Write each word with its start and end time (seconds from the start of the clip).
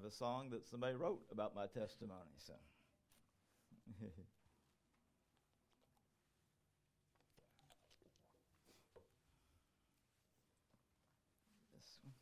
have 0.00 0.08
a 0.10 0.14
song 0.14 0.48
that 0.50 0.66
somebody 0.66 0.96
wrote 0.96 1.20
about 1.30 1.54
my 1.54 1.66
testimony. 1.66 2.32
So. 2.38 2.54
this 4.00 4.08
one. 12.02 12.14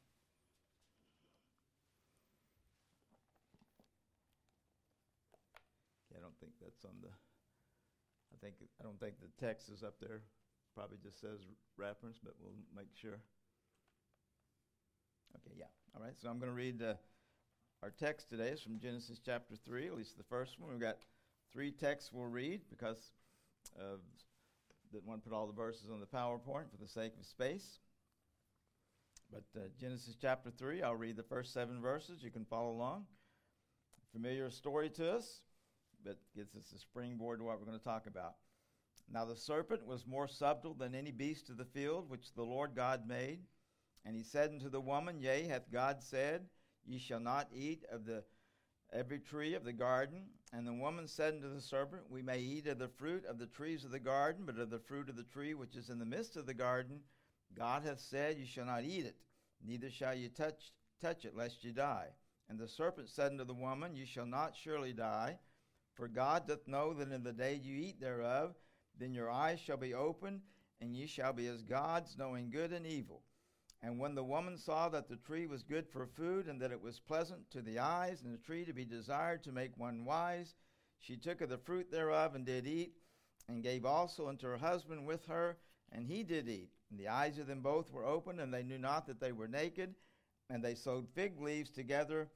I 6.17 6.21
don't 6.21 6.35
think 6.41 6.53
that's 6.61 6.85
on 6.85 6.91
the. 7.01 7.09
I 7.09 8.37
think 8.41 8.57
I 8.81 8.85
don't 8.85 8.99
think 8.99 9.15
the 9.21 9.31
text 9.45 9.71
is 9.71 9.85
up 9.85 9.95
there. 10.01 10.23
Probably 10.75 10.99
just 11.03 11.21
says 11.21 11.39
reference, 11.77 12.19
but 12.23 12.35
we'll 12.41 12.59
make 12.75 12.89
sure. 12.95 13.21
Okay, 15.37 15.55
yeah. 15.59 15.71
All 15.95 16.03
right. 16.03 16.15
So 16.21 16.29
I'm 16.29 16.39
going 16.39 16.51
to 16.51 16.57
read 16.57 16.83
uh, 16.83 16.95
our 17.83 17.91
text 17.91 18.29
today 18.29 18.49
is 18.49 18.61
from 18.61 18.81
Genesis 18.81 19.21
chapter 19.25 19.55
three, 19.65 19.87
at 19.87 19.97
least 19.97 20.19
the 20.19 20.25
first 20.25 20.59
one. 20.59 20.71
We've 20.71 20.81
got 20.81 20.99
three 21.53 21.71
texts 21.71 22.11
we'll 22.13 22.27
read 22.27 22.63
because 22.71 23.13
uh, 23.79 23.99
didn't 24.93 25.07
want 25.07 25.23
to 25.23 25.31
put 25.31 25.37
all 25.37 25.47
the 25.47 25.53
verses 25.53 25.89
on 25.93 26.01
the 26.01 26.07
PowerPoint 26.07 26.71
for 26.71 26.77
the 26.81 26.89
sake 26.89 27.13
of 27.19 27.25
space. 27.25 27.79
But 29.31 29.45
uh, 29.57 29.65
Genesis 29.81 30.17
chapter 30.21 30.51
3, 30.51 30.83
I'll 30.83 30.97
read 30.97 31.17
the 31.17 31.23
first 31.23 31.53
seven 31.53 31.81
verses. 31.81 32.23
You 32.23 32.31
can 32.31 32.47
follow 32.47 32.71
along. 32.71 33.05
Familiar 34.13 34.51
story 34.51 34.89
to 34.91 35.13
us, 35.13 35.43
but 36.05 36.19
gives 36.35 36.57
us 36.57 36.73
a 36.75 36.79
springboard 36.79 37.39
to 37.39 37.45
what 37.45 37.61
we're 37.61 37.67
going 37.67 37.79
to 37.79 37.85
talk 37.85 38.07
about. 38.07 38.35
Now 39.13 39.25
the 39.25 39.37
serpent 39.37 39.87
was 39.87 40.07
more 40.07 40.27
subtle 40.27 40.75
than 40.75 40.95
any 40.95 41.13
beast 41.13 41.49
of 41.49 41.59
the 41.59 41.65
field 41.65 42.11
which 42.11 42.35
the 42.35 42.43
Lord 42.43 42.73
God 42.75 43.07
made. 43.07 43.41
And 44.05 44.17
he 44.17 44.23
said 44.23 44.51
unto 44.51 44.71
the 44.71 44.81
woman, 44.81 45.21
Yea, 45.21 45.47
hath 45.47 45.71
God 45.71 46.03
said, 46.03 46.47
Ye 46.89 46.99
shall 46.99 47.21
not 47.21 47.51
eat 47.53 47.85
of 47.93 48.07
the 48.07 48.25
every 48.95 49.19
tree 49.19 49.55
of 49.55 49.65
the 49.65 49.75
garden. 49.75 50.23
And 50.55 50.67
the 50.67 50.73
woman 50.73 51.07
said 51.07 51.35
unto 51.35 51.55
the 51.55 51.61
serpent, 51.61 52.11
We 52.11 52.23
may 52.23 52.39
eat 52.39 52.67
of 52.67 52.79
the 52.79 52.89
fruit 52.89 53.27
of 53.27 53.39
the 53.39 53.47
trees 53.47 53.85
of 53.85 53.91
the 53.91 53.99
garden, 53.99 54.45
but 54.47 54.59
of 54.59 54.71
the 54.71 54.79
fruit 54.79 55.11
of 55.11 55.17
the 55.17 55.25
tree 55.25 55.53
which 55.53 55.77
is 55.77 55.91
in 55.91 55.99
the 55.99 56.07
midst 56.07 56.37
of 56.37 56.47
the 56.47 56.55
garden, 56.55 57.01
God 57.55 57.83
hath 57.83 58.01
said, 58.01 58.39
You 58.39 58.47
shall 58.47 58.65
not 58.65 58.85
eat 58.85 59.05
it, 59.05 59.17
neither 59.63 59.91
shall 59.91 60.15
you 60.15 60.31
touch, 60.31 60.73
touch 61.01 61.27
it, 61.27 61.37
lest 61.37 61.63
ye 61.63 61.73
die. 61.73 62.09
And 62.49 62.59
the 62.59 62.67
serpent 62.67 63.11
said 63.11 63.33
unto 63.33 63.45
the 63.45 63.53
woman, 63.53 63.95
You 63.95 64.07
shall 64.07 64.25
not 64.25 64.57
surely 64.57 64.95
die, 64.95 65.39
for 65.93 66.09
God 66.09 66.49
doth 66.49 66.67
know 66.67 66.95
that 66.95 67.13
in 67.13 67.23
the 67.23 67.35
day 67.35 67.61
you 67.63 67.77
eat 67.77 68.01
thereof, 68.01 68.55
then 68.99 69.13
your 69.13 69.31
eyes 69.31 69.61
shall 69.61 69.77
be 69.77 69.93
opened, 69.93 70.41
and 70.81 70.97
ye 70.97 71.07
shall 71.07 71.35
be 71.35 71.49
as 71.49 71.63
gods, 71.63 72.17
knowing 72.17 72.49
good 72.49 72.73
and 72.73 72.87
evil. 72.87 73.23
And 73.83 73.99
when 73.99 74.15
the 74.15 74.25
woman 74.25 74.57
saw 74.59 74.89
that 74.89 75.09
the 75.09 75.17
tree 75.17 75.47
was 75.47 75.63
good 75.63 75.89
for 75.89 76.07
food, 76.07 76.49
and 76.49 76.61
that 76.61 76.73
it 76.73 76.83
was 76.83 76.99
pleasant 76.99 77.51
to 77.51 77.63
the 77.63 77.79
eyes, 77.79 78.23
and 78.23 78.35
the 78.35 78.39
tree 78.39 78.65
to 78.65 78.73
be 78.73 78.85
desired 78.85 79.45
to 79.45 79.53
make 79.53 79.77
one 79.77 80.05
wise, 80.05 80.55
she 80.99 81.17
took 81.17 81.41
of 81.41 81.49
the 81.49 81.59
fruit 81.59 81.91
thereof 81.91 82.35
and 82.35 82.45
did 82.45 82.67
eat, 82.67 82.93
and 83.49 83.63
gave 83.63 83.85
also 83.85 84.29
unto 84.29 84.47
her 84.47 84.59
husband 84.59 85.07
with 85.07 85.25
her, 85.27 85.57
and 85.93 86.07
he 86.07 86.23
did 86.23 86.49
eat. 86.49 86.71
And 86.91 86.99
the 86.99 87.09
eyes 87.09 87.39
of 87.39 87.47
them 87.47 87.61
both 87.61 87.93
were 87.93 88.05
opened, 88.05 88.41
and 88.41 88.53
they 88.53 88.63
knew 88.63 88.79
not 88.79 89.07
that 89.07 89.21
they 89.21 89.33
were 89.33 89.49
naked. 89.49 89.95
And 90.51 90.65
they 90.65 90.75
sewed 90.75 91.07
fig 91.15 91.39
leaves 91.41 91.69
together 91.71 92.29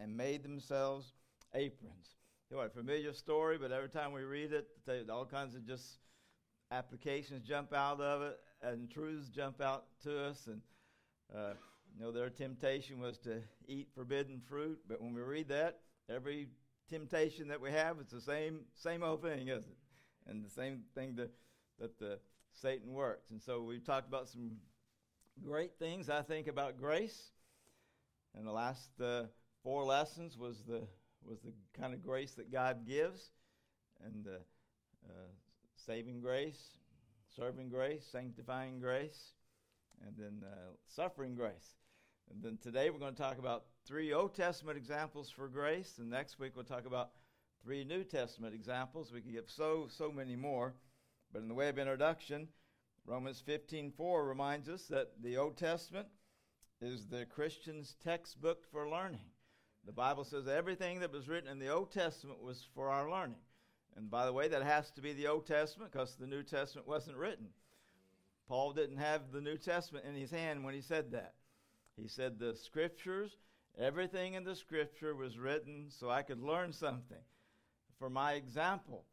and 0.00 0.16
made 0.16 0.42
themselves 0.42 1.12
aprons. 1.54 2.16
You 2.50 2.56
know, 2.56 2.64
a 2.64 2.68
familiar 2.68 3.12
story, 3.12 3.56
but 3.56 3.70
every 3.70 3.88
time 3.88 4.12
we 4.12 4.24
read 4.24 4.52
it, 4.52 4.66
all 5.08 5.24
kinds 5.24 5.54
of 5.54 5.64
just 5.64 5.98
applications 6.72 7.46
jump 7.46 7.72
out 7.72 8.00
of 8.00 8.22
it, 8.22 8.40
and 8.62 8.90
truths 8.90 9.28
jump 9.28 9.60
out 9.60 9.84
to 10.02 10.24
us. 10.24 10.48
And 10.48 10.60
uh, 11.34 11.54
you 11.94 12.04
know, 12.04 12.10
their 12.10 12.30
temptation 12.30 13.00
was 13.00 13.18
to 13.18 13.42
eat 13.66 13.88
forbidden 13.94 14.40
fruit, 14.48 14.78
but 14.88 15.00
when 15.00 15.14
we 15.14 15.20
read 15.20 15.48
that, 15.48 15.80
every 16.08 16.48
temptation 16.88 17.48
that 17.48 17.60
we 17.60 17.70
have, 17.70 17.98
it's 18.00 18.12
the 18.12 18.20
same 18.20 18.60
same 18.74 19.02
old 19.02 19.22
thing, 19.22 19.48
isn't 19.48 19.64
it? 19.64 19.76
And 20.26 20.44
the 20.44 20.50
same 20.50 20.82
thing 20.94 21.16
that 21.16 21.30
that 21.78 21.98
the 21.98 22.18
Satan 22.52 22.92
works. 22.92 23.30
And 23.30 23.40
so 23.40 23.62
we've 23.62 23.84
talked 23.84 24.08
about 24.08 24.28
some 24.28 24.52
great 25.42 25.78
things, 25.78 26.08
I 26.10 26.22
think, 26.22 26.46
about 26.46 26.78
grace. 26.78 27.30
And 28.34 28.46
the 28.46 28.52
last 28.52 28.88
uh, 29.00 29.24
four 29.62 29.84
lessons 29.84 30.38
was 30.38 30.62
the 30.66 30.82
was 31.24 31.40
the 31.40 31.52
kind 31.78 31.94
of 31.94 32.02
grace 32.02 32.32
that 32.32 32.50
God 32.50 32.86
gives, 32.86 33.30
and 34.04 34.24
the 34.24 34.40
uh, 35.08 35.30
saving 35.86 36.20
grace, 36.20 36.78
serving 37.36 37.68
grace, 37.68 38.04
sanctifying 38.10 38.80
grace, 38.80 39.32
and 40.06 40.16
then 40.16 40.42
uh, 40.44 40.72
suffering 40.86 41.34
grace. 41.34 41.76
And 42.30 42.42
then 42.42 42.58
today 42.62 42.90
we're 42.90 42.98
going 42.98 43.14
to 43.14 43.22
talk 43.22 43.38
about 43.38 43.64
three 43.86 44.12
Old 44.12 44.34
Testament 44.34 44.76
examples 44.76 45.30
for 45.30 45.48
grace, 45.48 45.98
and 45.98 46.08
next 46.08 46.38
week 46.38 46.52
we'll 46.54 46.64
talk 46.64 46.86
about 46.86 47.10
three 47.62 47.84
New 47.84 48.04
Testament 48.04 48.54
examples. 48.54 49.12
We 49.12 49.20
could 49.20 49.32
give 49.32 49.50
so 49.50 49.88
so 49.90 50.10
many 50.10 50.36
more. 50.36 50.74
But 51.32 51.42
in 51.42 51.48
the 51.48 51.54
way 51.54 51.68
of 51.68 51.78
introduction, 51.78 52.48
Romans 53.04 53.42
15:4 53.46 54.26
reminds 54.26 54.68
us 54.68 54.86
that 54.86 55.22
the 55.22 55.36
Old 55.36 55.56
Testament 55.56 56.08
is 56.80 57.06
the 57.06 57.26
Christian's 57.26 57.94
textbook 58.02 58.66
for 58.70 58.88
learning. 58.88 59.30
The 59.84 59.92
Bible 59.92 60.24
says 60.24 60.46
everything 60.46 61.00
that 61.00 61.12
was 61.12 61.28
written 61.28 61.50
in 61.50 61.58
the 61.58 61.68
Old 61.68 61.90
Testament 61.90 62.40
was 62.40 62.66
for 62.74 62.90
our 62.90 63.10
learning. 63.10 63.40
And 63.96 64.10
by 64.10 64.26
the 64.26 64.32
way, 64.32 64.48
that 64.48 64.62
has 64.62 64.90
to 64.92 65.02
be 65.02 65.12
the 65.12 65.26
Old 65.26 65.46
Testament 65.46 65.92
because 65.92 66.16
the 66.16 66.26
New 66.26 66.42
Testament 66.42 66.86
wasn't 66.86 67.16
written. 67.16 67.48
Paul 68.48 68.72
didn't 68.72 68.98
have 68.98 69.32
the 69.32 69.40
New 69.40 69.56
Testament 69.56 70.04
in 70.04 70.14
his 70.14 70.30
hand 70.30 70.64
when 70.64 70.74
he 70.74 70.80
said 70.80 71.12
that. 71.12 71.34
He 71.96 72.08
said 72.08 72.38
the 72.38 72.56
scriptures, 72.56 73.36
everything 73.78 74.34
in 74.34 74.44
the 74.44 74.56
scripture 74.56 75.14
was 75.14 75.38
written 75.38 75.86
so 75.88 76.10
I 76.10 76.22
could 76.22 76.40
learn 76.40 76.72
something 76.72 77.18
for 77.98 78.10
my 78.10 78.32
example. 78.32 79.04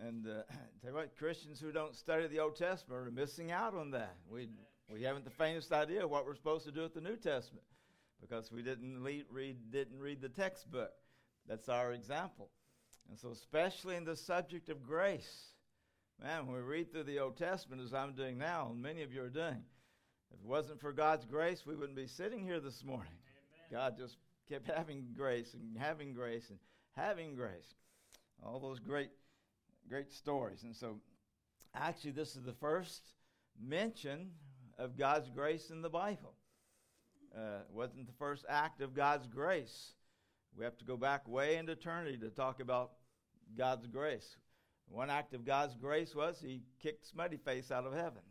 And 0.00 0.26
uh, 0.26 0.42
tell 0.82 0.90
you 0.90 0.94
what, 0.96 1.16
Christians 1.16 1.60
who 1.60 1.70
don't 1.70 1.94
study 1.94 2.26
the 2.26 2.40
Old 2.40 2.56
Testament 2.56 3.06
are 3.06 3.10
missing 3.10 3.52
out 3.52 3.74
on 3.74 3.92
that. 3.92 4.16
We 4.28 4.48
we 4.92 5.02
haven't 5.02 5.24
the 5.24 5.30
faintest 5.30 5.72
idea 5.72 6.06
what 6.06 6.26
we're 6.26 6.34
supposed 6.34 6.66
to 6.66 6.72
do 6.72 6.82
with 6.82 6.94
the 6.94 7.00
New 7.00 7.16
Testament 7.16 7.64
because 8.20 8.50
we 8.52 8.62
didn't 8.62 9.02
read, 9.02 9.24
read 9.30 9.56
didn't 9.70 9.98
read 9.98 10.20
the 10.20 10.28
textbook. 10.28 10.92
That's 11.48 11.68
our 11.68 11.92
example. 11.92 12.48
And 13.08 13.18
so, 13.18 13.30
especially 13.30 13.96
in 13.96 14.04
the 14.04 14.16
subject 14.16 14.68
of 14.68 14.82
grace, 14.82 15.53
man, 16.22 16.46
when 16.46 16.56
we 16.56 16.62
read 16.62 16.92
through 16.92 17.04
the 17.04 17.18
Old 17.18 17.36
Testament, 17.36 17.82
as 17.82 17.94
I'm 17.94 18.12
doing 18.12 18.38
now, 18.38 18.70
and 18.72 18.82
many 18.82 19.02
of 19.02 19.12
you 19.12 19.22
are 19.22 19.28
doing, 19.28 19.62
if 20.30 20.40
it 20.40 20.46
wasn't 20.46 20.80
for 20.80 20.92
God's 20.92 21.24
grace, 21.24 21.64
we 21.66 21.76
wouldn't 21.76 21.96
be 21.96 22.06
sitting 22.06 22.42
here 22.42 22.60
this 22.60 22.84
morning. 22.84 23.12
Amen. 23.72 23.82
God 23.82 23.98
just 23.98 24.16
kept 24.48 24.68
having 24.68 25.06
grace 25.16 25.54
and 25.54 25.76
having 25.78 26.12
grace 26.12 26.50
and 26.50 26.58
having 26.96 27.34
grace. 27.34 27.74
All 28.42 28.58
those 28.60 28.78
great 28.78 29.10
great 29.88 30.12
stories. 30.12 30.62
And 30.62 30.74
so, 30.74 31.00
actually, 31.74 32.12
this 32.12 32.36
is 32.36 32.42
the 32.42 32.54
first 32.54 33.02
mention 33.62 34.30
of 34.78 34.96
God's 34.96 35.30
grace 35.30 35.70
in 35.70 35.82
the 35.82 35.90
Bible. 35.90 36.34
Uh, 37.36 37.60
it 37.68 37.72
wasn't 37.74 38.06
the 38.06 38.12
first 38.18 38.44
act 38.48 38.80
of 38.80 38.94
God's 38.94 39.26
grace. 39.26 39.92
We 40.56 40.64
have 40.64 40.78
to 40.78 40.84
go 40.84 40.96
back 40.96 41.28
way 41.28 41.56
into 41.56 41.72
eternity 41.72 42.16
to 42.18 42.30
talk 42.30 42.60
about 42.60 42.92
God's 43.56 43.86
grace. 43.86 44.36
One 44.88 45.10
act 45.10 45.34
of 45.34 45.44
God's 45.44 45.74
grace 45.76 46.14
was 46.14 46.40
He 46.40 46.62
kicked 46.80 47.06
Smutty 47.06 47.36
Face 47.36 47.70
out 47.70 47.86
of 47.86 47.94
heaven. 47.94 48.22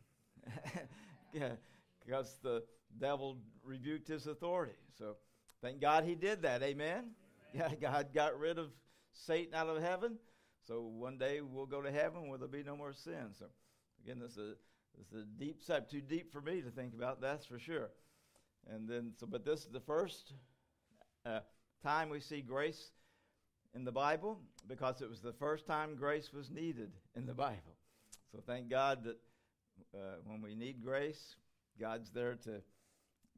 because 2.05 2.37
the 2.43 2.63
devil 2.99 3.37
rebuked 3.63 4.07
his 4.07 4.27
authority. 4.27 4.73
So 4.97 5.15
thank 5.61 5.81
God 5.81 6.03
he 6.03 6.15
did 6.15 6.41
that. 6.43 6.61
Amen? 6.61 7.11
Amen? 7.55 7.71
Yeah, 7.81 7.89
God 7.89 8.07
got 8.13 8.37
rid 8.37 8.57
of 8.57 8.69
Satan 9.13 9.53
out 9.53 9.67
of 9.67 9.81
heaven 9.81 10.17
so 10.67 10.81
one 10.81 11.17
day 11.17 11.41
we'll 11.41 11.65
go 11.65 11.81
to 11.81 11.91
heaven 11.91 12.29
where 12.29 12.37
there'll 12.37 12.51
be 12.51 12.63
no 12.63 12.77
more 12.77 12.93
sin. 12.93 13.33
So 13.37 13.45
again, 14.03 14.19
this 14.19 14.31
is 14.31 14.37
a, 14.37 14.53
this 14.97 15.07
is 15.07 15.23
a 15.23 15.39
deep 15.39 15.61
subject, 15.61 15.91
too 15.91 16.01
deep 16.01 16.31
for 16.31 16.41
me 16.41 16.61
to 16.61 16.69
think 16.69 16.93
about. 16.93 17.21
That's 17.21 17.45
for 17.45 17.59
sure. 17.59 17.89
And 18.69 18.87
then, 18.87 19.11
so 19.17 19.27
but 19.27 19.43
this 19.43 19.61
is 19.61 19.71
the 19.71 19.81
first 19.81 20.33
uh, 21.25 21.39
time 21.83 22.09
we 22.09 22.21
see 22.21 22.41
grace 22.41 22.91
in 23.75 23.85
the 23.85 23.91
Bible 23.91 24.39
because 24.67 25.01
it 25.01 25.09
was 25.09 25.21
the 25.21 25.33
first 25.33 25.65
time 25.65 25.95
grace 25.95 26.31
was 26.33 26.49
needed 26.49 26.91
in 27.15 27.25
the 27.25 27.33
Bible. 27.33 27.77
So 28.31 28.39
thank 28.45 28.69
God 28.69 29.03
that 29.03 29.17
uh, 29.93 30.17
when 30.25 30.41
we 30.41 30.55
need 30.55 30.83
grace, 30.83 31.35
God's 31.79 32.09
there 32.11 32.35
to 32.43 32.61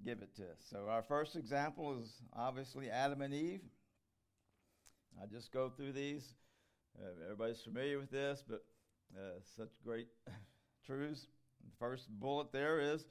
give 0.04 0.22
it 0.22 0.36
to 0.36 0.44
us. 0.44 0.60
So 0.70 0.88
our 0.90 1.04
first 1.04 1.36
example 1.36 2.00
is 2.02 2.12
obviously 2.36 2.90
Adam 2.90 3.22
and 3.22 3.34
Eve. 3.34 3.62
I 5.22 5.26
just 5.28 5.52
go 5.52 5.70
through 5.70 5.94
these 5.94 6.36
uh, 7.02 7.08
everybody's 7.24 7.62
familiar 7.62 8.00
with 8.00 8.12
this, 8.12 8.44
but 8.48 8.64
uh, 9.18 9.40
such 9.58 9.72
great 9.84 10.08
truths. 10.86 11.28
The 11.64 11.72
first 11.80 12.08
bullet 12.10 12.52
there 12.52 12.80
is 12.80 13.06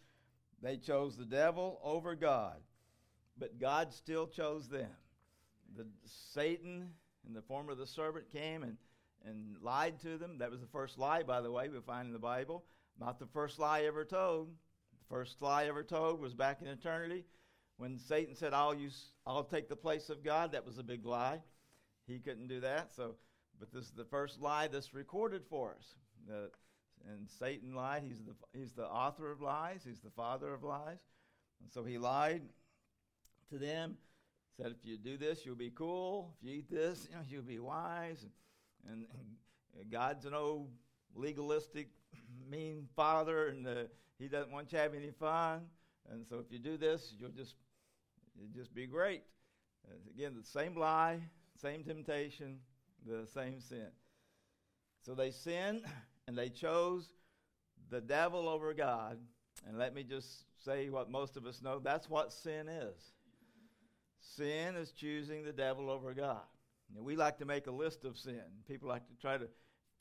they 0.63 0.77
chose 0.77 1.17
the 1.17 1.25
devil 1.25 1.81
over 1.83 2.15
God, 2.15 2.61
but 3.37 3.59
God 3.59 3.93
still 3.93 4.27
chose 4.27 4.69
them. 4.69 4.91
The 5.77 5.87
Satan, 6.33 6.91
in 7.27 7.35
the 7.35 7.43
form 7.43 7.69
of 7.69 7.79
the 7.79 7.87
servant 7.87 8.31
came 8.31 8.63
and, 8.63 8.77
and 9.27 9.57
lied 9.63 10.01
to 10.03 10.19
them. 10.19 10.39
That 10.39 10.51
was 10.51 10.61
the 10.61 10.67
first 10.67 10.99
lie, 10.99 11.23
by 11.23 11.41
the 11.41 11.51
way, 11.51 11.69
we 11.69 11.81
find 11.81 12.07
in 12.07 12.13
the 12.13 12.19
Bible. 12.19 12.65
Not 13.01 13.19
the 13.19 13.27
first 13.27 13.59
lie 13.59 13.83
ever 13.83 14.05
told. 14.05 14.49
The 14.49 15.15
first 15.15 15.41
lie 15.41 15.67
ever 15.67 15.83
told 15.83 16.21
was 16.21 16.35
back 16.35 16.63
in 16.63 16.69
eternity 16.69 17.25
when 17.77 17.99
Satan 17.99 18.35
said, 18.35 18.55
I'll, 18.55 18.75
use, 18.75 19.11
I'll 19.27 19.45
take 19.45 19.69
the 19.69 19.77
place 19.77 20.09
of 20.09 20.23
God, 20.23 20.53
that 20.53 20.65
was 20.65 20.79
a 20.79 20.83
big 20.83 21.05
lie. 21.05 21.41
He 22.07 22.19
couldn't 22.19 22.49
do 22.49 22.61
that. 22.61 22.95
So, 22.95 23.17
but 23.59 23.73
this 23.73 23.85
is 23.85 23.93
the 23.93 24.05
first 24.05 24.41
lie 24.41 24.69
that's 24.69 24.95
recorded 24.95 25.43
for 25.49 25.75
us. 25.79 25.95
Uh, 26.31 26.49
and 27.11 27.29
Satan 27.39 27.75
lied. 27.75 28.03
He's 28.07 28.23
the, 28.23 28.35
he's 28.59 28.73
the 28.73 28.87
author 28.87 29.31
of 29.31 29.41
lies, 29.41 29.81
he's 29.85 30.01
the 30.01 30.11
father 30.11 30.55
of 30.55 30.63
lies. 30.63 31.01
And 31.61 31.71
so 31.71 31.85
he 31.85 31.99
lied 31.99 32.43
to 33.51 33.59
them, 33.59 33.97
said, 34.57 34.75
if 34.79 34.85
you 34.85 34.97
do 34.97 35.17
this, 35.17 35.45
you'll 35.45 35.57
be 35.57 35.71
cool. 35.71 36.35
If 36.39 36.49
you 36.49 36.55
eat 36.59 36.71
this, 36.71 37.09
you 37.11 37.17
know, 37.17 37.23
you'll 37.29 37.43
be 37.43 37.59
wise. 37.59 38.25
And, 38.89 39.07
and, 39.15 39.91
God's 39.91 40.25
an 40.25 40.35
old 40.35 40.69
legalistic, 41.17 41.89
mean 42.49 42.87
father, 42.95 43.49
and 43.49 43.67
uh, 43.67 43.75
he 44.19 44.29
doesn't 44.29 44.53
want 44.53 44.71
you 44.71 44.79
to 44.79 44.83
have 44.83 44.95
any 44.95 45.11
fun. 45.11 45.63
And 46.11 46.25
so 46.27 46.39
if 46.39 46.51
you 46.51 46.61
do 46.61 46.77
this, 46.77 47.13
you'll 47.19 47.31
just, 47.31 47.57
you'll 48.37 48.55
just 48.55 48.73
be 48.73 48.87
great. 48.87 49.23
Uh, 49.89 49.95
again, 50.15 50.35
the 50.37 50.47
same 50.47 50.77
lie, 50.77 51.19
same 51.61 51.83
temptation, 51.83 52.59
the 53.05 53.27
same 53.35 53.61
sin. 53.61 53.89
So 55.05 55.15
they 55.15 55.33
sinned 55.33 55.83
and 56.29 56.39
they 56.39 56.49
chose 56.49 57.09
the 57.91 58.01
devil 58.01 58.49
over 58.49 58.73
God. 58.75 59.19
And 59.67 59.79
let 59.79 59.95
me 59.95 60.05
just 60.05 60.45
say 60.65 60.89
what 60.89 61.11
most 61.11 61.37
of 61.37 61.47
us 61.47 61.63
know 61.63 61.79
that's 61.79 62.09
what 62.09 62.33
sin 62.33 62.69
is. 62.69 63.13
Sin 64.37 64.75
is 64.77 64.93
choosing 64.93 65.45
the 65.45 65.53
devil 65.53 65.91
over 65.91 66.15
God. 66.15 66.43
We 66.97 67.17
like 67.17 67.39
to 67.39 67.45
make 67.45 67.67
a 67.67 67.73
list 67.73 68.05
of 68.05 68.17
sin. 68.17 68.43
People 68.69 68.89
like 68.89 69.07
to 69.09 69.15
try 69.21 69.37
to 69.37 69.49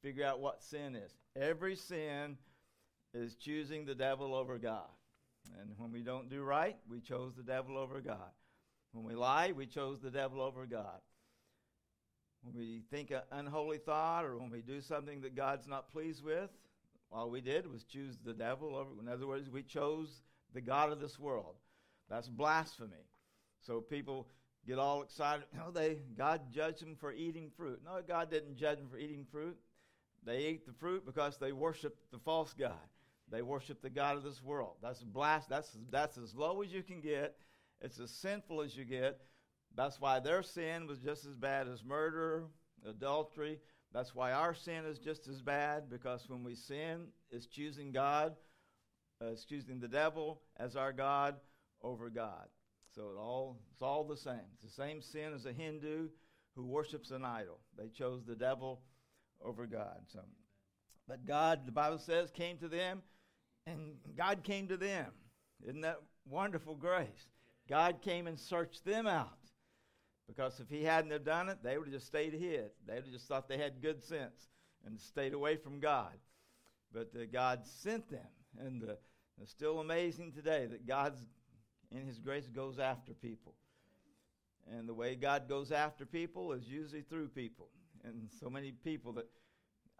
figure 0.02 0.25
out 0.25 0.40
what 0.40 0.62
sin 0.62 0.96
is. 0.96 1.12
Every 1.36 1.75
sin 1.75 2.38
is 3.14 3.36
choosing 3.36 3.86
the 3.86 3.96
devil 3.96 4.36
over 4.36 4.58
God. 4.58 4.90
And 5.60 5.72
when 5.78 5.92
we 5.92 6.02
don't 6.02 6.30
do 6.30 6.44
right, 6.44 6.78
we 6.90 7.00
chose 7.00 7.34
the 7.36 7.44
devil 7.44 7.78
over 7.78 8.00
God. 8.00 8.31
When 8.92 9.04
we 9.04 9.16
lie, 9.16 9.52
we 9.52 9.66
chose 9.66 10.00
the 10.00 10.12
devil 10.12 10.42
over 10.42 10.66
God. 10.66 11.02
When 12.44 12.56
we 12.56 12.84
think 12.92 13.12
an 13.12 13.22
unholy 13.31 13.78
thought 13.78 14.25
or 14.25 14.38
when 14.38 14.52
we 14.52 14.62
do 14.62 14.81
something 14.81 15.22
that 15.22 15.36
God's 15.36 15.68
not 15.68 15.92
pleased 15.92 16.24
with, 16.24 16.50
all 17.12 17.30
we 17.30 17.42
did 17.42 17.72
was 17.72 17.84
choose 17.84 18.18
the 18.24 18.34
devil 18.34 18.75
over. 18.75 18.90
In 19.02 19.08
other 19.08 19.28
words, 19.28 19.50
we 19.50 19.64
chose 19.64 20.22
the 20.54 20.62
God 20.62 20.92
of 20.92 21.00
this 21.00 21.18
world. 21.18 21.56
That's 22.10 22.28
blasphemy. 22.28 23.08
So 23.65 23.81
people 23.81 24.27
get 24.68 24.80
all 24.80 25.01
excited. 25.01 25.45
No, 25.56 25.71
they 25.71 26.00
God 26.18 26.42
judged 26.51 26.81
them 26.81 26.95
for 26.95 27.12
eating 27.12 27.51
fruit. 27.56 27.81
No, 27.83 28.00
God 28.06 28.30
didn't 28.30 28.57
judge 28.57 28.77
them 28.77 28.89
for 28.89 28.98
eating 28.98 29.25
fruit. 29.31 29.57
They 30.25 30.38
ate 30.38 30.65
the 30.65 30.74
fruit 30.74 31.06
because 31.06 31.38
they 31.38 31.51
worshiped 31.51 32.12
the 32.12 32.19
false 32.19 32.54
God. 32.57 32.74
They 33.30 33.42
worship 33.42 33.81
the 33.81 33.89
God 33.89 34.18
of 34.18 34.24
this 34.24 34.42
world. 34.44 34.75
That's 34.81 35.04
blast. 35.04 35.50
That's 35.50 35.69
that's 35.89 36.18
as 36.18 36.36
low 36.36 36.62
as 36.62 36.71
you 36.71 36.83
can 36.83 37.01
get. 37.01 37.36
It's 37.81 38.00
as 38.00 38.12
sinful 38.12 38.62
as 38.62 38.75
you 38.75 38.86
get. 38.86 39.19
That's 39.75 40.00
why 40.00 40.19
their 40.19 40.44
sin 40.44 40.88
was 40.88 41.00
just 41.00 41.25
as 41.25 41.36
bad 41.36 41.68
as 41.68 41.83
murder, 41.83 42.45
adultery. 42.88 43.60
That's 43.92 44.15
why 44.15 44.31
our 44.31 44.54
sin 44.54 44.86
is 44.86 45.00
just 45.00 45.27
as 45.27 45.42
bad 45.42 45.89
because 45.89 46.25
when 46.27 46.44
we 46.44 46.56
sin, 46.56 47.07
it's 47.31 47.45
choosing 47.45 47.92
God, 47.92 48.36
uh, 49.21 49.27
it's 49.27 49.45
choosing 49.45 49.80
the 49.80 49.88
devil 49.88 50.42
as 50.57 50.75
our 50.75 50.94
God 50.94 51.36
over 51.81 52.10
God. 52.10 52.48
So 52.95 53.01
it 53.04 53.19
all 53.19 53.57
it's 53.72 53.81
all 53.81 54.04
the 54.04 54.18
same. 54.18 54.45
It's 54.54 54.63
the 54.63 54.84
same 54.84 55.01
sin 55.01 55.34
as 55.34 55.45
a 55.45 55.54
Hindu 55.54 56.10
who 56.56 56.66
worships 56.66 57.12
an 57.12 57.25
idol. 57.25 57.60
They 57.78 57.88
chose 57.88 58.24
the 58.25 58.36
devil 58.36 58.81
over 59.44 59.66
God. 59.66 60.01
So, 60.12 60.19
but 61.07 61.25
God, 61.25 61.66
the 61.66 61.72
Bible 61.72 61.98
says, 61.98 62.31
came 62.31 62.57
to 62.60 62.68
them, 62.68 63.01
and 63.66 63.95
God 64.16 64.44
came 64.44 64.68
to 64.68 64.78
them. 64.78 65.07
Isn't 65.63 65.81
that 65.81 66.00
wonderful 66.30 66.75
grace? 66.75 67.28
God 67.68 68.01
came 68.01 68.28
and 68.28 68.40
searched 68.40 68.86
them 68.86 69.07
out. 69.07 69.38
Because 70.28 70.60
if 70.60 70.69
he 70.69 70.84
hadn't 70.84 71.12
have 71.12 71.25
done 71.25 71.50
it, 71.50 71.57
they 71.63 71.78
would 71.78 71.88
have 71.88 71.94
just 71.94 72.07
stayed 72.07 72.34
hid. 72.34 72.72
They 72.88 72.96
would 72.96 73.06
have 73.06 73.13
just 73.13 73.28
thought 73.28 73.50
they 73.50 73.57
had 73.57 73.81
good 73.81 74.01
sense 74.01 74.48
and 74.86 75.00
stayed 75.00 75.34
away 75.34 75.57
from 75.57 75.80
God. 75.80 76.13
But 76.94 77.12
uh, 77.16 77.25
God 77.31 77.66
sent 77.66 78.10
them. 78.10 78.28
And 78.60 78.84
uh, 78.84 78.94
it's 79.42 79.51
still 79.51 79.80
amazing 79.80 80.31
today 80.31 80.68
that 80.68 80.88
God's, 80.88 81.19
in 81.94 82.07
his 82.07 82.19
grace, 82.19 82.48
goes 82.48 82.80
after 82.80 83.13
people. 83.13 83.54
And 84.72 84.88
the 84.88 84.94
way 84.94 85.16
God 85.16 85.48
goes 85.48 85.72
after 85.72 86.06
people 86.06 86.54
is 86.54 86.68
usually 86.68 87.01
through 87.01 87.30
people. 87.30 87.68
And 88.04 88.30
so 88.40 88.50
many 88.50 88.72
people 88.72 89.13
that 89.13 89.28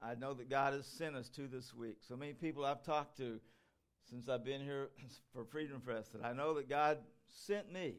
I 0.01 0.16
know 0.16 0.34
that 0.34 0.50
God 0.50 0.74
has 0.74 0.86
sent 0.86 1.16
us 1.16 1.30
to 1.30 1.48
this 1.48 1.74
week. 1.74 1.98
So 2.07 2.16
many 2.18 2.34
people 2.34 2.66
I've 2.66 2.84
talked 2.84 3.18
to 3.18 3.40
since 4.10 4.28
I've 4.28 4.44
been 4.44 4.62
here 4.62 4.90
for 5.34 5.45
Freedom 5.45 5.81
Fest 5.86 6.13
that 6.13 6.25
I 6.25 6.34
know 6.34 6.54
that 6.56 6.69
God 6.69 6.98
sent 7.28 7.72
me. 7.72 7.96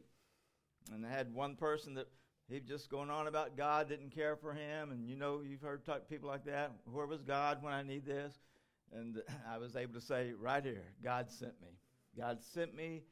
And 0.93 1.06
I 1.06 1.11
had 1.11 1.32
one 1.32 1.56
person 1.56 1.94
that 1.94 2.08
he 2.49 2.56
was 2.56 2.64
just 2.69 2.90
going 2.90 3.08
on 3.08 3.26
about 3.26 3.56
God 3.56 3.88
didn't 3.88 4.11
care 4.11 4.37
for 4.37 4.52
him, 4.52 4.90
and 4.90 5.08
you 5.08 5.17
know 5.17 5.40
you've 5.40 5.62
heard 5.62 5.87
talk, 5.87 6.08
people 6.11 6.29
like 6.29 6.44
that. 6.44 6.73
Where 6.85 7.06
was 7.06 7.23
God 7.23 7.62
when 7.62 7.73
I 7.73 7.82
need 7.82 8.05
this? 8.05 8.35
And 8.93 9.23
I 9.50 9.56
was 9.56 9.76
able 9.76 9.94
to 9.94 10.00
say 10.00 10.32
right 10.38 10.62
here, 10.62 10.85
God 11.02 11.31
sent 11.31 11.58
me. 11.62 11.69
God 12.17 12.43
sent 12.43 12.76
me 12.76 13.02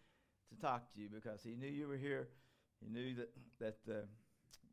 to 0.55 0.61
talk 0.61 0.93
to 0.95 1.01
you 1.01 1.09
because 1.13 1.43
He 1.43 1.55
knew 1.55 1.69
you 1.69 1.89
were 1.89 1.97
here. 1.97 2.29
He 2.81 2.91
knew 2.91 3.15
that 3.15 3.31
that 3.61 3.79
uh, 3.89 4.01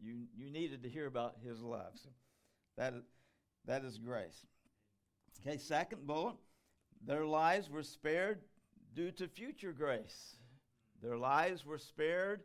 you 0.02 0.26
you 0.36 0.50
needed 0.50 0.84
to 0.84 0.90
hear 0.90 1.08
about 1.08 1.36
His 1.44 1.62
love. 1.62 1.94
So 1.96 2.10
that 2.78 2.94
that 3.66 3.84
is 3.84 3.98
grace. 3.98 4.46
Okay, 5.42 5.58
second 5.58 6.06
bullet. 6.06 6.36
Their 7.06 7.26
lives 7.26 7.70
were 7.70 7.84
spared 7.84 8.40
due 8.94 9.12
to 9.12 9.28
future 9.28 9.72
grace. 9.72 10.36
Their 11.02 11.18
lives 11.18 11.66
were 11.66 11.78
spared 11.78 12.42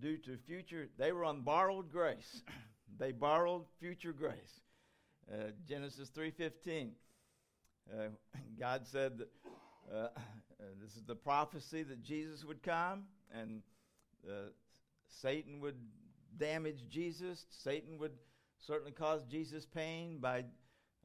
due 0.00 0.16
to 0.18 0.36
future, 0.36 0.88
they 0.98 1.12
were 1.12 1.24
on 1.24 1.42
borrowed 1.42 1.90
grace. 1.90 2.42
they 2.98 3.12
borrowed 3.12 3.64
future 3.80 4.12
grace. 4.12 4.60
Uh, 5.32 5.50
Genesis 5.66 6.10
3.15, 6.10 6.90
uh, 7.92 8.08
God 8.58 8.86
said 8.86 9.18
that 9.18 10.12
uh, 10.64 10.66
uh, 10.66 10.74
this 10.82 10.96
is 10.96 11.02
the 11.06 11.14
prophecy 11.14 11.82
that 11.82 12.02
Jesus 12.02 12.44
would 12.44 12.62
come 12.62 13.04
and 13.32 13.62
uh, 14.28 14.50
Satan 15.08 15.60
would 15.60 15.76
damage 16.38 16.88
Jesus. 16.88 17.46
Satan 17.50 17.98
would 17.98 18.12
certainly 18.58 18.92
cause 18.92 19.22
Jesus 19.24 19.66
pain 19.66 20.18
by 20.18 20.44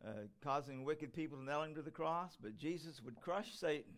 uh, 0.06 0.12
causing 0.44 0.84
wicked 0.86 1.14
people 1.14 1.38
to 1.38 1.44
nail 1.44 1.64
him 1.64 1.76
to 1.76 1.82
the 1.82 1.92
cross, 1.92 2.38
but 2.42 2.58
Jesus 2.58 3.02
would 3.04 3.20
crush 3.20 3.54
Satan. 3.54 3.94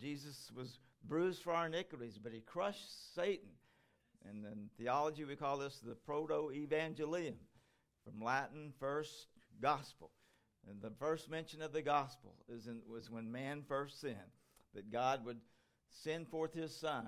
Jesus 0.00 0.50
was 0.56 0.78
bruised 1.04 1.42
for 1.42 1.52
our 1.52 1.66
iniquities, 1.66 2.18
but 2.22 2.32
he 2.32 2.40
crushed 2.40 3.14
Satan. 3.14 3.48
And 4.28 4.44
in 4.44 4.68
theology, 4.76 5.24
we 5.24 5.36
call 5.36 5.58
this 5.58 5.78
the 5.78 5.94
proto 5.94 6.50
evangelium, 6.52 7.34
from 8.04 8.22
Latin, 8.22 8.72
first 8.80 9.28
gospel. 9.62 10.10
And 10.68 10.82
the 10.82 10.90
first 10.98 11.30
mention 11.30 11.62
of 11.62 11.72
the 11.72 11.82
gospel 11.82 12.34
is 12.48 12.66
in, 12.66 12.80
was 12.88 13.10
when 13.10 13.30
man 13.30 13.62
first 13.66 14.00
sinned, 14.00 14.16
that 14.74 14.90
God 14.90 15.24
would 15.24 15.40
send 15.90 16.28
forth 16.28 16.52
his 16.52 16.74
son, 16.74 17.06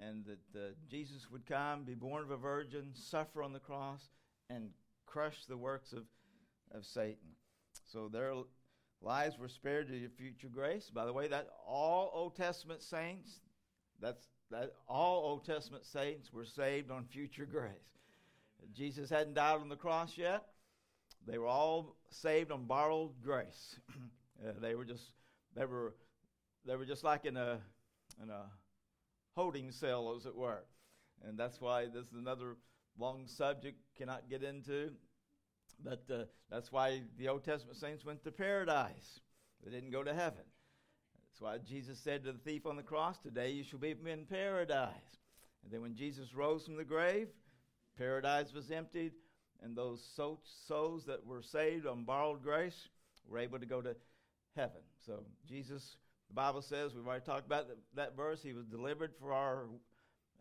and 0.00 0.24
that 0.24 0.58
uh, 0.58 0.72
Jesus 0.88 1.30
would 1.30 1.46
come, 1.46 1.84
be 1.84 1.94
born 1.94 2.22
of 2.22 2.30
a 2.30 2.36
virgin, 2.36 2.90
suffer 2.94 3.42
on 3.42 3.52
the 3.52 3.58
cross, 3.58 4.10
and 4.48 4.70
crush 5.06 5.46
the 5.46 5.56
works 5.56 5.92
of, 5.92 6.04
of 6.72 6.84
Satan. 6.84 7.34
So 7.84 8.08
their 8.08 8.34
lives 9.00 9.38
were 9.38 9.48
spared 9.48 9.88
to 9.88 10.08
future 10.10 10.48
grace. 10.48 10.90
By 10.90 11.06
the 11.06 11.12
way, 11.12 11.28
that 11.28 11.48
all 11.66 12.10
Old 12.14 12.36
Testament 12.36 12.82
saints, 12.82 13.40
that's 14.00 14.28
that 14.50 14.74
all 14.88 15.24
Old 15.24 15.44
Testament 15.44 15.84
saints 15.84 16.32
were 16.32 16.44
saved 16.44 16.90
on 16.90 17.04
future 17.04 17.46
grace. 17.50 17.72
Jesus 18.72 19.10
hadn't 19.10 19.34
died 19.34 19.60
on 19.60 19.68
the 19.68 19.76
cross 19.76 20.16
yet. 20.16 20.44
They 21.26 21.38
were 21.38 21.48
all 21.48 21.96
saved 22.10 22.52
on 22.52 22.64
borrowed 22.66 23.22
grace. 23.22 23.78
uh, 24.46 24.52
they 24.60 24.74
were 24.74 24.84
just 24.84 25.10
they 25.54 25.64
were 25.64 25.94
they 26.64 26.76
were 26.76 26.84
just 26.84 27.04
like 27.04 27.24
in 27.24 27.36
a 27.36 27.58
in 28.22 28.30
a 28.30 28.44
holding 29.34 29.70
cell, 29.70 30.14
as 30.16 30.26
it 30.26 30.34
were. 30.34 30.64
And 31.26 31.38
that's 31.38 31.60
why 31.60 31.86
this 31.86 32.06
is 32.06 32.12
another 32.14 32.56
long 32.98 33.26
subject 33.26 33.78
cannot 33.96 34.28
get 34.30 34.42
into. 34.42 34.92
But 35.82 36.04
uh, 36.12 36.24
that's 36.50 36.72
why 36.72 37.02
the 37.18 37.28
Old 37.28 37.44
Testament 37.44 37.76
saints 37.76 38.04
went 38.04 38.22
to 38.24 38.30
paradise. 38.30 39.20
They 39.64 39.70
didn't 39.70 39.90
go 39.90 40.02
to 40.02 40.14
heaven. 40.14 40.44
That's 41.28 41.40
why 41.40 41.58
Jesus 41.58 41.98
said 41.98 42.24
to 42.24 42.32
the 42.32 42.38
thief 42.38 42.66
on 42.66 42.76
the 42.76 42.82
cross, 42.82 43.18
Today 43.18 43.50
you 43.50 43.62
shall 43.62 43.78
be 43.78 43.90
in 43.90 44.24
paradise. 44.24 45.18
And 45.62 45.72
then 45.72 45.82
when 45.82 45.94
Jesus 45.94 46.34
rose 46.34 46.64
from 46.64 46.76
the 46.76 46.84
grave, 46.84 47.28
paradise 47.98 48.52
was 48.54 48.70
emptied, 48.70 49.12
and 49.62 49.76
those 49.76 50.02
souls 50.66 51.04
that 51.06 51.24
were 51.24 51.42
saved 51.42 51.86
on 51.86 52.04
borrowed 52.04 52.42
grace 52.42 52.88
were 53.28 53.38
able 53.38 53.58
to 53.58 53.66
go 53.66 53.80
to 53.80 53.96
heaven. 54.54 54.82
So 55.04 55.24
Jesus, 55.48 55.96
the 56.28 56.34
Bible 56.34 56.62
says, 56.62 56.94
we've 56.94 57.06
already 57.06 57.24
talked 57.24 57.46
about 57.46 57.68
that, 57.68 57.78
that 57.94 58.16
verse, 58.16 58.42
he 58.42 58.52
was 58.52 58.66
delivered 58.66 59.12
for 59.20 59.32
our 59.32 59.66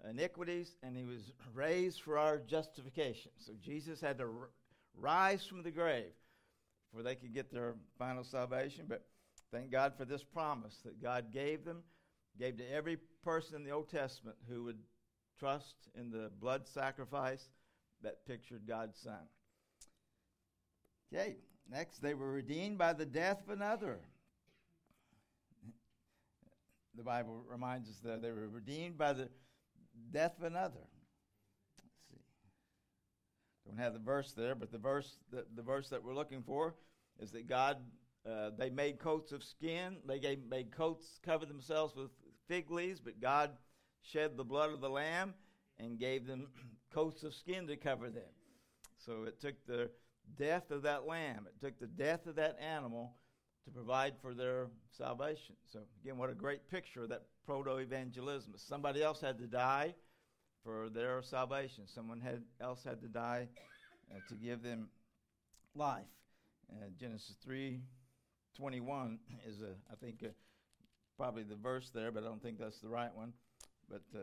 iniquities, 0.09 0.75
and 0.83 0.95
he 0.95 1.03
was 1.03 1.31
raised 1.53 2.01
for 2.01 2.17
our 2.17 2.37
justification. 2.37 3.31
So 3.39 3.53
Jesus 3.61 4.01
had 4.01 4.17
to 4.19 4.29
rise 4.97 5.45
from 5.45 5.63
the 5.63 5.71
grave 5.71 6.13
for 6.95 7.03
they 7.03 7.15
could 7.15 7.33
get 7.33 7.51
their 7.51 7.75
final 7.97 8.23
salvation. 8.23 8.85
But 8.87 9.05
thank 9.51 9.71
God 9.71 9.93
for 9.97 10.05
this 10.05 10.23
promise 10.23 10.79
that 10.85 11.01
God 11.01 11.31
gave 11.31 11.65
them, 11.65 11.83
gave 12.39 12.57
to 12.57 12.71
every 12.71 12.97
person 13.23 13.55
in 13.55 13.63
the 13.63 13.71
Old 13.71 13.89
Testament 13.89 14.37
who 14.47 14.63
would 14.63 14.79
trust 15.37 15.75
in 15.99 16.09
the 16.09 16.31
blood 16.39 16.67
sacrifice 16.67 17.49
that 18.03 18.25
pictured 18.25 18.67
God's 18.67 18.97
Son. 18.99 19.27
Okay, 21.13 21.37
next, 21.69 22.01
they 22.01 22.13
were 22.13 22.31
redeemed 22.31 22.77
by 22.77 22.93
the 22.93 23.05
death 23.05 23.41
of 23.43 23.49
another. 23.49 23.99
The 26.95 27.03
Bible 27.03 27.43
reminds 27.49 27.89
us 27.89 27.97
that 28.03 28.21
they 28.21 28.31
were 28.31 28.47
redeemed 28.47 28.97
by 28.97 29.13
the 29.13 29.29
death 30.11 30.37
of 30.37 30.43
another. 30.43 30.79
Let's 31.83 31.95
see. 32.09 32.21
Don't 33.67 33.79
have 33.79 33.93
the 33.93 33.99
verse 33.99 34.33
there, 34.33 34.55
but 34.55 34.71
the 34.71 34.77
verse 34.77 35.17
the, 35.31 35.45
the 35.55 35.61
verse 35.61 35.89
that 35.89 36.03
we're 36.03 36.15
looking 36.15 36.41
for 36.41 36.75
is 37.19 37.31
that 37.31 37.47
God 37.47 37.77
uh, 38.29 38.49
they 38.57 38.69
made 38.69 38.97
coats 38.99 39.31
of 39.31 39.43
skin. 39.43 39.97
They 40.07 40.19
gave, 40.19 40.39
made 40.49 40.71
coats, 40.71 41.19
covered 41.23 41.49
themselves 41.49 41.95
with 41.95 42.09
fig 42.47 42.71
leaves, 42.71 42.99
but 42.99 43.21
God 43.21 43.51
shed 44.01 44.35
the 44.35 44.43
blood 44.43 44.71
of 44.71 44.81
the 44.81 44.89
lamb 44.89 45.33
and 45.79 45.99
gave 45.99 46.25
them 46.25 46.47
coats 46.93 47.23
of 47.23 47.33
skin 47.33 47.67
to 47.67 47.75
cover 47.75 48.09
them. 48.09 48.23
So 48.97 49.23
it 49.23 49.39
took 49.39 49.55
the 49.67 49.89
death 50.37 50.71
of 50.71 50.81
that 50.83 51.05
lamb, 51.05 51.47
it 51.47 51.63
took 51.63 51.79
the 51.79 51.87
death 51.87 52.25
of 52.25 52.35
that 52.35 52.57
animal 52.59 53.13
to 53.65 53.71
provide 53.71 54.13
for 54.21 54.33
their 54.33 54.67
salvation. 54.91 55.55
So, 55.71 55.79
again, 56.03 56.17
what 56.17 56.29
a 56.29 56.35
great 56.35 56.69
picture 56.69 57.03
of 57.03 57.09
that 57.09 57.23
proto 57.45 57.71
evangelium. 57.71 58.41
Somebody 58.57 59.03
else 59.03 59.21
had 59.21 59.37
to 59.39 59.47
die 59.47 59.95
for 60.63 60.89
their 60.89 61.21
salvation, 61.21 61.85
someone 61.87 62.19
had, 62.19 62.41
else 62.59 62.83
had 62.83 62.99
to 63.01 63.07
die 63.07 63.47
uh, 64.11 64.19
to 64.29 64.35
give 64.35 64.63
them 64.63 64.89
life. 65.75 66.03
Uh, 66.71 66.85
Genesis 66.99 67.35
3 67.43 67.79
21 68.57 69.19
is, 69.47 69.61
a, 69.61 69.75
I 69.91 69.95
think, 69.99 70.23
a, 70.23 70.29
probably 71.17 71.43
the 71.43 71.55
verse 71.55 71.91
there, 71.93 72.11
but 72.11 72.23
I 72.23 72.27
don't 72.27 72.41
think 72.41 72.57
that's 72.57 72.79
the 72.79 72.87
right 72.87 73.13
one. 73.13 73.33
But 73.89 74.01
uh, 74.15 74.19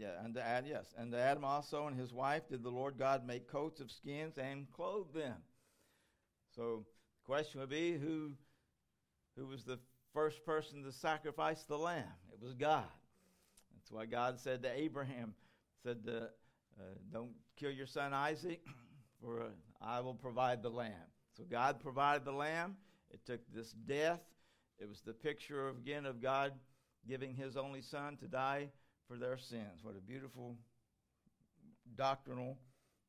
yeah, 0.00 0.24
and 0.24 0.32
to 0.34 0.62
yes, 0.66 0.86
and 0.96 1.12
to 1.12 1.18
Adam 1.18 1.44
also 1.44 1.86
and 1.86 1.98
his 1.98 2.10
wife 2.10 2.48
did 2.48 2.62
the 2.62 2.70
Lord 2.70 2.96
God 2.98 3.26
make 3.26 3.46
coats 3.46 3.80
of 3.80 3.90
skins 3.90 4.38
and 4.38 4.66
clothe 4.72 5.12
them. 5.12 5.36
So 6.56 6.86
the 7.22 7.26
question 7.26 7.60
would 7.60 7.68
be, 7.68 7.98
who, 7.98 8.32
who 9.36 9.46
was 9.46 9.62
the 9.62 9.78
first 10.14 10.42
person 10.46 10.82
to 10.84 10.92
sacrifice 10.92 11.64
the 11.64 11.76
lamb? 11.76 12.14
It 12.32 12.42
was 12.42 12.54
God. 12.54 12.88
That's 13.74 13.92
why 13.92 14.06
God 14.06 14.40
said 14.40 14.62
to 14.62 14.72
Abraham, 14.74 15.34
said, 15.82 15.98
uh, 16.08 16.12
uh, 16.80 16.82
"Don't 17.12 17.32
kill 17.56 17.70
your 17.70 17.86
son 17.86 18.14
Isaac, 18.14 18.62
for 19.22 19.50
I 19.82 20.00
will 20.00 20.14
provide 20.14 20.62
the 20.62 20.70
lamb." 20.70 21.10
So 21.36 21.44
God 21.44 21.78
provided 21.78 22.24
the 22.24 22.32
lamb. 22.32 22.76
It 23.10 23.26
took 23.26 23.40
this 23.54 23.72
death. 23.72 24.20
It 24.78 24.88
was 24.88 25.02
the 25.02 25.12
picture 25.12 25.68
of, 25.68 25.76
again 25.76 26.06
of 26.06 26.22
God 26.22 26.52
giving 27.06 27.34
His 27.34 27.58
only 27.58 27.82
Son 27.82 28.16
to 28.16 28.26
die 28.26 28.70
for 29.10 29.16
their 29.16 29.36
sins. 29.36 29.82
What 29.82 29.96
a 29.96 30.00
beautiful 30.00 30.54
doctrinal 31.96 32.56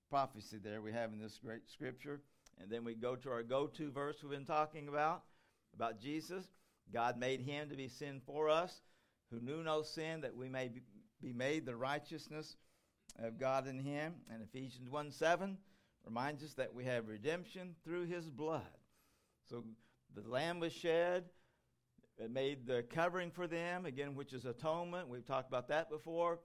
prophecy 0.09 0.57
there 0.57 0.81
we 0.81 0.91
have 0.91 1.13
in 1.13 1.19
this 1.19 1.37
great 1.37 1.69
scripture. 1.69 2.21
And 2.59 2.71
then 2.71 2.83
we 2.83 2.95
go 2.95 3.15
to 3.15 3.29
our 3.29 3.43
go 3.43 3.67
to 3.67 3.91
verse 3.91 4.15
we've 4.23 4.31
been 4.31 4.43
talking 4.43 4.87
about, 4.87 5.21
about 5.75 6.01
Jesus. 6.01 6.45
God 6.91 7.19
made 7.19 7.41
him 7.41 7.69
to 7.69 7.75
be 7.75 7.87
sin 7.87 8.19
for 8.25 8.49
us, 8.49 8.81
who 9.29 9.39
knew 9.41 9.61
no 9.61 9.83
sin, 9.83 10.21
that 10.21 10.35
we 10.35 10.49
may 10.49 10.71
be 11.21 11.33
made 11.33 11.67
the 11.67 11.75
righteousness 11.75 12.55
of 13.23 13.39
God 13.39 13.67
in 13.67 13.77
him. 13.77 14.15
And 14.33 14.41
Ephesians 14.41 14.89
1 14.89 15.11
7 15.11 15.55
reminds 16.03 16.43
us 16.43 16.55
that 16.55 16.73
we 16.73 16.83
have 16.85 17.07
redemption 17.09 17.75
through 17.83 18.07
his 18.07 18.27
blood. 18.27 18.61
So 19.47 19.63
the 20.15 20.27
Lamb 20.27 20.59
was 20.59 20.73
shed, 20.73 21.25
it 22.17 22.31
made 22.31 22.67
the 22.67 22.83
covering 22.83 23.31
for 23.31 23.47
them, 23.47 23.85
again, 23.85 24.15
which 24.15 24.33
is 24.33 24.45
atonement. 24.45 25.07
We've 25.07 25.25
talked 25.25 25.47
about 25.47 25.67
that 25.69 25.89
before. 25.89 26.39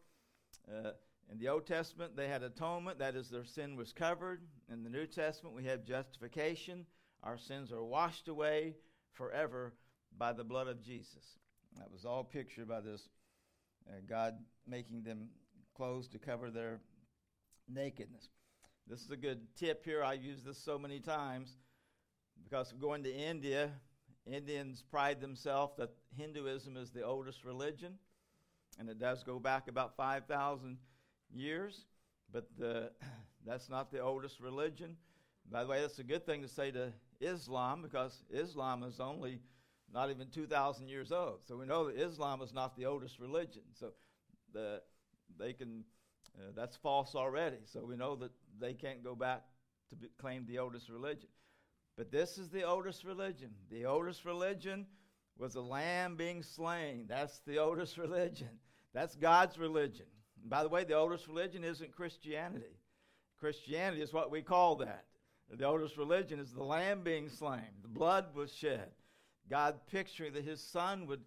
Uh, 0.68 0.90
in 1.30 1.38
the 1.38 1.48
Old 1.48 1.66
Testament, 1.66 2.16
they 2.16 2.28
had 2.28 2.42
atonement, 2.42 2.98
that 2.98 3.16
is, 3.16 3.28
their 3.28 3.44
sin 3.44 3.76
was 3.76 3.92
covered. 3.92 4.42
In 4.72 4.84
the 4.84 4.90
New 4.90 5.06
Testament, 5.06 5.54
we 5.54 5.64
have 5.64 5.84
justification. 5.84 6.86
Our 7.22 7.36
sins 7.36 7.72
are 7.72 7.84
washed 7.84 8.28
away 8.28 8.76
forever 9.12 9.74
by 10.16 10.32
the 10.32 10.44
blood 10.44 10.68
of 10.68 10.82
Jesus. 10.82 11.38
That 11.76 11.90
was 11.90 12.04
all 12.04 12.24
pictured 12.24 12.68
by 12.68 12.80
this 12.80 13.08
uh, 13.88 13.96
God 14.08 14.34
making 14.66 15.02
them 15.02 15.28
clothes 15.76 16.08
to 16.08 16.18
cover 16.18 16.50
their 16.50 16.80
nakedness. 17.68 18.28
This 18.86 19.00
is 19.00 19.10
a 19.10 19.16
good 19.16 19.40
tip 19.56 19.84
here. 19.84 20.04
I 20.04 20.14
use 20.14 20.42
this 20.42 20.58
so 20.58 20.78
many 20.78 21.00
times 21.00 21.56
because 22.44 22.72
going 22.80 23.02
to 23.02 23.12
India, 23.12 23.72
Indians 24.26 24.82
pride 24.90 25.20
themselves 25.20 25.74
that 25.78 25.90
Hinduism 26.16 26.76
is 26.76 26.90
the 26.90 27.02
oldest 27.02 27.44
religion, 27.44 27.94
and 28.78 28.88
it 28.88 28.98
does 28.98 29.22
go 29.22 29.38
back 29.38 29.68
about 29.68 29.96
5,000 29.96 30.78
years, 31.32 31.86
but 32.32 32.46
the, 32.58 32.90
that's 33.46 33.68
not 33.68 33.92
the 33.92 34.00
oldest 34.00 34.40
religion. 34.40 34.96
By 35.50 35.62
the 35.62 35.70
way, 35.70 35.80
that's 35.80 35.98
a 36.00 36.04
good 36.04 36.26
thing 36.26 36.42
to 36.42 36.48
say 36.48 36.70
to 36.72 36.92
Islam 37.20 37.82
because 37.82 38.24
Islam 38.30 38.82
is 38.82 38.98
only 39.00 39.40
not 39.92 40.10
even 40.10 40.28
2,000 40.28 40.88
years 40.88 41.12
old. 41.12 41.40
So 41.46 41.56
we 41.56 41.66
know 41.66 41.86
that 41.86 41.96
Islam 41.96 42.42
is 42.42 42.52
not 42.52 42.76
the 42.76 42.86
oldest 42.86 43.20
religion. 43.20 43.62
So 43.78 43.92
the, 44.52 44.82
they 45.38 45.52
can, 45.52 45.84
uh, 46.36 46.50
that's 46.54 46.76
false 46.76 47.14
already. 47.14 47.58
So 47.64 47.84
we 47.84 47.96
know 47.96 48.16
that 48.16 48.32
they 48.60 48.74
can't 48.74 49.04
go 49.04 49.14
back 49.14 49.42
to 49.90 49.96
claim 50.18 50.44
the 50.46 50.58
oldest 50.58 50.88
religion. 50.88 51.28
But 51.96 52.10
this 52.10 52.38
is 52.38 52.48
the 52.48 52.64
oldest 52.64 53.04
religion. 53.04 53.50
The 53.70 53.86
oldest 53.86 54.24
religion 54.24 54.86
was 55.38 55.54
a 55.54 55.60
lamb 55.60 56.16
being 56.16 56.42
slain. 56.42 57.06
That's 57.08 57.40
the 57.46 57.58
oldest 57.58 57.96
religion. 57.98 58.50
That's 58.92 59.14
God's 59.14 59.58
religion. 59.58 60.06
By 60.44 60.62
the 60.62 60.68
way, 60.68 60.84
the 60.84 60.94
oldest 60.94 61.26
religion 61.26 61.64
isn't 61.64 61.92
Christianity. 61.92 62.80
Christianity 63.38 64.02
is 64.02 64.12
what 64.12 64.30
we 64.30 64.42
call 64.42 64.76
that. 64.76 65.04
The 65.50 65.64
oldest 65.64 65.96
religion 65.96 66.40
is 66.40 66.52
the 66.52 66.64
lamb 66.64 67.02
being 67.02 67.28
slain. 67.28 67.60
The 67.82 67.88
blood 67.88 68.34
was 68.34 68.52
shed. 68.52 68.90
God 69.48 69.76
picturing 69.90 70.32
that 70.32 70.44
his 70.44 70.60
son 70.60 71.06
would 71.06 71.20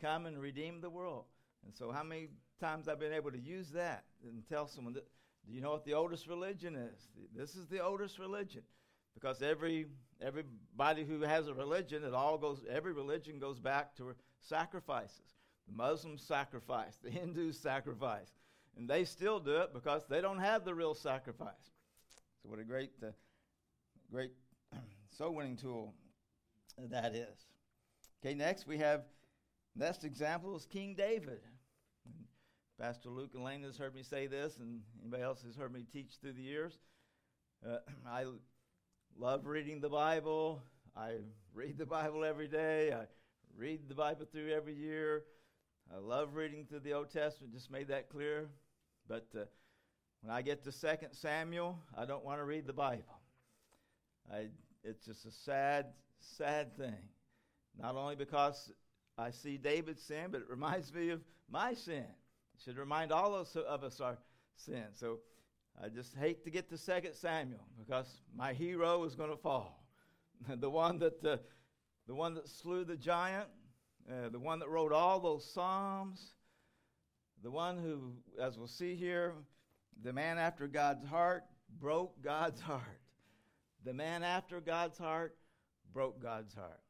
come 0.00 0.26
and 0.26 0.38
redeem 0.38 0.80
the 0.80 0.90
world. 0.90 1.24
And 1.64 1.74
so, 1.74 1.90
how 1.90 2.02
many 2.02 2.28
times 2.60 2.86
I've 2.86 3.00
been 3.00 3.12
able 3.12 3.30
to 3.30 3.38
use 3.38 3.70
that 3.70 4.04
and 4.24 4.46
tell 4.48 4.66
someone 4.66 4.94
that, 4.94 5.06
do 5.46 5.54
you 5.54 5.60
know 5.60 5.70
what 5.70 5.84
the 5.84 5.94
oldest 5.94 6.26
religion 6.26 6.76
is? 6.76 7.08
This 7.34 7.54
is 7.54 7.66
the 7.66 7.82
oldest 7.82 8.18
religion. 8.18 8.62
Because 9.14 9.42
every 9.42 9.86
everybody 10.20 11.04
who 11.04 11.20
has 11.22 11.48
a 11.48 11.54
religion, 11.54 12.04
it 12.04 12.14
all 12.14 12.38
goes 12.38 12.62
every 12.68 12.92
religion 12.92 13.38
goes 13.38 13.58
back 13.58 13.94
to 13.96 14.14
sacrifices. 14.40 15.36
The 15.68 15.74
Muslims 15.74 16.22
sacrifice, 16.22 16.96
the 17.02 17.10
Hindus 17.10 17.58
sacrifice. 17.58 18.32
And 18.76 18.88
they 18.88 19.04
still 19.04 19.38
do 19.38 19.58
it 19.58 19.74
because 19.74 20.02
they 20.08 20.20
don't 20.20 20.38
have 20.38 20.64
the 20.64 20.74
real 20.74 20.94
sacrifice. 20.94 21.70
So 22.42 22.48
what 22.48 22.58
a 22.58 22.64
great 22.64 22.90
uh, 23.02 23.08
great 24.10 24.32
soul 25.10 25.34
winning 25.34 25.56
tool 25.56 25.94
that 26.78 27.14
is. 27.14 27.46
Okay, 28.24 28.34
next 28.34 28.66
we 28.66 28.78
have 28.78 29.02
next 29.76 30.04
example 30.04 30.56
is 30.56 30.66
King 30.66 30.94
David. 30.94 31.40
Pastor 32.80 33.10
Luke 33.10 33.30
and 33.34 33.44
Lane 33.44 33.62
has 33.62 33.76
heard 33.76 33.94
me 33.94 34.02
say 34.02 34.26
this, 34.26 34.58
and 34.58 34.80
anybody 35.00 35.22
else 35.22 35.42
has 35.42 35.54
heard 35.54 35.72
me 35.72 35.84
teach 35.92 36.14
through 36.20 36.32
the 36.32 36.42
years. 36.42 36.78
Uh, 37.64 37.76
I 38.08 38.24
love 39.18 39.46
reading 39.46 39.80
the 39.80 39.88
Bible. 39.88 40.62
I 40.96 41.12
read 41.54 41.78
the 41.78 41.86
Bible 41.86 42.24
every 42.24 42.48
day. 42.48 42.92
I 42.92 43.04
read 43.56 43.88
the 43.88 43.94
Bible 43.94 44.26
through 44.30 44.50
every 44.52 44.74
year. 44.74 45.24
I 45.94 45.98
love 45.98 46.34
reading 46.34 46.64
through 46.68 46.80
the 46.80 46.92
Old 46.92 47.10
Testament, 47.10 47.52
just 47.52 47.70
made 47.70 47.88
that 47.88 48.08
clear. 48.08 48.48
But 49.08 49.26
uh, 49.36 49.44
when 50.22 50.34
I 50.34 50.42
get 50.42 50.64
to 50.64 50.72
2 50.72 50.88
Samuel, 51.12 51.78
I 51.96 52.04
don't 52.04 52.24
want 52.24 52.40
to 52.40 52.44
read 52.44 52.66
the 52.66 52.72
Bible. 52.72 53.20
I, 54.32 54.46
it's 54.82 55.04
just 55.04 55.26
a 55.26 55.30
sad, 55.30 55.86
sad 56.38 56.76
thing. 56.76 57.08
Not 57.80 57.96
only 57.96 58.16
because 58.16 58.72
I 59.18 59.30
see 59.30 59.56
David's 59.56 60.02
sin, 60.02 60.26
but 60.30 60.42
it 60.42 60.48
reminds 60.48 60.92
me 60.92 61.10
of 61.10 61.20
my 61.50 61.74
sin. 61.74 62.04
It 62.04 62.62
should 62.64 62.78
remind 62.78 63.12
all 63.12 63.34
of 63.34 63.46
us 63.46 63.56
of 63.56 63.84
our 64.00 64.18
sin. 64.56 64.84
So 64.94 65.18
I 65.80 65.88
just 65.88 66.14
hate 66.16 66.44
to 66.44 66.50
get 66.50 66.68
to 66.70 66.78
Second 66.78 67.14
Samuel 67.14 67.64
because 67.78 68.20
my 68.36 68.52
hero 68.52 69.04
is 69.04 69.14
going 69.14 69.30
to 69.30 69.36
fall. 69.36 69.84
the 70.48 70.70
one 70.70 70.98
that 70.98 71.24
uh, 71.24 71.36
the 72.06 72.14
one 72.14 72.34
that 72.34 72.48
slew 72.48 72.84
the 72.84 72.96
giant, 72.96 73.48
uh, 74.10 74.28
the 74.30 74.38
one 74.38 74.58
that 74.58 74.68
wrote 74.68 74.92
all 74.92 75.20
those 75.20 75.48
psalms, 75.52 76.34
the 77.42 77.50
one 77.50 77.78
who, 77.78 78.12
as 78.42 78.58
we'll 78.58 78.66
see 78.66 78.94
here, 78.94 79.34
the 80.02 80.12
man 80.12 80.38
after 80.38 80.66
God's 80.66 81.06
heart 81.06 81.44
broke 81.80 82.20
God's 82.22 82.60
heart. 82.60 83.00
The 83.84 83.92
man 83.92 84.22
after 84.22 84.60
God's 84.60 84.98
heart 84.98 85.36
broke 85.92 86.22
God's 86.22 86.54
heart. 86.54 86.80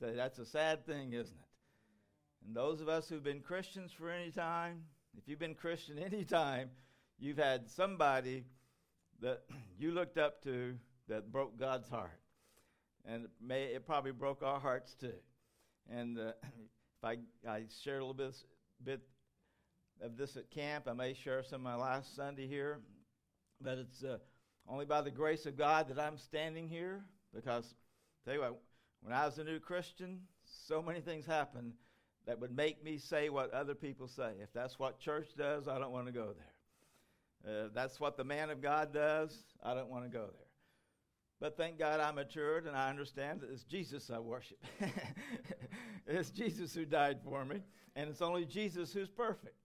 That's 0.00 0.38
a 0.38 0.46
sad 0.46 0.84
thing, 0.84 1.12
isn't 1.12 1.36
it? 1.36 2.46
And 2.46 2.56
those 2.56 2.80
of 2.80 2.88
us 2.88 3.08
who've 3.08 3.22
been 3.22 3.40
Christians 3.40 3.92
for 3.92 4.10
any 4.10 4.30
time, 4.30 4.82
if 5.16 5.28
you've 5.28 5.38
been 5.38 5.54
Christian 5.54 5.98
any 6.04 6.24
time, 6.24 6.70
you've 7.22 7.38
had 7.38 7.70
somebody 7.70 8.44
that 9.20 9.42
you 9.78 9.92
looked 9.92 10.18
up 10.18 10.42
to 10.42 10.74
that 11.08 11.30
broke 11.30 11.58
God's 11.58 11.88
heart. 11.88 12.18
And 13.04 13.24
it, 13.24 13.30
may, 13.40 13.64
it 13.64 13.86
probably 13.86 14.12
broke 14.12 14.42
our 14.42 14.60
hearts 14.60 14.94
too. 14.94 15.14
And 15.88 16.18
uh, 16.18 16.32
if 16.42 17.04
I, 17.04 17.18
I 17.48 17.64
share 17.82 17.98
a 17.98 18.00
little 18.00 18.14
bit, 18.14 18.34
bit 18.82 19.00
of 20.00 20.16
this 20.16 20.36
at 20.36 20.50
camp. 20.50 20.88
I 20.88 20.94
may 20.94 21.14
share 21.14 21.44
some 21.44 21.62
my 21.62 21.76
last 21.76 22.16
Sunday 22.16 22.48
here, 22.48 22.80
but 23.60 23.78
it's 23.78 24.02
uh, 24.02 24.18
only 24.68 24.84
by 24.84 25.00
the 25.00 25.10
grace 25.10 25.46
of 25.46 25.56
God 25.56 25.88
that 25.88 26.00
I'm 26.00 26.18
standing 26.18 26.68
here 26.68 27.04
because, 27.32 27.74
tell 28.24 28.34
you 28.34 28.40
what, 28.40 28.60
when 29.00 29.12
I 29.12 29.26
was 29.26 29.38
a 29.38 29.44
new 29.44 29.60
Christian, 29.60 30.22
so 30.66 30.82
many 30.82 31.00
things 31.00 31.24
happened 31.24 31.74
that 32.26 32.40
would 32.40 32.54
make 32.54 32.82
me 32.82 32.98
say 32.98 33.28
what 33.28 33.52
other 33.52 33.74
people 33.74 34.08
say. 34.08 34.32
If 34.40 34.52
that's 34.52 34.78
what 34.78 34.98
church 34.98 35.28
does, 35.36 35.68
I 35.68 35.78
don't 35.78 35.92
want 35.92 36.06
to 36.06 36.12
go 36.12 36.32
there. 36.36 36.51
Uh, 37.46 37.68
that's 37.74 37.98
what 37.98 38.16
the 38.16 38.24
man 38.24 38.50
of 38.50 38.60
God 38.60 38.92
does, 38.92 39.36
I 39.62 39.74
don't 39.74 39.88
want 39.88 40.04
to 40.04 40.10
go 40.10 40.26
there. 40.26 40.46
But 41.40 41.56
thank 41.56 41.76
God 41.76 41.98
I 41.98 42.12
matured 42.12 42.66
and 42.66 42.76
I 42.76 42.88
understand 42.88 43.40
that 43.40 43.50
it's 43.50 43.64
Jesus 43.64 44.10
I 44.10 44.20
worship. 44.20 44.62
it's 46.06 46.30
Jesus 46.30 46.72
who 46.72 46.84
died 46.84 47.18
for 47.24 47.44
me, 47.44 47.62
and 47.96 48.08
it's 48.08 48.22
only 48.22 48.44
Jesus 48.44 48.92
who's 48.92 49.10
perfect. 49.10 49.56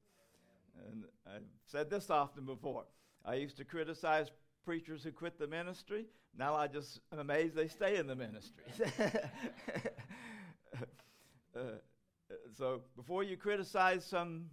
And 0.89 1.03
I've 1.27 1.43
said 1.67 1.91
this 1.91 2.09
often 2.09 2.45
before. 2.45 2.85
I 3.23 3.35
used 3.35 3.57
to 3.57 3.63
criticize 3.63 4.31
preachers 4.65 5.03
who 5.03 5.11
quit 5.11 5.37
the 5.37 5.45
ministry. 5.45 6.05
Now 6.35 6.55
I 6.55 6.65
just 6.65 6.99
am 7.13 7.19
amazed 7.19 7.55
they 7.55 7.67
stay 7.67 7.97
in 7.97 8.07
the 8.07 8.15
ministry. 8.15 8.63
uh, 11.55 11.59
so 12.57 12.81
before 12.95 13.23
you 13.23 13.37
criticize 13.37 14.03
some, 14.03 14.45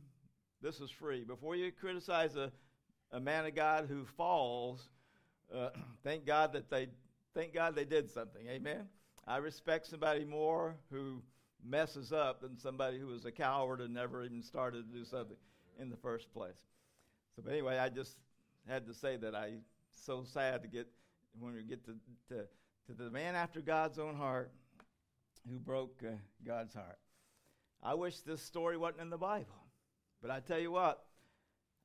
this 0.60 0.80
is 0.80 0.90
free. 0.90 1.24
Before 1.24 1.56
you 1.56 1.72
criticize 1.72 2.36
a, 2.36 2.52
a 3.14 3.20
man 3.20 3.46
of 3.46 3.54
God 3.54 3.86
who 3.88 4.04
falls, 4.04 4.88
uh, 5.54 5.68
thank 6.04 6.26
God 6.26 6.52
that 6.52 6.68
they 6.68 6.88
thank 7.32 7.54
God 7.54 7.74
they 7.74 7.84
did 7.84 8.10
something. 8.10 8.46
Amen. 8.48 8.88
I 9.26 9.38
respect 9.38 9.86
somebody 9.86 10.24
more 10.24 10.74
who 10.90 11.22
messes 11.64 12.12
up 12.12 12.42
than 12.42 12.58
somebody 12.58 12.98
who 12.98 13.14
is 13.14 13.24
a 13.24 13.32
coward 13.32 13.80
and 13.80 13.94
never 13.94 14.24
even 14.24 14.42
started 14.42 14.92
to 14.92 14.98
do 14.98 15.04
something 15.04 15.36
in 15.80 15.88
the 15.88 15.96
first 15.96 16.32
place. 16.34 16.60
So, 17.34 17.42
but 17.42 17.52
anyway, 17.52 17.78
I 17.78 17.88
just 17.88 18.18
had 18.68 18.86
to 18.86 18.94
say 18.94 19.16
that 19.16 19.34
I 19.34 19.54
so 19.92 20.24
sad 20.24 20.62
to 20.62 20.68
get 20.68 20.86
when 21.38 21.54
we 21.54 21.62
get 21.62 21.84
to 21.86 21.94
to, 22.28 22.42
to 22.86 23.04
the 23.04 23.10
man 23.10 23.36
after 23.36 23.60
God's 23.60 23.98
own 23.98 24.16
heart 24.16 24.50
who 25.48 25.58
broke 25.58 26.02
uh, 26.04 26.14
God's 26.44 26.74
heart. 26.74 26.98
I 27.82 27.94
wish 27.94 28.20
this 28.20 28.42
story 28.42 28.76
wasn't 28.76 29.02
in 29.02 29.10
the 29.10 29.18
Bible, 29.18 29.68
but 30.20 30.30
I 30.30 30.40
tell 30.40 30.58
you 30.58 30.72
what, 30.72 31.04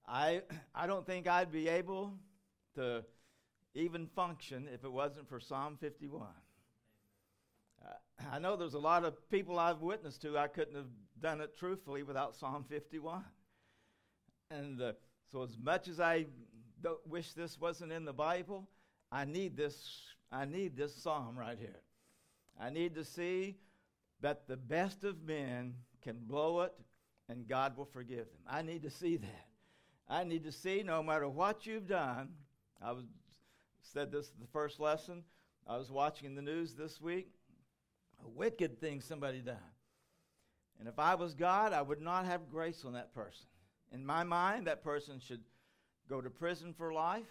I 0.10 0.42
I 0.74 0.88
don't 0.88 1.06
think 1.06 1.28
I'd 1.28 1.52
be 1.52 1.68
able 1.68 2.14
to 2.76 3.04
even 3.76 4.08
function 4.08 4.68
if 4.74 4.84
it 4.84 4.92
wasn't 4.92 5.30
for 5.30 5.40
Psalm 5.40 5.78
51. 5.80 6.28
Uh, 7.86 7.92
I 8.32 8.40
know 8.40 8.56
there's 8.56 8.74
a 8.74 8.80
lot 8.80 9.06
of 9.06 9.30
people 9.30 9.60
I've 9.60 9.82
witnessed 9.82 10.24
to 10.24 10.38
I 10.38 10.48
couldn't 10.48 10.76
have 10.76 10.90
done 11.22 11.42
it 11.42 11.56
truthfully 11.56 12.02
without 12.02 12.36
Psalm 12.36 12.66
51. 12.68 13.24
And 14.50 14.82
uh, 14.82 14.94
so, 15.32 15.44
as 15.44 15.56
much 15.62 15.88
as 15.88 16.00
I 16.00 16.26
wish 17.08 17.34
this 17.34 17.60
wasn't 17.60 17.92
in 17.92 18.04
the 18.04 18.14
Bible, 18.14 18.68
I 19.12 19.26
need 19.26 19.56
this. 19.56 20.02
I 20.32 20.46
need 20.46 20.76
this 20.76 20.96
psalm 20.96 21.38
right 21.38 21.58
here. 21.58 21.82
I 22.60 22.70
need 22.72 22.96
to 22.96 23.04
see 23.04 23.58
that 24.22 24.48
the 24.48 24.58
best 24.58 25.04
of 25.04 25.24
men 25.24 25.76
can 26.02 26.18
blow 26.26 26.62
it 26.62 26.74
and 27.30 27.48
God 27.48 27.78
will 27.78 27.86
forgive 27.86 28.26
them. 28.26 28.42
I 28.48 28.64
need 28.64 28.84
to 28.84 28.90
see 28.90 29.18
that. 29.18 29.49
I 30.10 30.24
need 30.24 30.44
to 30.46 30.52
see 30.52 30.82
no 30.84 31.04
matter 31.04 31.30
what 31.30 31.66
you've 31.66 31.88
done. 31.88 32.30
I 32.82 32.92
was 32.94 33.06
said 33.82 34.12
this 34.12 34.32
the 34.40 34.48
first 34.48 34.80
lesson. 34.80 35.24
I 35.68 35.78
was 35.78 35.92
watching 35.92 36.36
the 36.36 36.42
news 36.42 36.74
this 36.74 37.00
week. 37.00 37.32
A 38.24 38.28
wicked 38.28 38.80
thing 38.82 39.02
somebody 39.02 39.40
done. 39.40 39.58
And 40.80 40.88
if 40.88 40.98
I 40.98 41.16
was 41.16 41.34
God, 41.34 41.74
I 41.74 41.82
would 41.82 42.02
not 42.02 42.26
have 42.26 42.50
grace 42.50 42.84
on 42.86 42.94
that 42.94 43.14
person. 43.14 43.46
In 43.92 44.06
my 44.06 44.24
mind, 44.24 44.68
that 44.68 44.84
person 44.84 45.20
should 45.20 45.42
go 46.10 46.22
to 46.22 46.30
prison 46.30 46.74
for 46.74 46.92
life, 46.92 47.30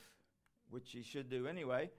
which 0.71 0.91
he 0.93 1.03
should 1.03 1.29
do 1.29 1.47
anyway. 1.47 1.91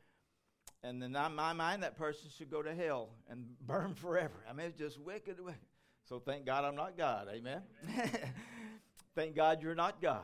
And 0.84 1.02
then 1.02 1.16
in 1.16 1.36
my 1.36 1.54
mind, 1.54 1.84
that 1.84 1.98
person 1.98 2.30
should 2.36 2.50
go 2.50 2.62
to 2.62 2.74
hell 2.74 3.10
and 3.30 3.46
burn 3.68 3.96
forever. 3.96 4.46
I 4.50 4.54
mean, 4.54 4.68
it's 4.68 4.78
just 4.78 5.00
wicked, 5.00 5.40
wicked. 5.40 5.60
So 6.08 6.20
thank 6.20 6.46
God 6.46 6.64
I'm 6.64 6.76
not 6.76 6.98
God. 6.98 7.28
Amen. 7.32 7.62
thank 9.16 9.36
God 9.36 9.62
you're 9.62 9.76
not 9.76 10.02
God. 10.02 10.24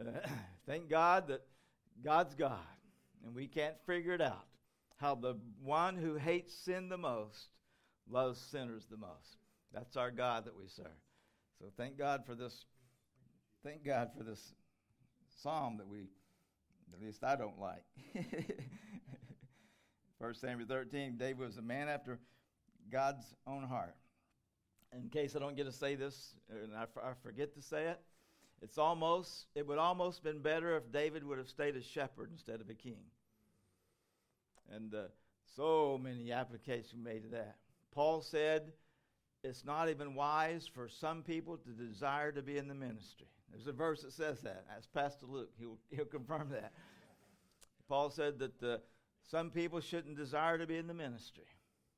Uh, 0.00 0.10
thank 0.66 0.88
God 0.88 1.28
that 1.28 1.42
God's 2.04 2.34
God. 2.34 2.58
And 3.24 3.34
we 3.34 3.46
can't 3.46 3.74
figure 3.86 4.12
it 4.12 4.20
out 4.20 4.46
how 4.98 5.14
the 5.14 5.36
one 5.62 5.96
who 5.96 6.14
hates 6.14 6.54
sin 6.54 6.88
the 6.88 6.98
most 6.98 7.48
loves 8.08 8.40
sinners 8.40 8.86
the 8.90 8.96
most. 8.96 9.38
That's 9.72 9.96
our 9.96 10.10
God 10.10 10.44
that 10.44 10.56
we 10.56 10.68
serve. 10.68 10.86
So 11.58 11.66
thank 11.76 11.98
God 11.98 12.24
for 12.24 12.34
this 12.34 12.64
thank 13.64 13.84
God 13.84 14.10
for 14.16 14.22
this 14.22 14.54
psalm 15.42 15.76
that 15.78 15.88
we, 15.88 16.08
at 16.92 17.02
least 17.02 17.24
I 17.24 17.34
don't 17.34 17.58
like. 17.58 17.84
1 20.18 20.34
Samuel 20.34 20.68
13, 20.68 21.16
David 21.16 21.38
was 21.38 21.56
a 21.56 21.62
man 21.62 21.88
after 21.88 22.20
God's 22.90 23.34
own 23.46 23.64
heart. 23.64 23.96
In 24.92 25.08
case 25.08 25.34
I 25.34 25.40
don't 25.40 25.56
get 25.56 25.66
to 25.66 25.72
say 25.72 25.96
this, 25.96 26.34
and 26.48 26.74
I, 26.76 26.82
f- 26.82 27.02
I 27.02 27.12
forget 27.22 27.54
to 27.54 27.62
say 27.62 27.86
it, 27.88 28.00
it's 28.62 28.78
almost, 28.78 29.46
it 29.54 29.66
would 29.66 29.78
almost 29.78 30.22
been 30.22 30.40
better 30.40 30.76
if 30.76 30.90
David 30.92 31.24
would 31.24 31.38
have 31.38 31.48
stayed 31.48 31.76
a 31.76 31.82
shepherd 31.82 32.30
instead 32.32 32.60
of 32.60 32.70
a 32.70 32.74
king. 32.74 33.04
And 34.74 34.94
uh, 34.94 35.02
so 35.54 36.00
many 36.02 36.32
applications 36.32 37.02
made 37.02 37.22
to 37.24 37.28
that. 37.30 37.56
Paul 37.92 38.20
said, 38.22 38.72
it's 39.44 39.64
not 39.64 39.88
even 39.88 40.14
wise 40.14 40.68
for 40.72 40.88
some 40.88 41.22
people 41.22 41.56
to 41.58 41.70
desire 41.70 42.32
to 42.32 42.42
be 42.42 42.58
in 42.58 42.66
the 42.66 42.74
ministry. 42.74 43.28
There's 43.50 43.66
a 43.66 43.72
verse 43.72 44.02
that 44.02 44.12
says 44.12 44.40
that. 44.40 44.64
That's 44.68 44.86
Pastor 44.86 45.26
Luke. 45.26 45.50
He'll, 45.58 45.78
he'll 45.90 46.04
confirm 46.04 46.50
that. 46.50 46.72
Paul 47.88 48.10
said 48.10 48.38
that 48.40 48.62
uh, 48.62 48.78
some 49.30 49.50
people 49.50 49.80
shouldn't 49.80 50.16
desire 50.16 50.58
to 50.58 50.66
be 50.66 50.76
in 50.76 50.86
the 50.86 50.94
ministry. 50.94 51.46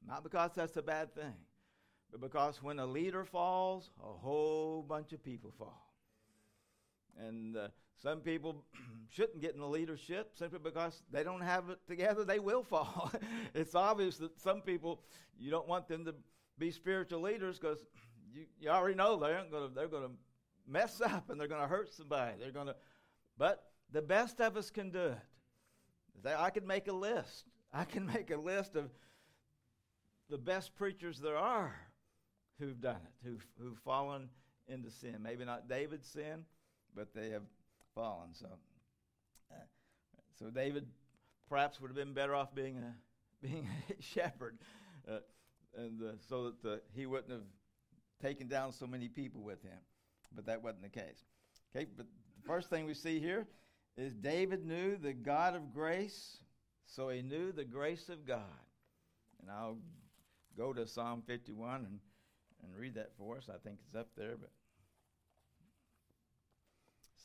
Not 0.07 0.23
because 0.23 0.51
that's 0.55 0.77
a 0.77 0.83
bad 0.83 1.14
thing, 1.14 1.35
but 2.11 2.21
because 2.21 2.62
when 2.62 2.79
a 2.79 2.87
leader 2.87 3.25
falls, 3.25 3.90
a 4.01 4.12
whole 4.12 4.83
bunch 4.83 5.12
of 5.12 5.25
people 5.25 5.53
fall. 5.59 5.92
And 7.26 7.57
uh, 7.57 7.68
some 8.00 8.20
people 8.20 8.64
shouldn't 9.09 9.40
get 9.40 9.54
in 9.54 9.61
the 9.61 9.68
leadership 9.68 10.33
simply 10.35 10.61
because 10.62 11.02
they 11.11 11.22
don't 11.24 11.40
have 11.40 11.70
it 11.70 11.78
together. 11.87 12.24
They 12.24 12.38
will 12.38 12.62
fall. 12.62 13.11
it's 13.54 13.74
obvious 13.74 14.18
that 14.18 14.40
some 14.40 14.61
people, 14.61 15.02
you 15.38 15.50
don't 15.50 15.68
want 15.68 15.88
them 15.88 16.04
to 16.04 16.14
be 16.59 16.70
spiritual 16.70 17.20
leaders 17.20 17.59
because 17.59 17.85
you, 18.33 18.44
you 18.61 18.70
already 18.70 18.94
know 18.94 19.16
they 19.16 19.33
aren't 19.33 19.50
to 19.50 19.70
they're 19.74 19.88
going 19.88 20.04
to 20.04 20.14
mess 20.66 21.00
up 21.00 21.31
and 21.31 21.40
they're 21.40 21.48
going 21.48 21.62
to 21.62 21.68
hurt 21.68 21.92
somebody. 21.92 22.33
They're 22.38 22.52
going 22.52 22.68
to, 22.68 22.76
but 23.37 23.64
the 23.92 24.02
best 24.02 24.40
of 24.40 24.57
us 24.57 24.70
can 24.70 24.90
do 24.90 25.14
it. 26.24 26.35
I 26.37 26.50
can 26.50 26.66
make 26.66 26.88
a 26.88 26.92
list. 26.92 27.44
I 27.72 27.85
can 27.85 28.07
make 28.14 28.31
a 28.31 28.37
list 28.37 28.76
of 28.76 28.90
the 30.31 30.38
best 30.38 30.76
preachers 30.76 31.18
there 31.18 31.37
are 31.37 31.74
who've 32.59 32.81
done 32.81 32.96
it, 32.96 33.26
who've, 33.26 33.46
who've 33.61 33.78
fallen 33.78 34.28
into 34.68 34.90
sin. 34.90 35.16
Maybe 35.22 35.44
not 35.44 35.68
David's 35.68 36.09
sin, 36.09 36.44
but 36.98 37.14
they 37.14 37.30
have 37.30 37.44
fallen. 37.94 38.34
So, 38.34 38.48
uh, 39.50 39.54
so 40.38 40.50
David 40.50 40.87
perhaps 41.48 41.80
would 41.80 41.88
have 41.88 41.96
been 41.96 42.12
better 42.12 42.34
off 42.34 42.54
being 42.54 42.76
a 42.78 42.94
being 43.46 43.68
a 43.88 44.02
shepherd, 44.02 44.58
uh, 45.08 45.20
and 45.76 46.02
uh, 46.02 46.12
so 46.28 46.50
that 46.50 46.68
uh, 46.68 46.76
he 46.92 47.06
wouldn't 47.06 47.30
have 47.30 47.46
taken 48.20 48.48
down 48.48 48.72
so 48.72 48.87
many 48.87 49.08
people 49.08 49.42
with 49.42 49.62
him 49.62 49.78
but 50.34 50.46
that 50.46 50.62
wasn't 50.62 50.82
the 50.82 50.88
case. 50.88 51.24
Okay, 51.74 51.87
but 51.96 52.06
the 52.06 52.46
first 52.46 52.70
thing 52.70 52.87
we 52.87 52.94
see 52.94 53.20
here 53.20 53.46
is 53.96 54.14
David 54.14 54.64
knew 54.64 54.96
the 54.96 55.12
God 55.12 55.54
of 55.54 55.72
grace, 55.72 56.38
so 56.87 57.08
he 57.08 57.22
knew 57.22 57.52
the 57.52 57.64
grace 57.64 58.08
of 58.08 58.26
God. 58.26 58.42
And 59.40 59.50
I'll 59.50 59.78
go 60.56 60.72
to 60.72 60.87
Psalm 60.87 61.22
51 61.26 61.76
and, 61.76 61.98
and 62.62 62.76
read 62.76 62.94
that 62.94 63.12
for 63.16 63.37
us. 63.37 63.48
I 63.48 63.58
think 63.58 63.78
it's 63.87 63.94
up 63.94 64.08
there, 64.16 64.37
but 64.38 64.50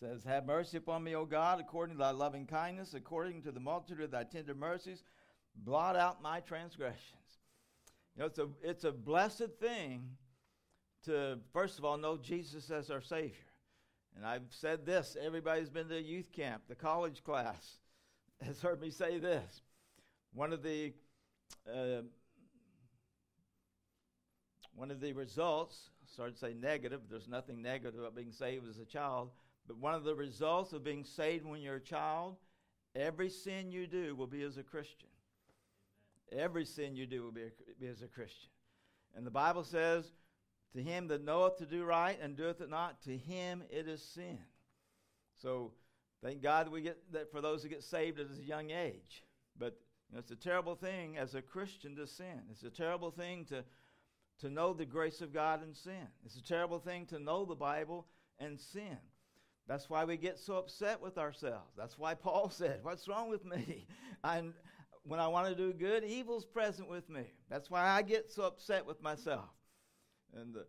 says, 0.03 0.23
Have 0.25 0.45
mercy 0.45 0.77
upon 0.77 1.03
me, 1.03 1.15
O 1.15 1.25
God, 1.25 1.59
according 1.59 1.95
to 1.95 1.99
thy 1.99 2.11
loving 2.11 2.45
kindness, 2.45 2.93
according 2.93 3.41
to 3.43 3.51
the 3.51 3.59
multitude 3.59 4.03
of 4.03 4.11
thy 4.11 4.23
tender 4.23 4.53
mercies, 4.53 5.03
blot 5.55 5.95
out 5.95 6.21
my 6.21 6.41
transgressions. 6.41 7.39
You 8.15 8.21
know, 8.21 8.25
it's 8.27 8.39
a, 8.39 8.47
it's 8.61 8.83
a 8.83 8.91
blessed 8.91 9.49
thing 9.59 10.09
to, 11.05 11.39
first 11.53 11.79
of 11.79 11.85
all, 11.85 11.97
know 11.97 12.17
Jesus 12.17 12.69
as 12.69 12.89
our 12.89 13.01
Savior. 13.01 13.31
And 14.15 14.25
I've 14.25 14.43
said 14.49 14.85
this 14.85 15.17
everybody's 15.19 15.69
been 15.69 15.87
to 15.89 16.01
youth 16.01 16.31
camp, 16.31 16.63
the 16.67 16.75
college 16.75 17.23
class 17.23 17.77
has 18.41 18.61
heard 18.61 18.81
me 18.81 18.91
say 18.91 19.19
this. 19.19 19.61
One 20.33 20.51
of 20.53 20.63
the 20.63 20.93
uh, 21.71 22.01
one 24.75 24.91
of 24.91 24.99
the 24.99 25.13
results, 25.13 25.89
sorry 26.15 26.31
to 26.31 26.37
say 26.37 26.53
negative, 26.59 27.01
there's 27.09 27.27
nothing 27.27 27.61
negative 27.61 27.99
about 27.99 28.15
being 28.15 28.31
saved 28.31 28.67
as 28.67 28.79
a 28.79 28.85
child, 28.85 29.29
but 29.67 29.78
one 29.78 29.93
of 29.93 30.04
the 30.04 30.15
results 30.15 30.73
of 30.73 30.84
being 30.84 31.04
saved 31.04 31.45
when 31.45 31.62
you're 31.62 31.76
a 31.76 31.82
child, 31.82 32.36
every 32.95 33.30
sin 33.30 33.71
you 33.71 33.88
do 33.88 34.15
will 34.15 34.28
be 34.28 34.43
as 34.43 34.58
a 34.58 34.63
Christian. 34.63 35.10
Every 36.32 36.65
sin 36.65 36.95
you 36.95 37.06
do 37.06 37.23
will 37.23 37.32
be, 37.32 37.43
a, 37.43 37.52
be 37.80 37.88
as 37.88 38.02
a 38.02 38.08
Christian. 38.08 38.49
And 39.15 39.26
the 39.26 39.32
Bible 39.32 39.63
says 39.63 40.12
To 40.73 40.82
him 40.82 41.08
that 41.10 41.23
knoweth 41.23 41.58
to 41.58 41.65
do 41.65 41.84
right 41.84 42.17
and 42.21 42.36
doeth 42.36 42.62
it 42.62 42.69
not, 42.69 43.02
to 43.04 43.15
him 43.15 43.63
it 43.69 43.88
is 43.88 44.04
sin. 44.04 44.39
So 45.41 45.71
thank 46.23 46.41
God 46.41 46.69
we 46.69 46.82
get 46.82 46.97
that 47.12 47.32
for 47.32 47.41
those 47.41 47.63
who 47.63 47.69
get 47.69 47.84
saved 47.84 48.19
at 48.19 48.28
a 48.38 48.43
young 48.43 48.71
age. 48.71 49.23
But 49.58 49.80
you 50.10 50.15
know, 50.15 50.19
it's 50.19 50.32
a 50.32 50.36
terrible 50.36 50.76
thing 50.76 51.17
as 51.17 51.36
a 51.36 51.41
Christian 51.41 51.95
to 51.97 52.08
sin. 52.08 52.41
It's 52.52 52.63
a 52.63 52.69
terrible 52.69 53.12
thing 53.12 53.45
to 53.45 53.63
to 54.39 54.49
know 54.49 54.73
the 54.73 54.86
grace 54.86 55.21
of 55.21 55.34
God 55.34 55.63
and 55.63 55.76
sin. 55.76 56.08
It's 56.26 56.36
a 56.36 56.43
terrible 56.43 56.80
thing 56.80 57.06
to 57.08 57.19
know 57.19 57.45
the 57.45 57.56
Bible 57.56 58.08
and 58.39 58.60
sin. 58.60 58.97
That's 59.67 59.89
why 59.89 60.04
we 60.04 60.17
get 60.17 60.38
so 60.38 60.56
upset 60.58 61.02
with 61.02 61.17
ourselves. 61.17 61.71
That's 61.78 61.97
why 61.97 62.15
Paul 62.15 62.49
said, 62.54 62.80
What's 62.84 63.08
wrong 63.08 63.30
with 63.30 63.45
me? 63.45 63.88
And 64.26 64.54
when 65.04 65.19
I 65.19 65.28
want 65.28 65.49
to 65.49 65.56
do 65.56 65.73
good, 65.73 66.06
evil's 66.06 66.45
present 66.45 66.89
with 66.89 67.10
me. 67.10 67.23
That's 67.49 67.69
why 67.69 67.89
I 67.89 68.02
get 68.02 68.32
so 68.32 68.43
upset 68.43 68.86
with 68.86 69.02
myself. 69.04 69.49
And 70.34 70.56
uh, 70.56 70.60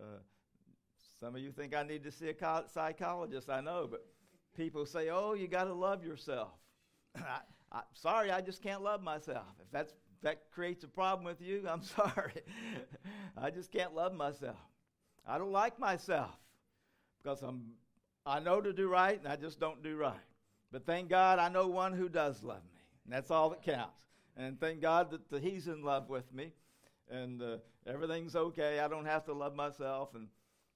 uh, 0.00 0.18
some 1.20 1.36
of 1.36 1.42
you 1.42 1.52
think 1.52 1.76
I 1.76 1.82
need 1.82 2.02
to 2.04 2.10
see 2.10 2.30
a 2.30 2.64
psychologist, 2.72 3.50
I 3.50 3.60
know, 3.60 3.86
but 3.90 4.06
people 4.56 4.86
say, 4.86 5.10
Oh, 5.10 5.34
you 5.34 5.46
got 5.46 5.64
to 5.64 5.74
love 5.74 6.02
yourself. 6.02 6.52
I, 7.16 7.40
I, 7.70 7.82
sorry, 7.92 8.30
I 8.30 8.40
just 8.40 8.62
can't 8.62 8.82
love 8.82 9.02
myself. 9.02 9.44
If 9.60 9.70
that's, 9.70 9.92
that 10.22 10.50
creates 10.50 10.84
a 10.84 10.88
problem 10.88 11.26
with 11.26 11.42
you, 11.42 11.66
I'm 11.68 11.82
sorry. 11.82 12.42
I 13.36 13.50
just 13.50 13.70
can't 13.70 13.94
love 13.94 14.14
myself. 14.14 14.56
I 15.26 15.36
don't 15.36 15.52
like 15.52 15.78
myself 15.78 16.30
because 17.22 17.42
I'm 17.42 17.74
I 18.24 18.38
know 18.38 18.60
to 18.60 18.72
do 18.72 18.88
right, 18.88 19.18
and 19.18 19.26
I 19.26 19.36
just 19.36 19.58
don't 19.58 19.82
do 19.82 19.96
right. 19.96 20.14
But 20.70 20.86
thank 20.86 21.10
God 21.10 21.38
I 21.38 21.48
know 21.48 21.66
one 21.66 21.92
who 21.92 22.08
does 22.08 22.42
love 22.42 22.62
me, 22.72 22.80
and 23.04 23.12
that's 23.12 23.30
all 23.30 23.50
that 23.50 23.62
counts. 23.62 23.98
And 24.36 24.58
thank 24.60 24.80
God 24.80 25.10
that 25.10 25.28
the, 25.28 25.40
He's 25.40 25.66
in 25.66 25.82
love 25.82 26.08
with 26.08 26.32
me, 26.32 26.52
and 27.10 27.42
uh, 27.42 27.56
everything's 27.86 28.36
okay. 28.36 28.80
I 28.80 28.88
don't 28.88 29.04
have 29.04 29.24
to 29.26 29.32
love 29.32 29.54
myself, 29.54 30.14
and, 30.14 30.28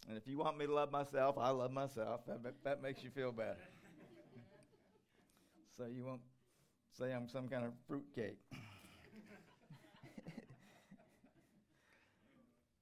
and 0.09 0.19
if 0.19 0.27
you 0.27 0.39
want 0.39 0.59
me 0.59 0.67
to 0.67 0.75
love 0.75 0.91
myself, 0.91 1.39
I 1.39 1.51
love 1.51 1.71
myself. 1.71 2.23
That, 2.27 2.55
that 2.65 2.83
makes 2.83 3.05
you 3.05 3.11
feel 3.11 3.33
better. 3.33 3.55
so 5.79 5.87
you 5.87 6.05
won't 6.05 6.23
say 6.99 7.13
I'm 7.13 7.29
some 7.29 7.49
kind 7.49 7.65
of 7.65 7.73
fruitcake. 7.87 8.39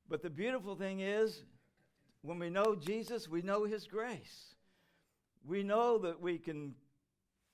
but 0.08 0.22
the 0.22 0.30
beautiful 0.30 0.74
thing 0.74 1.00
is, 1.00 1.42
when 2.22 2.38
we 2.38 2.48
know 2.48 2.74
Jesus, 2.74 3.28
we 3.28 3.42
know 3.42 3.64
His 3.64 3.86
grace 3.86 4.53
we 5.46 5.62
know 5.62 5.98
that 5.98 6.20
we 6.20 6.38
can 6.38 6.74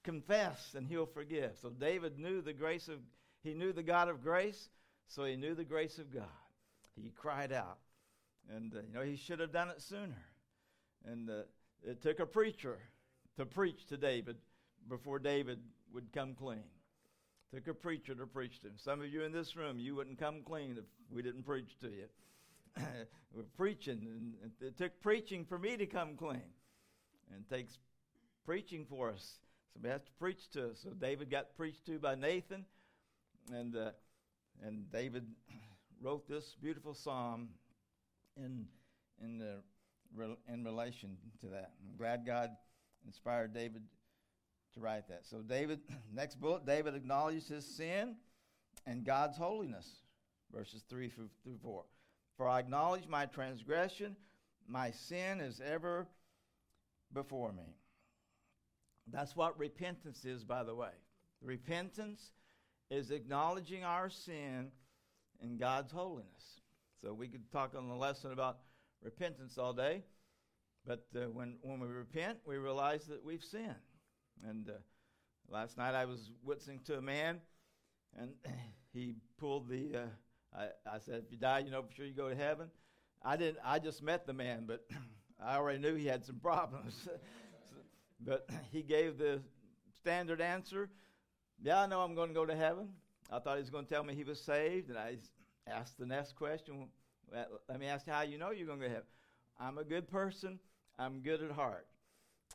confess 0.05 0.75
and 0.75 0.87
he'll 0.87 1.07
forgive. 1.07 1.53
So 1.61 1.71
David 1.71 2.19
knew 2.19 2.41
the 2.41 2.53
grace 2.53 2.89
of, 2.89 2.99
he 3.43 3.55
knew 3.55 3.73
the 3.73 3.83
God 3.83 4.09
of 4.09 4.23
grace, 4.23 4.69
so 5.09 5.25
he 5.25 5.37
knew 5.37 5.55
the 5.55 5.65
grace 5.65 5.99
of 5.99 6.13
God. 6.13 6.25
He 7.01 7.11
cried 7.11 7.53
out. 7.53 7.79
And, 8.55 8.75
uh, 8.75 8.81
you 8.87 8.95
know, 8.95 9.03
he 9.03 9.17
should 9.17 9.41
have 9.41 9.53
done 9.53 9.69
it 9.69 9.81
sooner. 9.83 10.23
And 11.05 11.31
uh, 11.31 11.43
it 11.83 12.03
took 12.03 12.21
a 12.21 12.27
preacher 12.27 12.79
to 13.37 13.47
preach 13.47 13.87
to 13.89 13.97
David 13.97 14.37
before 14.89 15.19
David 15.19 15.59
would 15.93 16.13
come 16.13 16.35
clean. 16.35 16.65
It 17.53 17.65
took 17.65 17.69
a 17.69 17.75
preacher 17.75 18.15
to 18.15 18.27
preach 18.27 18.61
to 18.61 18.69
him. 18.69 18.75
Some 18.77 19.01
of 19.01 19.09
you 19.09 19.23
in 19.23 19.33
this 19.33 19.57
room, 19.57 19.79
you 19.79 19.97
wouldn't 19.97 20.19
come 20.19 20.43
clean 20.45 20.77
if 20.79 20.85
we 21.13 21.23
didn't 21.23 21.45
preach 21.45 21.79
to 21.81 21.89
you. 21.89 22.05
We're 23.35 23.43
preaching, 23.57 24.07
and 24.43 24.53
it 24.61 24.77
took 24.77 25.01
preaching 25.01 25.45
for 25.45 25.59
me 25.59 25.77
to 25.77 25.87
come 25.87 26.17
clean 26.17 26.43
and 27.35 27.49
takes 27.49 27.79
preaching 28.45 28.87
for 28.89 29.11
us. 29.11 29.39
Somebody 29.73 29.93
has 29.93 30.03
to 30.03 30.13
preach 30.19 30.51
to 30.51 30.71
us. 30.71 30.81
So 30.83 30.91
David 30.91 31.31
got 31.31 31.57
preached 31.57 31.87
to 31.87 31.99
by 31.99 32.15
Nathan, 32.15 32.65
and 33.53 33.77
uh, 33.77 33.91
and 34.63 34.91
David 34.91 35.27
wrote 36.03 36.29
this 36.29 36.57
beautiful 36.61 36.95
psalm 36.95 37.51
in 38.37 38.67
in 39.23 39.39
the 39.39 39.59
in 40.53 40.65
relation 40.65 41.17
to 41.41 41.47
that. 41.47 41.73
I'm 41.81 41.97
glad 41.97 42.27
God 42.27 42.51
inspired 43.07 43.55
David 43.55 43.83
to 44.75 44.81
write 44.81 45.09
that. 45.09 45.27
So 45.27 45.39
David, 45.39 45.81
next 46.15 46.41
bullet, 46.41 46.67
David 46.67 46.95
acknowledges 46.95 47.49
his 47.49 47.67
sin 47.67 48.17
and 48.87 49.05
God's 49.05 49.37
holiness. 49.37 49.89
Verses 50.53 50.83
three 50.89 51.09
through, 51.09 51.31
through 51.45 51.59
four. 51.63 51.85
For 52.37 52.49
I 52.49 52.59
acknowledge 52.59 53.07
my 53.07 53.27
transgression, 53.27 54.17
my 54.67 54.91
sin 54.91 55.41
is 55.41 55.61
ever 55.65 56.09
before 57.13 57.53
me. 57.53 57.77
That's 59.13 59.35
what 59.35 59.59
repentance 59.59 60.25
is, 60.25 60.45
by 60.45 60.63
the 60.63 60.75
way. 60.75 60.91
Repentance 61.43 62.33
is 62.91 63.11
acknowledging 63.11 63.85
our 63.85 64.11
sin 64.11 64.71
and 65.43 65.59
God's 65.59 65.93
holiness. 65.93 66.61
So 67.03 67.13
we 67.13 67.29
could 67.29 67.51
talk 67.51 67.75
on 67.77 67.89
the 67.89 67.95
lesson 67.95 68.33
about 68.33 68.59
repentance 69.03 69.57
all 69.59 69.73
day, 69.73 70.05
but 70.87 71.07
uh, 71.17 71.31
when, 71.31 71.57
when 71.63 71.81
we 71.81 71.87
repent, 71.87 72.39
we 72.47 72.57
realize 72.57 73.07
that 73.07 73.25
we've 73.25 73.45
sinned. 73.45 73.75
And 74.47 74.69
uh, 74.69 74.73
last 75.49 75.79
night 75.79 75.95
I 75.95 76.05
was 76.05 76.31
witnessing 76.43 76.81
to 76.87 76.99
a 76.99 77.03
man, 77.03 77.41
and 78.19 78.31
he 78.93 79.15
pulled 79.39 79.69
the. 79.69 79.91
Uh, 79.95 80.59
I, 80.59 80.95
I 80.97 80.99
said, 80.99 81.23
"If 81.25 81.31
you 81.31 81.39
die, 81.39 81.61
you 81.61 81.71
know 81.71 81.83
for 81.83 81.93
sure 81.93 82.07
you 82.07 82.15
go 82.15 82.29
to 82.29 82.35
heaven." 82.35 82.69
I 83.23 83.37
didn't. 83.37 83.59
I 83.65 83.79
just 83.79 84.03
met 84.03 84.27
the 84.27 84.33
man, 84.33 84.65
but 84.67 84.85
I 85.45 85.57
already 85.57 85.79
knew 85.79 85.95
he 85.95 86.07
had 86.07 86.25
some 86.25 86.37
problems. 86.37 87.09
but 88.21 88.49
he 88.71 88.83
gave 88.83 89.19
the 89.19 89.41
standard 89.95 90.41
answer 90.41 90.91
Yeah, 91.63 91.81
I 91.81 91.87
know 91.87 92.01
I'm 92.01 92.15
going 92.15 92.29
to 92.29 92.35
go 92.35 92.47
to 92.47 92.57
heaven. 92.57 92.89
I 93.31 93.39
thought 93.39 93.57
he 93.57 93.63
was 93.63 93.71
going 93.71 93.87
to 93.87 93.91
tell 93.93 94.05
me 94.05 94.15
he 94.15 94.25
was 94.25 94.41
saved. 94.41 94.89
And 94.89 94.99
I 94.99 95.17
asked 95.67 95.99
the 95.99 96.07
next 96.07 96.35
question 96.35 96.89
Let 97.33 97.81
me 97.81 97.87
ask 97.87 98.07
you 98.07 98.13
how 98.13 98.23
you 98.23 98.39
know 98.39 98.51
you're 98.51 98.67
going 98.67 98.81
to 98.81 98.89
heaven. 98.89 99.05
I'm 99.59 99.79
a 99.79 99.85
good 99.85 100.09
person, 100.09 100.59
I'm 100.99 101.21
good 101.21 101.43
at 101.43 101.51
heart. 101.51 101.87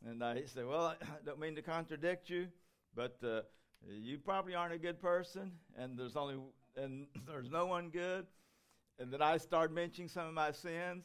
And 0.08 0.24
I 0.24 0.44
said, 0.46 0.66
Well, 0.66 0.88
I 0.88 0.96
don't 1.26 1.40
mean 1.40 1.56
to 1.56 1.62
contradict 1.62 2.30
you, 2.30 2.48
but 2.96 3.18
uh, 3.24 3.42
you 3.88 4.18
probably 4.18 4.56
aren't 4.56 4.74
a 4.74 4.80
good 4.80 5.02
person, 5.02 5.52
and 5.78 5.98
there's 5.98 6.16
only 6.16 6.38
and 6.76 7.08
there's 7.28 7.50
no 7.50 7.66
one 7.66 7.90
good. 7.90 8.26
And 9.00 9.12
then 9.12 9.22
I 9.22 9.38
started 9.38 9.74
mentioning 9.74 10.08
some 10.08 10.28
of 10.28 10.34
my 10.34 10.52
sins. 10.52 11.04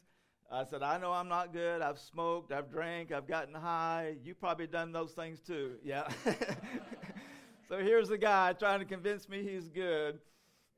I 0.53 0.65
said, 0.65 0.83
I 0.83 0.99
know 0.99 1.13
I'm 1.13 1.29
not 1.29 1.53
good. 1.53 1.81
I've 1.81 1.99
smoked, 1.99 2.51
I've 2.51 2.71
drank, 2.71 3.13
I've 3.13 3.29
gotten 3.29 3.55
high. 3.55 4.17
You've 4.25 4.41
probably 4.41 4.67
done 4.67 4.91
those 4.91 5.13
things 5.13 5.39
too. 5.39 5.75
Yeah. 5.85 6.09
so 7.69 7.79
here's 7.79 8.09
the 8.09 8.19
guy 8.19 8.53
trying 8.55 8.81
to 8.81 8.85
convince 8.85 9.29
me 9.29 9.45
he's 9.45 9.69
good. 9.69 10.19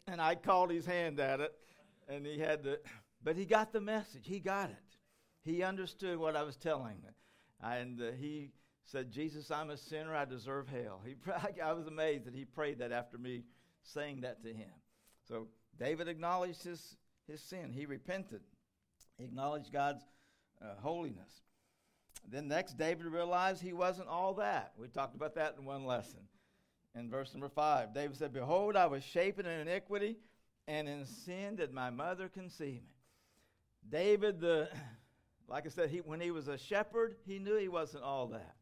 And 0.06 0.20
I 0.20 0.34
called 0.34 0.70
his 0.70 0.84
hand 0.84 1.18
at 1.20 1.40
it. 1.40 1.54
And 2.06 2.26
he 2.26 2.38
had 2.38 2.64
to, 2.64 2.80
but 3.24 3.36
he 3.36 3.46
got 3.46 3.72
the 3.72 3.80
message. 3.80 4.24
He 4.26 4.40
got 4.40 4.68
it. 4.68 4.76
He 5.42 5.62
understood 5.62 6.18
what 6.18 6.36
I 6.36 6.42
was 6.42 6.56
telling. 6.56 7.02
And 7.62 8.00
uh, 8.00 8.10
he 8.20 8.50
said, 8.84 9.10
Jesus, 9.10 9.50
I'm 9.50 9.70
a 9.70 9.76
sinner. 9.78 10.14
I 10.14 10.26
deserve 10.26 10.68
hell. 10.68 11.00
He, 11.02 11.14
I 11.62 11.72
was 11.72 11.86
amazed 11.86 12.26
that 12.26 12.34
he 12.34 12.44
prayed 12.44 12.80
that 12.80 12.92
after 12.92 13.16
me 13.16 13.44
saying 13.84 14.20
that 14.20 14.42
to 14.44 14.50
him. 14.52 14.70
So 15.26 15.46
David 15.78 16.08
acknowledged 16.08 16.62
his, 16.62 16.96
his 17.26 17.40
sin. 17.40 17.72
He 17.72 17.86
repented. 17.86 18.42
He 19.22 19.26
acknowledged 19.26 19.72
God's 19.72 20.02
uh, 20.60 20.74
holiness. 20.80 21.30
Then 22.28 22.48
next, 22.48 22.76
David 22.76 23.06
realized 23.06 23.62
he 23.62 23.72
wasn't 23.72 24.08
all 24.08 24.34
that. 24.34 24.72
We 24.76 24.88
talked 24.88 25.14
about 25.14 25.36
that 25.36 25.54
in 25.56 25.64
one 25.64 25.86
lesson. 25.86 26.18
In 26.96 27.08
verse 27.08 27.32
number 27.32 27.48
five, 27.48 27.94
David 27.94 28.16
said, 28.16 28.32
Behold, 28.32 28.74
I 28.74 28.86
was 28.86 29.04
shapen 29.04 29.46
in 29.46 29.60
iniquity, 29.60 30.16
and 30.66 30.88
in 30.88 31.06
sin 31.06 31.54
did 31.54 31.72
my 31.72 31.88
mother 31.88 32.28
conceive 32.28 32.82
me. 32.82 32.96
David, 33.88 34.40
the, 34.40 34.68
like 35.48 35.66
I 35.66 35.68
said, 35.68 35.90
he, 35.90 35.98
when 35.98 36.20
he 36.20 36.32
was 36.32 36.48
a 36.48 36.58
shepherd, 36.58 37.14
he 37.24 37.38
knew 37.38 37.56
he 37.56 37.68
wasn't 37.68 38.02
all 38.02 38.26
that. 38.26 38.56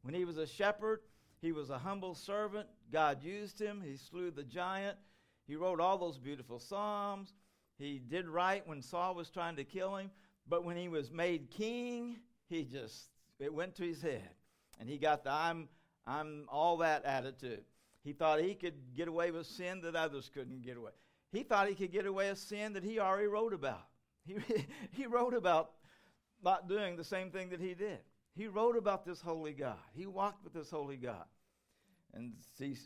When 0.00 0.14
he 0.14 0.24
was 0.24 0.38
a 0.38 0.46
shepherd, 0.46 1.00
he 1.42 1.52
was 1.52 1.68
a 1.68 1.76
humble 1.76 2.14
servant. 2.14 2.68
God 2.90 3.22
used 3.22 3.60
him. 3.60 3.82
He 3.84 3.98
slew 3.98 4.30
the 4.30 4.44
giant. 4.44 4.96
He 5.46 5.56
wrote 5.56 5.78
all 5.78 5.98
those 5.98 6.16
beautiful 6.16 6.58
psalms. 6.58 7.34
He 7.80 7.98
did 7.98 8.28
right 8.28 8.66
when 8.66 8.82
Saul 8.82 9.14
was 9.14 9.30
trying 9.30 9.56
to 9.56 9.64
kill 9.64 9.96
him, 9.96 10.10
but 10.46 10.64
when 10.64 10.76
he 10.76 10.88
was 10.88 11.10
made 11.10 11.50
king, 11.50 12.18
he 12.48 12.64
just 12.64 13.08
it 13.38 13.52
went 13.52 13.74
to 13.76 13.84
his 13.84 14.02
head. 14.02 14.28
And 14.78 14.88
he 14.88 14.98
got 14.98 15.24
the 15.24 15.30
I'm 15.30 15.68
I'm 16.06 16.44
all 16.48 16.76
that 16.78 17.04
attitude. 17.04 17.64
He 18.04 18.12
thought 18.12 18.40
he 18.40 18.54
could 18.54 18.94
get 18.94 19.08
away 19.08 19.30
with 19.30 19.46
sin 19.46 19.80
that 19.82 19.96
others 19.96 20.30
couldn't 20.32 20.62
get 20.62 20.76
away. 20.76 20.92
He 21.32 21.42
thought 21.42 21.68
he 21.68 21.74
could 21.74 21.92
get 21.92 22.06
away 22.06 22.28
with 22.28 22.38
sin 22.38 22.74
that 22.74 22.82
he 22.82 22.98
already 22.98 23.26
wrote 23.26 23.54
about. 23.54 23.86
He, 24.26 24.36
he 24.92 25.06
wrote 25.06 25.32
about 25.32 25.72
not 26.44 26.68
doing 26.68 26.96
the 26.96 27.04
same 27.04 27.30
thing 27.30 27.48
that 27.50 27.60
he 27.60 27.72
did. 27.74 27.98
He 28.36 28.46
wrote 28.46 28.76
about 28.76 29.04
this 29.04 29.20
holy 29.20 29.54
God. 29.54 29.78
He 29.94 30.06
walked 30.06 30.44
with 30.44 30.52
this 30.52 30.70
holy 30.70 30.98
God. 30.98 31.24
And, 32.12 32.34
see, 32.58 32.76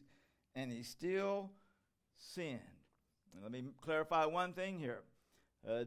and 0.54 0.70
he 0.70 0.84
still 0.84 1.50
sinned. 2.16 2.60
Let 3.42 3.52
me 3.52 3.64
clarify 3.80 4.24
one 4.26 4.52
thing 4.52 4.78
here. 4.78 5.00
Uh, 5.68 5.84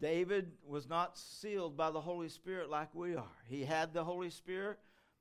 David 0.00 0.52
was 0.66 0.88
not 0.88 1.18
sealed 1.18 1.76
by 1.76 1.90
the 1.90 2.00
Holy 2.00 2.28
Spirit 2.28 2.70
like 2.70 2.94
we 2.94 3.16
are. 3.16 3.24
He 3.46 3.64
had 3.64 3.92
the 3.92 4.04
Holy 4.04 4.30
Spirit, 4.30 4.78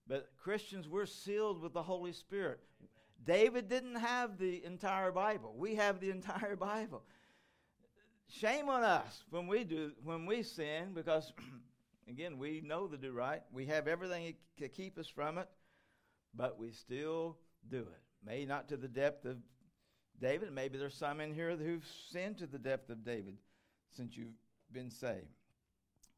but 0.07 0.29
Christians, 0.37 0.87
we're 0.87 1.05
sealed 1.05 1.61
with 1.61 1.73
the 1.73 1.83
Holy 1.83 2.13
Spirit. 2.13 2.59
David 3.25 3.67
didn't 3.67 3.95
have 3.95 4.37
the 4.37 4.63
entire 4.63 5.11
Bible. 5.11 5.53
We 5.57 5.75
have 5.75 5.99
the 5.99 6.09
entire 6.11 6.55
Bible. 6.55 7.03
shame 8.29 8.69
on 8.69 8.83
us 8.83 9.23
when 9.31 9.47
we 9.47 9.63
do 9.63 9.91
when 10.03 10.25
we 10.25 10.43
sin 10.43 10.93
because 10.93 11.33
again 12.09 12.37
we 12.37 12.61
know 12.61 12.87
to 12.87 12.95
do 12.97 13.11
right 13.11 13.41
we 13.51 13.65
have 13.65 13.87
everything 13.87 14.35
to 14.57 14.69
keep 14.69 14.99
us 14.99 15.07
from 15.07 15.37
it 15.39 15.49
but 16.35 16.59
we 16.59 16.71
still 16.71 17.37
do 17.69 17.79
it 17.79 18.01
may 18.23 18.45
not 18.45 18.69
to 18.69 18.77
the 18.77 18.87
depth 18.87 19.25
of 19.25 19.37
david 20.21 20.51
maybe 20.53 20.77
there's 20.77 20.95
some 20.95 21.19
in 21.21 21.33
here 21.33 21.55
who've 21.55 21.85
sinned 22.11 22.37
to 22.37 22.47
the 22.47 22.59
depth 22.59 22.89
of 22.89 23.03
david 23.03 23.37
since 23.95 24.15
you've 24.15 24.27
been 24.71 24.89
saved 24.89 25.27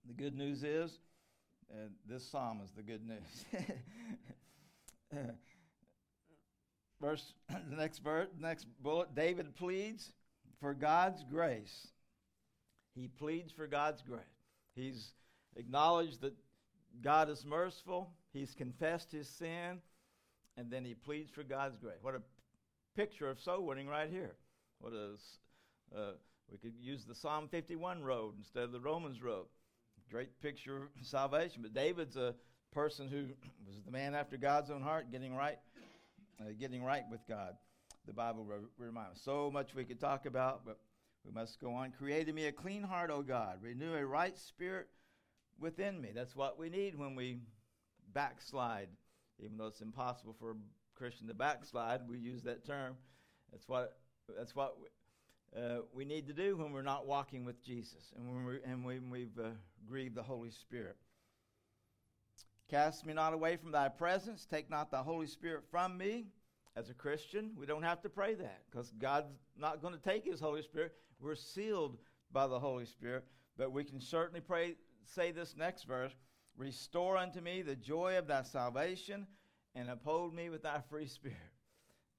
the 0.08 0.14
good 0.14 0.36
news 0.36 0.64
is 0.64 1.00
uh, 1.72 1.88
this 2.08 2.26
psalm 2.26 2.62
is 2.64 2.72
the 2.72 2.84
good 2.84 3.02
news 3.08 3.46
verse 7.02 7.34
the 7.70 7.76
next 7.76 8.00
verse 8.00 8.28
next 8.40 8.66
bullet 8.82 9.14
david 9.16 9.56
pleads 9.56 10.14
for 10.60 10.74
god's 10.74 11.24
grace 11.24 11.88
he 12.96 13.08
pleads 13.08 13.52
for 13.52 13.68
God's 13.68 14.02
grace. 14.02 14.22
He's 14.76 15.14
acknowledged 15.56 16.22
that 16.22 16.34
God 17.02 17.30
is 17.30 17.46
merciful. 17.46 18.12
He's 18.34 18.54
confessed 18.54 19.12
his 19.12 19.28
sin. 19.28 19.82
And 20.58 20.70
then 20.70 20.84
he 20.84 20.94
pleads 20.94 21.32
for 21.32 21.44
God's 21.44 21.78
grace. 21.78 22.00
What 22.02 22.16
a 22.16 22.22
picture 22.96 23.30
of 23.30 23.40
soul 23.40 23.66
winning 23.66 23.88
right 23.88 24.10
here. 24.10 24.36
What 24.80 24.94
a, 24.94 25.98
uh, 25.98 26.12
we 26.52 26.58
could 26.58 26.74
use 26.80 27.06
the 27.06 27.16
Psalm 27.16 27.48
51 27.50 28.02
road 28.02 28.34
instead 28.38 28.64
of 28.64 28.72
the 28.72 28.80
Romans 28.80 29.22
road. 29.22 29.46
Great 30.10 30.42
picture 30.42 30.78
of 30.78 30.90
salvation. 31.02 31.62
But 31.62 31.74
David's 31.74 32.18
a 32.18 32.36
person 32.74 33.08
who 33.08 33.18
was 33.68 33.82
the 33.86 33.92
man 33.92 34.16
after 34.16 34.38
God's 34.38 34.70
own 34.70 34.82
heart, 34.82 35.12
getting 35.12 35.36
right, 35.36 35.58
uh, 36.40 36.52
getting 36.60 36.84
right 36.84 37.04
with 37.10 37.22
God. 37.28 37.56
The 38.06 38.14
Bible 38.14 38.44
re- 38.44 38.58
reminds 38.78 39.20
us. 39.20 39.24
So 39.24 39.50
much 39.52 39.76
we 39.76 39.86
could 39.86 40.00
talk 40.00 40.26
about, 40.26 40.66
but 40.66 40.80
we 41.26 41.32
must 41.32 41.62
go 41.62 41.74
on. 41.74 41.92
Create 41.92 42.28
in 42.28 42.36
me 42.36 42.48
a 42.48 42.52
clean 42.52 42.84
heart, 42.84 43.12
O 43.12 43.22
God. 43.22 43.60
Renew 43.62 43.94
a 43.94 44.06
right 44.06 44.38
spirit 44.38 44.88
within 45.60 46.02
me. 46.02 46.10
That's 46.14 46.36
what 46.36 46.58
we 46.58 46.70
need 46.70 46.98
when 46.98 47.16
we 47.16 47.38
backslide. 48.14 48.90
Even 49.44 49.58
though 49.58 49.68
it's 49.68 49.82
impossible 49.82 50.36
for 50.40 50.56
Christian 51.02 51.28
to 51.30 51.34
backslide, 51.34 52.02
we 52.08 52.20
use 52.20 52.44
that 52.44 52.64
term. 52.64 52.94
That's 53.52 53.68
what, 53.68 53.98
that's 54.38 54.56
what 54.56 54.78
we, 54.80 55.60
uh, 55.60 55.80
we 55.92 56.06
need 56.06 56.28
to 56.28 56.34
do 56.34 56.56
when 56.58 56.72
we're 56.72 56.84
not 56.84 57.08
walking 57.08 57.44
with 57.44 57.60
Jesus 57.66 58.14
and 58.16 58.32
when, 58.32 58.46
we 58.46 58.60
and 58.64 58.86
when 58.86 59.10
we've 59.10 59.40
uh, 59.40 59.50
grieved 59.88 60.14
the 60.14 60.22
Holy 60.22 60.52
Spirit. 60.52 60.98
Cast 62.70 63.04
me 63.04 63.16
not 63.16 63.34
away 63.34 63.58
from 63.58 63.72
thy 63.72 63.90
presence. 63.90 64.46
Take 64.46 64.70
not 64.70 64.92
the 64.92 65.02
Holy 65.02 65.26
Spirit 65.26 65.64
from 65.72 65.98
me. 65.98 66.28
As 66.76 66.92
a 66.92 66.94
Christian, 66.94 67.50
we 67.58 67.66
don't 67.66 67.82
have 67.82 68.04
to 68.04 68.10
pray 68.10 68.36
that 68.36 68.62
because 68.70 68.92
God's 69.00 69.34
not 69.58 69.82
going 69.82 69.96
to 69.96 70.00
take 70.00 70.24
his 70.24 70.40
Holy 70.40 70.62
Spirit. 70.62 70.94
We're 71.20 71.34
sealed 71.34 71.98
by 72.32 72.46
the 72.46 72.60
Holy 72.60 72.86
Spirit, 72.86 73.26
but 73.58 73.72
we 73.72 73.84
can 73.84 74.00
certainly 74.00 74.40
pray 74.40 74.76
say 75.04 75.32
this 75.32 75.56
next 75.58 75.86
verse, 75.86 76.14
restore 76.56 77.18
unto 77.18 77.42
me 77.42 77.64
the 77.64 77.76
joy 77.76 78.20
of 78.20 78.28
thy 78.28 78.44
salvation 78.44 79.26
and 79.76 79.90
uphold 79.90 80.34
me 80.34 80.50
with 80.50 80.64
thy 80.64 80.82
free 80.90 81.08
spirit. 81.08 81.38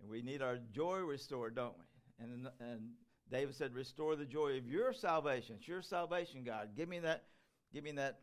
And 0.01 0.11
we 0.11 0.23
need 0.23 0.43
our 0.43 0.59
joy 0.73 0.99
restored, 0.99 1.55
don't 1.55 1.75
we? 1.79 2.25
And 2.25 2.49
and 2.61 2.91
David 3.31 3.55
said, 3.55 3.75
"Restore 3.75 4.17
the 4.17 4.27
joy 4.27 4.59
of 4.59 4.67
your 4.67 4.93
salvation. 4.93 5.57
It's 5.59 5.69
your 5.69 5.83
salvation, 5.83 6.45
God. 6.45 6.71
Give 6.77 6.89
me 6.89 6.99
that 7.01 7.25
give 7.73 7.85
me 7.85 7.93
that 7.93 8.21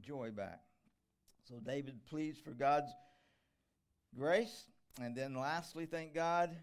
joy 0.00 0.30
back." 0.30 0.60
So 1.44 1.56
David 1.58 2.04
pleads 2.06 2.38
for 2.38 2.50
God's 2.50 2.92
grace, 4.16 4.66
and 5.00 5.16
then 5.16 5.34
lastly, 5.34 5.86
thank 5.86 6.14
God, 6.14 6.56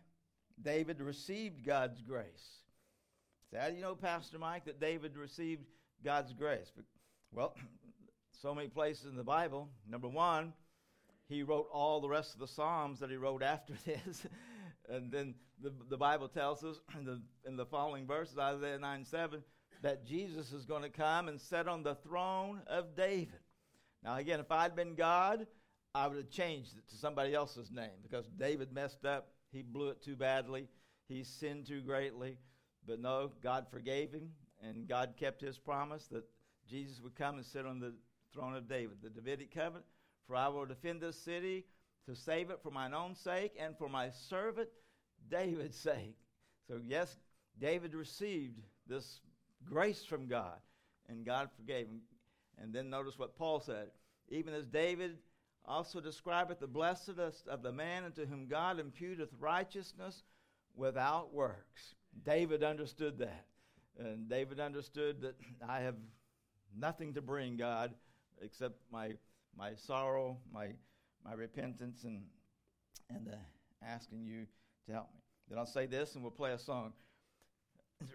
David 0.61 1.01
received 1.01 1.65
God's 1.65 2.01
grace. 2.01 2.61
So 3.51 3.57
how 3.59 3.69
do 3.69 3.75
you 3.75 3.81
know, 3.81 3.95
Pastor 3.95 4.37
Mike, 4.37 4.65
that 4.65 4.79
David 4.79 5.15
received 5.15 5.65
God's 6.03 6.33
grace? 6.33 6.71
Well, 7.31 7.55
so 8.41 8.53
many 8.53 8.67
places 8.67 9.05
in 9.05 9.15
the 9.15 9.23
Bible. 9.23 9.69
Number 9.89 10.07
one, 10.07 10.53
he 11.27 11.43
wrote 11.43 11.67
all 11.71 11.99
the 11.99 12.09
rest 12.09 12.33
of 12.33 12.39
the 12.39 12.47
Psalms 12.47 12.99
that 12.99 13.09
he 13.09 13.17
wrote 13.17 13.43
after 13.43 13.73
this. 13.85 14.25
and 14.89 15.11
then 15.11 15.35
the, 15.61 15.73
the 15.89 15.97
Bible 15.97 16.27
tells 16.27 16.63
us 16.63 16.79
in 16.97 17.05
the, 17.05 17.21
in 17.45 17.55
the 17.55 17.65
following 17.65 18.05
verses, 18.05 18.37
Isaiah 18.37 18.79
9 18.79 19.05
7, 19.05 19.43
that 19.81 20.05
Jesus 20.05 20.51
is 20.51 20.65
going 20.65 20.83
to 20.83 20.89
come 20.89 21.27
and 21.27 21.39
sit 21.39 21.67
on 21.67 21.83
the 21.83 21.95
throne 21.95 22.61
of 22.67 22.95
David. 22.95 23.39
Now, 24.03 24.15
again, 24.15 24.39
if 24.39 24.51
I'd 24.51 24.75
been 24.75 24.95
God, 24.95 25.47
I 25.93 26.07
would 26.07 26.17
have 26.17 26.29
changed 26.29 26.77
it 26.77 26.87
to 26.89 26.95
somebody 26.95 27.33
else's 27.33 27.71
name 27.71 27.99
because 28.03 28.27
David 28.37 28.71
messed 28.71 29.05
up. 29.05 29.29
He 29.51 29.61
blew 29.61 29.89
it 29.89 30.03
too 30.03 30.15
badly. 30.15 30.67
He 31.07 31.23
sinned 31.23 31.65
too 31.65 31.81
greatly. 31.81 32.37
But 32.85 32.99
no, 32.99 33.31
God 33.43 33.67
forgave 33.69 34.13
him, 34.13 34.29
and 34.61 34.87
God 34.87 35.15
kept 35.19 35.41
his 35.41 35.57
promise 35.57 36.07
that 36.07 36.23
Jesus 36.69 37.01
would 37.01 37.15
come 37.15 37.35
and 37.35 37.45
sit 37.45 37.65
on 37.65 37.79
the 37.79 37.93
throne 38.33 38.55
of 38.55 38.69
David, 38.69 38.97
the 39.01 39.09
Davidic 39.09 39.53
covenant. 39.53 39.85
For 40.27 40.35
I 40.35 40.49
will 40.49 40.65
defend 40.65 41.01
this 41.01 41.17
city 41.17 41.65
to 42.05 42.15
save 42.15 42.49
it 42.49 42.59
for 42.61 42.71
mine 42.71 42.93
own 42.93 43.15
sake 43.15 43.53
and 43.59 43.77
for 43.77 43.89
my 43.89 44.09
servant 44.09 44.69
David's 45.29 45.77
sake. 45.77 46.17
So, 46.67 46.79
yes, 46.85 47.17
David 47.59 47.93
received 47.95 48.59
this 48.87 49.21
grace 49.65 50.03
from 50.03 50.27
God, 50.27 50.59
and 51.09 51.25
God 51.25 51.49
forgave 51.55 51.87
him. 51.87 52.01
And 52.61 52.73
then 52.73 52.89
notice 52.89 53.17
what 53.17 53.37
Paul 53.37 53.59
said. 53.59 53.89
Even 54.29 54.53
as 54.53 54.65
David 54.65 55.17
also 55.65 55.99
describeth 55.99 56.59
the 56.59 56.67
blessedness 56.67 57.43
of 57.49 57.61
the 57.61 57.71
man 57.71 58.05
unto 58.05 58.25
whom 58.25 58.47
God 58.47 58.79
imputeth 58.79 59.29
righteousness 59.39 60.23
without 60.75 61.33
works. 61.33 61.95
David 62.25 62.63
understood 62.63 63.19
that. 63.19 63.45
And 63.99 64.29
David 64.29 64.59
understood 64.59 65.21
that 65.21 65.35
I 65.67 65.81
have 65.81 65.95
nothing 66.77 67.13
to 67.15 67.21
bring 67.21 67.57
God 67.57 67.93
except 68.41 68.75
my 68.91 69.13
my 69.57 69.73
sorrow, 69.75 70.37
my 70.53 70.69
my 71.25 71.33
repentance, 71.33 72.03
and 72.03 72.21
and 73.09 73.29
uh, 73.29 73.85
asking 73.85 74.25
you 74.25 74.45
to 74.85 74.93
help 74.93 75.09
me. 75.13 75.21
Then 75.49 75.57
I'll 75.57 75.65
say 75.65 75.85
this, 75.85 76.15
and 76.15 76.23
we'll 76.23 76.31
play 76.31 76.51
a 76.51 76.59
song. 76.59 76.93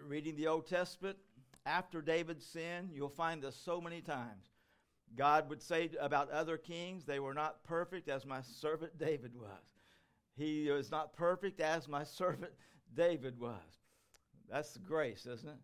Reading 0.07 0.35
the 0.35 0.47
Old 0.47 0.67
Testament 0.67 1.17
after 1.65 2.01
David's 2.01 2.45
sin, 2.45 2.89
you'll 2.93 3.09
find 3.09 3.41
this 3.41 3.55
so 3.55 3.81
many 3.81 4.01
times. 4.01 4.49
God 5.15 5.49
would 5.49 5.61
say 5.61 5.89
about 5.99 6.31
other 6.31 6.57
kings, 6.57 7.05
they 7.05 7.19
were 7.19 7.33
not 7.33 7.63
perfect 7.63 8.09
as 8.09 8.25
my 8.25 8.41
servant 8.41 8.97
David 8.97 9.35
was. 9.35 9.49
He 10.35 10.69
was 10.71 10.89
not 10.89 11.13
perfect 11.13 11.59
as 11.59 11.87
my 11.87 12.03
servant 12.03 12.53
David 12.95 13.39
was. 13.39 13.83
That's 14.49 14.77
grace, 14.77 15.25
isn't 15.25 15.49
it? 15.49 15.59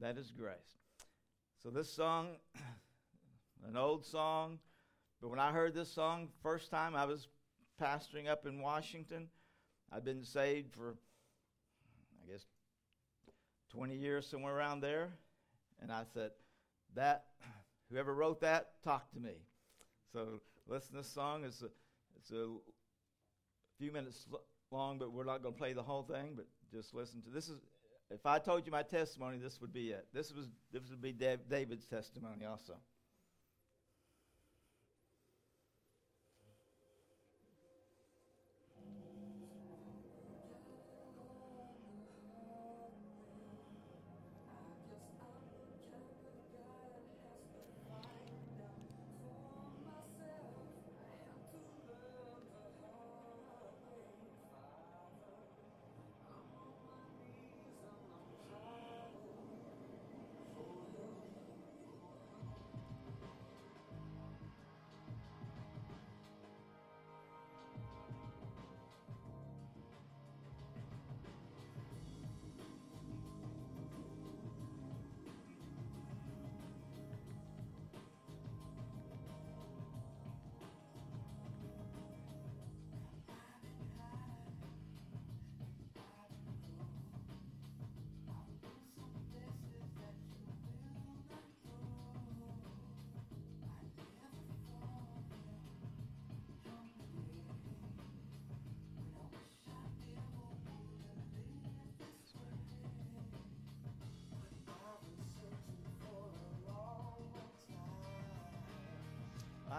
That 0.00 0.18
is 0.18 0.30
grace. 0.30 0.78
So 1.62 1.70
this 1.70 1.92
song, 1.92 2.36
an 3.68 3.76
old 3.76 4.04
song, 4.04 4.58
but 5.20 5.28
when 5.28 5.38
I 5.38 5.52
heard 5.52 5.74
this 5.74 5.92
song 5.92 6.28
first 6.42 6.70
time, 6.70 6.94
I 6.94 7.04
was 7.04 7.28
pastoring 7.80 8.28
up 8.28 8.46
in 8.46 8.60
Washington. 8.60 9.28
I'd 9.92 10.04
been 10.04 10.24
saved 10.24 10.74
for, 10.74 10.96
I 12.22 12.32
guess, 12.32 12.44
20 13.70 13.96
years, 13.96 14.26
somewhere 14.26 14.56
around 14.56 14.80
there. 14.80 15.10
And 15.80 15.90
I 15.90 16.02
said, 16.12 16.30
that, 16.94 17.24
whoever 17.90 18.14
wrote 18.14 18.40
that, 18.40 18.82
talk 18.84 19.10
to 19.12 19.20
me. 19.20 19.34
So 20.12 20.40
listen 20.66 20.92
to 20.92 20.98
this 20.98 21.10
song. 21.10 21.44
It's 21.44 21.62
a, 21.62 21.68
it's 22.16 22.30
a 22.30 22.46
few 23.78 23.92
minutes 23.92 24.26
long, 24.70 24.98
but 24.98 25.12
we're 25.12 25.24
not 25.24 25.42
going 25.42 25.54
to 25.54 25.58
play 25.58 25.72
the 25.72 25.82
whole 25.82 26.02
thing, 26.02 26.32
but 26.36 26.46
just 26.72 26.94
listen 26.94 27.22
to 27.22 27.30
this. 27.30 27.48
Is 27.48 27.60
if 28.10 28.26
I 28.26 28.38
told 28.38 28.66
you 28.66 28.72
my 28.72 28.82
testimony, 28.82 29.38
this 29.38 29.60
would 29.60 29.72
be 29.72 29.90
it. 29.90 30.06
This 30.12 30.32
was 30.32 30.48
this 30.72 30.82
would 30.90 31.02
be 31.02 31.12
David's 31.12 31.86
testimony 31.86 32.44
also. 32.44 32.74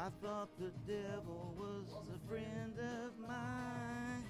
I 0.01 0.09
thought 0.19 0.49
the 0.57 0.71
devil 0.91 1.53
was 1.55 1.85
a 1.93 2.27
friend 2.27 2.73
of 2.79 3.19
mine. 3.19 4.25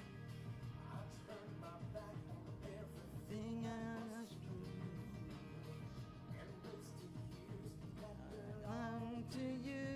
I 0.92 1.00
turned 1.26 1.56
my 1.62 1.68
back 1.94 2.16
on 2.28 2.44
Everything 3.30 3.64
is 4.20 4.32
true. 4.44 4.68
I'm 8.68 9.24
to 9.32 9.46
you. 9.66 9.88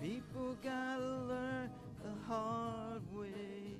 People 0.00 0.56
gotta 0.62 1.02
learn 1.02 1.70
the 2.04 2.14
hard 2.32 3.02
way. 3.12 3.74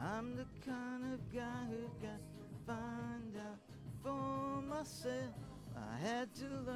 I'm 0.00 0.34
the 0.34 0.46
kind 0.68 1.14
of 1.14 1.32
guy 1.32 1.64
who 1.70 1.86
got 2.04 2.18
to 2.18 2.42
find 2.66 3.36
out 3.36 3.60
for 4.02 4.62
myself. 4.62 5.32
I 5.76 5.96
had 6.04 6.34
to 6.36 6.48
learn 6.66 6.75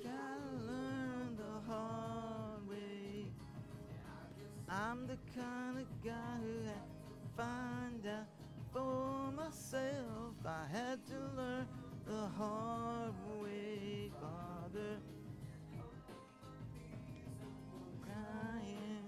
You 0.00 0.08
gotta 0.08 0.64
learn 0.66 1.36
the 1.36 1.70
hard 1.70 2.66
way. 2.68 3.26
I'm 4.68 5.06
the 5.06 5.18
kind 5.38 5.78
of 5.78 5.86
guy 6.02 6.38
who 6.42 6.64
had 6.66 6.74
to 6.74 7.36
find 7.36 8.06
out 8.06 8.26
for 8.72 9.30
myself. 9.32 10.34
I 10.46 10.64
had 10.72 11.06
to 11.08 11.18
learn 11.36 11.66
the 12.06 12.28
hard 12.38 13.12
way, 13.42 14.10
Father. 14.20 15.00
Crying. 18.02 19.04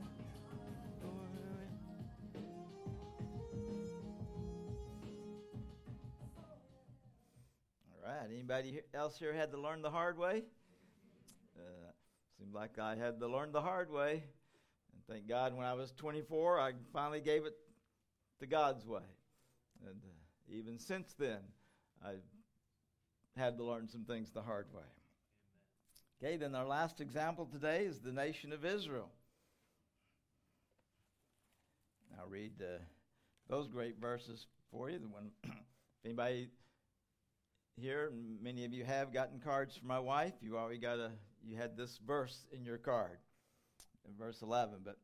All 7.94 8.02
right. 8.04 8.30
Anybody 8.30 8.82
else 8.92 9.18
here 9.18 9.32
had 9.32 9.50
to 9.52 9.58
learn 9.58 9.80
the 9.80 9.90
hard 9.90 10.18
way? 10.18 10.42
Like 12.62 12.78
I 12.78 12.94
had 12.94 13.18
to 13.18 13.26
learn 13.26 13.50
the 13.50 13.60
hard 13.60 13.90
way. 13.90 14.22
And 14.92 15.02
thank 15.08 15.28
God 15.28 15.52
when 15.56 15.66
I 15.66 15.72
was 15.72 15.90
24, 15.96 16.60
I 16.60 16.70
finally 16.92 17.20
gave 17.20 17.44
it 17.44 17.54
to 18.38 18.46
God's 18.46 18.86
way. 18.86 19.02
And 19.84 19.96
uh, 19.96 20.56
even 20.56 20.78
since 20.78 21.12
then, 21.18 21.40
I 22.06 22.12
had 23.36 23.56
to 23.56 23.64
learn 23.64 23.88
some 23.88 24.04
things 24.04 24.30
the 24.30 24.42
hard 24.42 24.68
way. 24.72 24.84
Okay, 26.22 26.36
then 26.36 26.54
our 26.54 26.64
last 26.64 27.00
example 27.00 27.48
today 27.52 27.82
is 27.82 27.98
the 27.98 28.12
nation 28.12 28.52
of 28.52 28.64
Israel. 28.64 29.10
I'll 32.16 32.28
read 32.28 32.52
uh, 32.60 32.78
those 33.48 33.66
great 33.66 34.00
verses 34.00 34.46
for 34.70 34.88
you. 34.88 35.00
The 35.00 35.08
one, 35.08 35.32
if 35.42 35.50
anybody 36.04 36.48
here, 37.76 38.12
many 38.40 38.64
of 38.64 38.72
you 38.72 38.84
have 38.84 39.12
gotten 39.12 39.40
cards 39.40 39.76
from 39.76 39.88
my 39.88 39.98
wife. 39.98 40.34
You 40.40 40.56
already 40.56 40.78
got 40.78 41.00
a, 41.00 41.10
you 41.44 41.56
had 41.56 41.76
this 41.76 41.98
verse 42.06 42.46
in 42.52 42.64
your 42.64 42.78
card, 42.78 43.18
in 44.06 44.14
verse 44.16 44.42
11. 44.42 44.80
But 44.84 44.98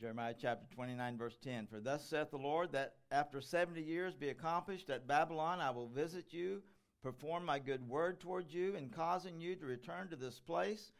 Jeremiah 0.00 0.34
chapter 0.38 0.66
29, 0.74 1.16
verse 1.16 1.38
10. 1.42 1.66
For 1.66 1.80
thus 1.80 2.08
saith 2.08 2.30
the 2.30 2.36
Lord, 2.36 2.72
that 2.72 2.94
after 3.10 3.40
70 3.40 3.80
years 3.80 4.14
be 4.14 4.28
accomplished 4.30 4.90
at 4.90 5.06
Babylon, 5.06 5.60
I 5.60 5.70
will 5.70 5.88
visit 5.88 6.32
you, 6.32 6.62
perform 7.02 7.44
my 7.44 7.58
good 7.58 7.88
word 7.88 8.20
toward 8.20 8.50
you, 8.50 8.74
and 8.76 8.92
causing 8.92 9.40
you 9.40 9.54
to 9.56 9.66
return 9.66 10.08
to 10.08 10.16
this 10.16 10.40
place. 10.40 10.92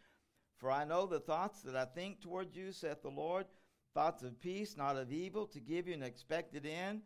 For 0.59 0.71
I 0.71 0.85
know 0.85 1.07
the 1.07 1.21
thoughts 1.21 1.63
that 1.63 1.77
I 1.77 1.85
think 1.85 2.21
toward 2.21 2.55
you, 2.55 2.73
saith 2.73 3.03
the 3.03 3.09
Lord, 3.09 3.47
thoughts 3.95 4.23
of 4.23 4.41
peace, 4.41 4.77
not 4.77 4.97
of 4.97 5.13
evil, 5.13 5.47
to 5.49 5.61
give 5.61 5.89
you 5.89 5.95
an 5.95 6.03
expected 6.03 6.65
end. 6.65 7.03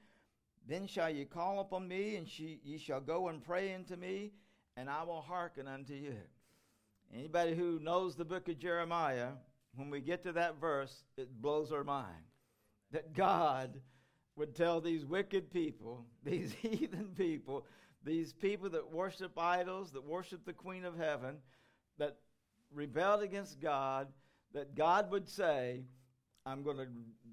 Then 0.66 0.87
shall 0.87 1.11
ye 1.11 1.24
call 1.24 1.61
upon 1.61 1.88
me, 1.88 2.16
and 2.16 2.29
she, 2.29 2.61
ye 2.62 2.77
shall 2.77 3.01
go 3.01 3.29
and 3.29 3.42
pray 3.42 3.74
unto 3.74 3.96
me, 3.96 4.33
and 4.77 4.90
I 4.90 5.05
will 5.05 5.22
hearken 5.22 5.66
unto 5.66 5.94
you. 5.94 6.16
Anybody 7.14 7.54
who 7.54 7.80
knows 7.80 8.16
the 8.16 8.24
book 8.24 8.48
of 8.48 8.58
Jeremiah, 8.58 9.30
when 9.74 9.90
we 9.90 10.00
get 10.00 10.22
to 10.24 10.32
that 10.32 10.60
verse, 10.60 11.04
it 11.16 11.40
blows 11.40 11.72
our 11.72 11.84
mind. 11.84 12.24
That 12.90 13.14
God 13.14 13.80
would 14.36 14.54
tell 14.54 14.80
these 14.80 15.04
wicked 15.04 15.50
people, 15.50 16.06
these 16.24 16.52
heathen 16.52 17.10
people, 17.16 17.66
these 18.04 18.32
people 18.32 18.70
that 18.70 18.92
worship 18.92 19.38
idols, 19.38 19.90
that 19.92 20.04
worship 20.04 20.44
the 20.44 20.52
Queen 20.52 20.84
of 20.84 20.96
Heaven, 20.96 21.36
that 21.98 22.16
rebelled 22.72 23.22
against 23.22 23.60
God, 23.60 24.08
that 24.54 24.74
God 24.74 25.10
would 25.10 25.28
say, 25.28 25.82
I'm 26.46 26.62
going 26.62 26.78
to 26.78 26.86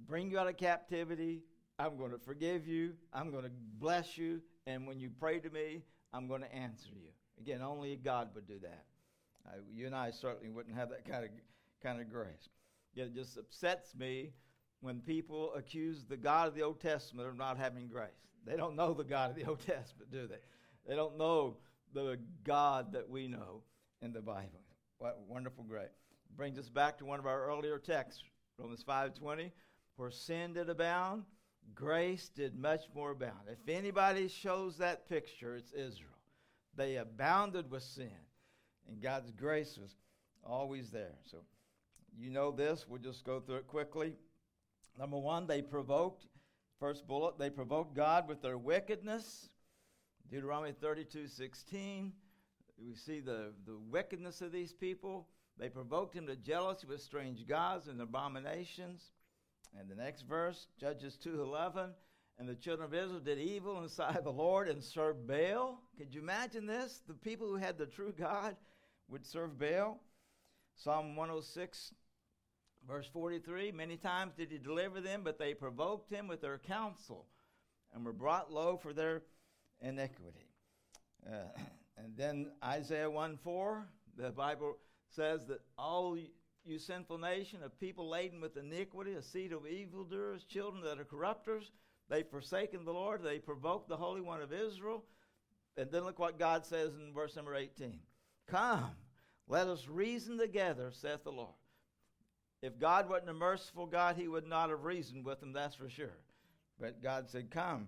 bring 0.08 0.32
you 0.32 0.40
out 0.40 0.48
of 0.48 0.58
captivity. 0.58 1.44
I'm 1.80 1.98
going 1.98 2.12
to 2.12 2.18
forgive 2.18 2.68
you. 2.68 2.94
I'm 3.14 3.32
going 3.32 3.44
to 3.44 3.52
bless 3.78 4.18
you. 4.18 4.42
And 4.68 4.88
when 4.88 5.00
you 5.00 5.10
pray 5.10 5.40
to 5.40 5.50
me, 5.50 5.84
I'm 6.14 6.28
going 6.28 6.42
to 6.42 6.54
answer 6.54 6.90
you. 6.94 7.10
Again, 7.40 7.62
only 7.62 7.96
God 7.98 8.30
would 8.34 8.48
do 8.48 8.60
that. 8.60 8.86
Uh, 9.46 9.58
you 9.74 9.86
and 9.86 9.96
I 9.96 10.12
certainly 10.12 10.50
wouldn't 10.50 10.76
have 10.76 10.90
that 10.90 11.06
kind 11.10 11.24
of 11.26 11.32
kind 11.82 12.02
of 12.02 12.10
grace. 12.10 12.50
It 12.96 13.14
just 13.14 13.38
upsets 13.38 13.94
me 13.96 14.32
when 14.82 15.00
people 15.02 15.54
accuse 15.56 16.06
the 16.06 16.18
God 16.18 16.48
of 16.48 16.56
the 16.56 16.62
Old 16.62 16.80
Testament 16.80 17.28
of 17.28 17.38
not 17.38 17.58
having 17.58 17.88
grace. 17.88 18.10
They 18.46 18.56
don't 18.56 18.76
know 18.76 18.94
the 18.94 19.04
God 19.04 19.32
of 19.32 19.36
the 19.36 19.46
Old 19.46 19.60
Testament, 19.60 20.12
do 20.12 20.28
they? 20.28 20.38
They 20.88 20.96
don't 20.96 21.18
know 21.18 21.58
the 21.94 22.20
God 22.44 22.94
that 22.94 23.10
we 23.10 23.28
know 23.28 23.64
in 24.02 24.14
the 24.14 24.22
Bible. 24.22 24.62
What 25.00 25.20
wonderful 25.28 25.64
grace. 25.64 25.90
Brings 26.36 26.58
us 26.58 26.70
back 26.70 26.98
to 26.98 27.06
one 27.06 27.20
of 27.20 27.26
our 27.26 27.46
earlier 27.46 27.80
texts, 27.80 28.24
Romans 28.58 28.84
5:20, 28.84 29.52
for 29.96 30.12
sin 30.12 30.54
did 30.54 30.70
abound, 30.70 31.26
grace 31.74 32.30
did 32.30 32.58
much 32.58 32.84
more 32.94 33.12
abound. 33.12 33.48
If 33.48 33.68
anybody 33.68 34.28
shows 34.28 34.78
that 34.78 35.10
picture, 35.10 35.56
it's 35.56 35.72
Israel. 35.72 36.12
They 36.76 36.98
abounded 36.98 37.72
with 37.72 37.84
sin, 37.84 38.12
and 38.88 39.02
God's 39.02 39.32
grace 39.32 39.78
was 39.82 39.96
always 40.44 40.90
there. 40.92 41.16
So 41.30 41.38
you 42.18 42.30
know 42.30 42.52
this. 42.52 42.86
We'll 42.88 43.02
just 43.02 43.24
go 43.24 43.40
through 43.40 43.58
it 43.58 43.68
quickly. 43.68 44.14
Number 44.98 45.18
one, 45.18 45.48
they 45.48 45.62
provoked, 45.62 46.26
first 46.80 47.08
bullet, 47.08 47.38
they 47.38 47.50
provoked 47.50 47.96
God 47.96 48.28
with 48.28 48.42
their 48.42 48.58
wickedness. 48.58 49.50
Deuteronomy 50.30 50.74
32 50.80 51.28
16. 51.28 52.14
We 52.78 52.96
see 52.96 53.20
the, 53.20 53.54
the 53.66 53.78
wickedness 53.90 54.42
of 54.42 54.52
these 54.52 54.74
people. 54.74 55.28
They 55.58 55.70
provoked 55.70 56.16
him 56.16 56.28
to 56.28 56.36
jealousy 56.36 56.88
with 56.88 57.02
strange 57.02 57.48
gods 57.48 57.88
and 57.88 58.02
abominations. 58.02 59.12
And 59.80 59.90
the 59.90 59.96
next 59.96 60.24
verse, 60.24 60.68
Judges 60.80 61.18
2:11, 61.24 61.92
and 62.38 62.50
the 62.50 62.56
children 62.56 62.86
of 62.86 62.94
Israel 62.94 63.20
did 63.20 63.40
evil 63.40 63.78
in 63.78 63.84
the 63.84 63.90
sight 63.90 64.18
of 64.18 64.24
the 64.24 64.32
Lord 64.32 64.68
and 64.68 64.84
served 64.84 65.28
Baal. 65.28 65.82
Could 65.98 66.14
you 66.14 66.22
imagine 66.22 66.66
this? 66.66 67.02
The 67.08 67.14
people 67.14 67.48
who 67.48 67.56
had 67.56 67.78
the 67.78 67.86
true 67.86 68.14
God 68.18 68.56
would 69.10 69.26
serve 69.26 69.58
Baal. 69.60 70.00
Psalm 70.76 71.16
106, 71.16 71.94
verse 72.88 73.08
43, 73.12 73.72
many 73.72 73.96
times 73.96 74.34
did 74.38 74.52
he 74.52 74.58
deliver 74.58 75.00
them, 75.00 75.22
but 75.24 75.40
they 75.40 75.54
provoked 75.54 76.10
him 76.12 76.28
with 76.28 76.42
their 76.42 76.58
counsel 76.58 77.26
and 77.94 78.06
were 78.06 78.14
brought 78.14 78.52
low 78.52 78.76
for 78.76 78.92
their 78.92 79.24
iniquity. 79.82 80.50
Uh, 81.26 81.48
and 81.98 82.18
then 82.18 82.52
Isaiah 82.64 83.10
1 83.10 83.38
4, 83.38 83.88
the 84.18 84.32
Bible 84.32 84.78
says 85.10 85.46
that 85.48 85.62
all 85.78 86.18
you 86.66 86.80
sinful 86.80 87.20
nation, 87.20 87.64
of 87.64 87.80
people 87.80 88.10
laden 88.10 88.42
with 88.42 88.58
iniquity, 88.58 89.14
a 89.14 89.22
seed 89.22 89.54
of 89.54 89.66
evildoers, 89.66 90.44
children 90.44 90.84
that 90.84 91.00
are 91.00 91.06
corrupters, 91.06 91.72
they've 92.10 92.28
forsaken 92.28 92.84
the 92.84 92.92
Lord, 92.92 93.24
they 93.24 93.40
provoked 93.40 93.88
the 93.88 93.98
Holy 93.98 94.22
One 94.22 94.42
of 94.42 94.52
Israel. 94.52 95.04
And 95.78 95.92
then 95.92 96.04
look 96.04 96.20
what 96.20 96.40
God 96.40 96.66
says 96.66 96.92
in 96.96 97.14
verse 97.14 97.36
number 97.36 97.56
18 97.56 98.00
Come, 98.48 98.92
let 99.48 99.68
us 99.68 99.88
reason 99.88 100.38
together, 100.38 100.92
saith 100.92 101.24
the 101.24 101.32
Lord. 101.32 101.54
If 102.62 102.80
God 102.80 103.10
wasn't 103.10 103.30
a 103.30 103.34
merciful 103.34 103.86
God, 103.86 104.16
he 104.16 104.28
would 104.28 104.48
not 104.48 104.70
have 104.70 104.84
reasoned 104.84 105.26
with 105.26 105.40
them, 105.40 105.54
that's 105.54 105.76
for 105.76 105.90
sure. 105.90 106.18
But 106.80 107.02
God 107.02 107.30
said, 107.30 107.52
Come, 107.52 107.88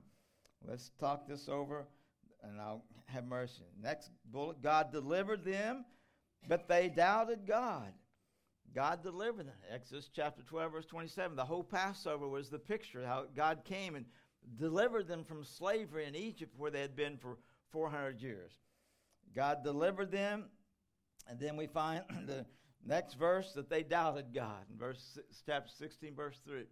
let's 0.68 0.92
talk 1.00 1.28
this 1.28 1.50
over, 1.50 1.88
and 2.44 2.60
I'll 2.60 2.84
have 3.06 3.26
mercy. 3.26 3.64
Next 3.82 4.12
bullet 4.26 4.62
God 4.62 4.92
delivered 4.92 5.44
them, 5.44 5.86
but 6.48 6.68
they 6.68 6.90
doubted 6.90 7.48
God. 7.48 7.94
God 8.76 9.02
delivered 9.02 9.48
them. 9.48 9.56
Exodus 9.74 10.10
chapter 10.14 10.44
12, 10.44 10.72
verse 10.72 10.86
27. 10.86 11.36
The 11.36 11.46
whole 11.46 11.64
Passover 11.64 12.28
was 12.28 12.50
the 12.50 12.60
picture 12.60 13.06
how 13.06 13.26
God 13.36 13.64
came 13.64 13.96
and 13.96 14.06
delivered 14.60 15.08
them 15.08 15.24
from 15.24 15.44
slavery 15.44 16.06
in 16.06 16.16
Egypt 16.16 16.54
where 16.58 16.72
they 16.72 16.82
had 16.82 16.96
been 16.96 17.18
for 17.18 17.38
400 17.72 18.22
years. 18.22 18.52
God 19.36 19.64
delivered 19.64 20.12
them, 20.12 20.46
and 21.28 21.40
then 21.40 21.58
we 21.58 21.68
find 21.68 22.04
the 22.28 22.46
next 22.86 23.16
verse 23.16 23.52
that 23.54 23.70
they 23.70 23.84
doubted 23.84 24.34
God. 24.34 24.66
In 24.72 24.78
verse 24.78 25.20
chapter 25.46 25.72
16, 25.78 26.16
verse 26.16 26.40
3. 26.46 26.64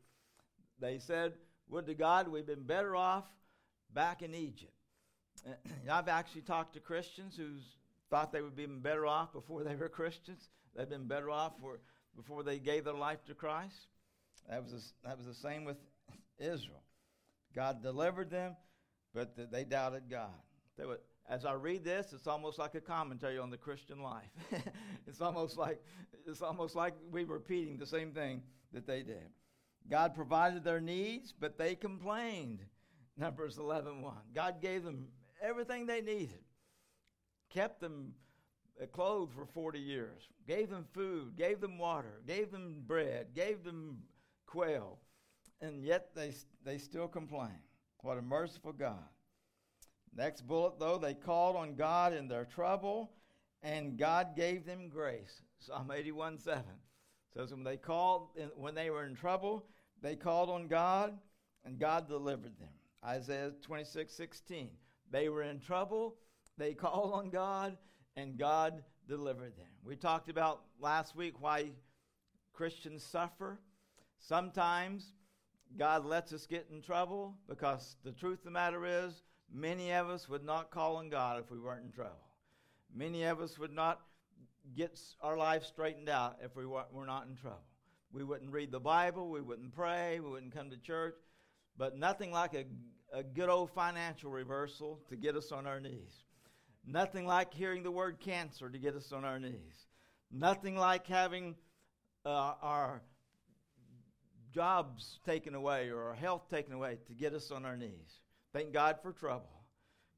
They 0.80 0.99
said, 0.99 1.34
Would 1.70 1.86
to 1.88 1.93
God 1.93 2.28
we'd 2.28 2.47
been 2.47 2.64
better 2.64 2.95
off 2.95 3.26
back 3.93 4.22
in 4.22 4.34
Egypt. 4.34 4.74
I've 5.91 6.08
actually 6.08 6.41
talked 6.41 6.74
to 6.74 6.80
Christians 6.80 7.36
who 7.36 7.49
thought 8.10 8.32
they 8.32 8.41
would 8.41 8.56
be 8.56 8.66
better 8.66 9.06
off 9.06 9.34
before 9.34 9.64
they 9.64 9.76
were 9.76 9.89
Christians. 9.89 10.49
They'd 10.76 10.89
been 10.89 11.08
better 11.08 11.30
off 11.30 11.53
for, 11.62 11.80
before 12.16 12.43
they 12.43 12.60
gave 12.60 12.86
their 12.86 12.93
life 12.93 13.24
to 13.28 13.34
Christ. 13.34 13.88
That 14.49 14.64
was, 14.64 14.74
a, 14.74 15.08
that 15.08 15.18
was 15.18 15.26
the 15.26 15.34
same 15.34 15.66
with 15.66 15.78
Israel. 16.39 16.84
God 17.56 17.82
delivered 17.82 18.30
them, 18.30 18.56
but 19.14 19.51
they 19.51 19.64
doubted 19.64 20.03
God. 20.10 20.30
They 20.78 20.86
would, 20.86 20.99
as 21.28 21.45
I 21.45 21.53
read 21.53 21.84
this, 21.84 22.13
it's 22.13 22.28
almost 22.28 22.59
like 22.59 22.76
a 22.76 22.82
commentary 22.82 23.39
on 23.39 23.49
the 23.49 23.57
Christian 23.57 24.01
life. 24.01 24.30
it's 25.07 25.21
almost 25.21 25.57
like 25.57 25.82
it's 26.28 26.41
almost 26.41 26.76
like 26.76 26.93
we're 27.11 27.26
repeating 27.26 27.78
the 27.78 27.86
same 27.86 28.11
thing 28.11 28.41
that 28.73 28.86
they 28.86 29.01
did. 29.01 29.30
God 29.89 30.13
provided 30.13 30.63
their 30.63 30.82
needs, 30.82 31.34
but 31.38 31.57
they 31.57 31.76
complained. 31.76 32.59
Numbers 33.17 33.57
11:1. 33.57 34.01
1. 34.01 34.13
God 34.34 34.61
gave 34.61 34.84
them 34.84 35.07
everything 35.41 35.86
they 35.86 36.01
needed. 36.01 36.43
Kept 37.49 37.80
them 37.80 38.13
uh, 38.82 38.86
clothed 38.88 39.34
for 39.34 39.45
40 39.45 39.80
years. 39.80 40.30
Gave 40.47 40.69
them 40.69 40.86
food, 40.93 41.36
gave 41.38 41.61
them 41.61 41.78
water, 41.78 42.21
gave 42.28 42.51
them 42.51 42.84
bread, 42.86 43.28
gave 43.34 43.63
them 43.63 43.99
quail. 44.45 44.99
And 45.61 45.84
yet 45.84 46.13
they 46.13 46.34
they 46.63 46.78
still 46.78 47.07
complain. 47.07 47.59
What 48.01 48.19
a 48.19 48.21
merciful 48.21 48.73
God. 48.73 49.07
Next 50.16 50.47
bullet, 50.47 50.80
though, 50.80 50.97
they 50.97 51.13
called 51.13 51.55
on 51.55 51.76
God 51.76 52.13
in 52.13 52.28
their 52.28 52.45
trouble, 52.45 53.11
and 53.61 53.97
God 53.97 54.36
gave 54.36 54.66
them 54.66 54.88
grace. 54.88 55.41
Psalm 55.59 55.91
81 55.91 56.39
7 56.39 56.63
says, 57.34 57.51
when 57.51 57.63
they 57.63 57.78
called, 57.78 58.30
when 58.55 58.76
they 58.76 58.89
were 58.89 59.05
in 59.05 59.16
trouble, 59.16 59.66
they 60.01 60.16
called 60.16 60.49
on 60.49 60.68
God, 60.68 61.18
and 61.66 61.80
God 61.80 62.07
delivered 62.07 62.57
them. 62.59 62.70
Isaiah 63.03 63.51
26 63.61 64.13
16. 64.13 64.70
They 65.11 65.30
were 65.30 65.43
in 65.43 65.59
trouble, 65.59 66.16
they 66.57 66.74
called 66.76 67.13
on 67.13 67.30
God, 67.30 67.78
and 68.16 68.38
God 68.38 68.84
delivered 69.07 69.57
them. 69.57 69.68
We 69.84 69.95
talked 69.95 70.30
about 70.30 70.61
last 70.80 71.16
week 71.16 71.41
why 71.41 71.72
Christians 72.53 73.03
suffer. 73.03 73.59
Sometimes 74.20 75.13
God 75.78 76.05
lets 76.05 76.32
us 76.32 76.47
get 76.47 76.68
in 76.72 76.82
trouble 76.82 77.36
because 77.49 77.97
the 78.03 78.11
truth 78.11 78.39
of 78.39 78.45
the 78.45 78.51
matter 78.51 78.86
is, 78.86 79.24
many 79.54 79.91
of 79.91 80.10
us 80.10 80.28
would 80.30 80.43
not 80.43 80.72
call 80.72 80.98
on 80.98 81.10
God 81.10 81.39
if 81.39 81.52
we 81.52 81.60
weren't 81.60 81.86
in 81.86 81.91
trouble. 81.91 82.12
Many 82.93 83.24
of 83.24 83.41
us 83.41 83.58
would 83.58 83.74
not 83.74 84.02
get 84.76 85.00
our 85.22 85.38
life 85.38 85.64
straightened 85.66 86.10
out 86.10 86.38
if 86.43 86.56
we 86.56 86.66
were 86.66 87.06
not 87.06 87.28
in 87.28 87.36
trouble. 87.36 87.64
We 88.12 88.24
wouldn't 88.24 88.52
read 88.52 88.72
the 88.72 88.80
Bible, 88.80 89.30
we 89.30 89.41
wouldn't 89.41 89.74
pray, 89.74 90.20
we 90.20 90.30
wouldn't 90.30 90.56
come 90.56 90.70
to 90.70 90.78
church, 90.78 91.18
but 91.78 91.98
nothing 91.98 92.32
like 92.32 92.54
a, 92.54 92.66
a 93.14 93.24
good 93.24 93.50
old 93.50 93.72
financial 93.72 94.32
reversal 94.32 95.02
to 95.10 95.18
get 95.18 95.36
us 95.36 95.52
on 95.52 95.68
our 95.68 95.82
knees. 95.82 96.24
Nothing 96.88 97.26
like 97.26 97.54
hearing 97.54 97.84
the 97.84 97.91
word 97.91 98.20
cancer 98.20 98.70
to 98.70 98.78
get 98.78 98.96
us 98.96 99.12
on 99.12 99.26
our 99.26 99.39
knees. 99.39 99.88
Nothing 100.32 100.78
like 100.78 101.08
having 101.08 101.56
uh, 102.26 102.54
our 102.62 103.02
jobs 104.54 105.20
taken 105.26 105.54
away 105.54 105.89
or 105.89 106.04
our 106.04 106.16
health 106.16 106.50
taken 106.50 106.74
away 106.74 106.98
to 107.08 107.14
get 107.14 107.34
us 107.34 107.52
on 107.52 107.66
our 107.66 107.76
knees. 107.76 108.22
Thank 108.56 108.72
God 108.72 108.99
for 109.01 109.12
trouble. 109.12 109.66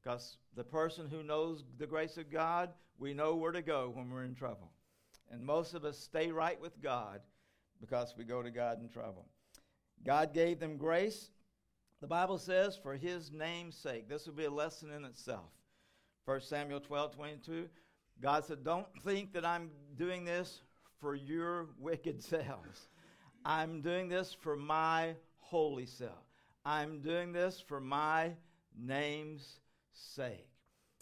Because 0.00 0.36
the 0.54 0.62
person 0.62 1.08
who 1.10 1.24
knows 1.24 1.64
the 1.76 1.88
grace 1.88 2.16
of 2.18 2.30
God, 2.30 2.70
we 2.96 3.12
know 3.12 3.34
where 3.34 3.50
to 3.50 3.62
go 3.62 3.90
when 3.92 4.08
we're 4.08 4.22
in 4.22 4.36
trouble. 4.36 4.70
And 5.28 5.44
most 5.44 5.74
of 5.74 5.84
us 5.84 5.98
stay 5.98 6.30
right 6.30 6.60
with 6.60 6.80
God 6.80 7.20
because 7.80 8.14
we 8.16 8.22
go 8.22 8.40
to 8.40 8.52
God 8.52 8.80
in 8.80 8.88
trouble. 8.90 9.26
God 10.06 10.32
gave 10.32 10.60
them 10.60 10.76
grace, 10.76 11.32
the 12.00 12.06
Bible 12.06 12.38
says, 12.38 12.78
for 12.80 12.94
his 12.94 13.32
name's 13.32 13.76
sake. 13.76 14.08
This 14.08 14.24
will 14.26 14.34
be 14.34 14.44
a 14.44 14.50
lesson 14.50 14.92
in 14.92 15.04
itself. 15.04 15.50
1 16.26 16.40
Samuel 16.42 16.78
12 16.78 17.16
22. 17.16 17.68
God 18.22 18.44
said, 18.44 18.62
Don't 18.62 18.86
think 19.04 19.32
that 19.32 19.44
I'm 19.44 19.68
doing 19.96 20.24
this 20.24 20.60
for 21.00 21.16
your 21.16 21.70
wicked 21.76 22.22
selves. 22.22 22.88
I'm 23.44 23.80
doing 23.80 24.08
this 24.08 24.32
for 24.32 24.54
my 24.54 25.16
holy 25.40 25.86
self. 25.86 26.27
I'm 26.68 27.00
doing 27.00 27.32
this 27.32 27.64
for 27.66 27.80
my 27.80 28.32
name's 28.78 29.60
sake. 29.94 30.50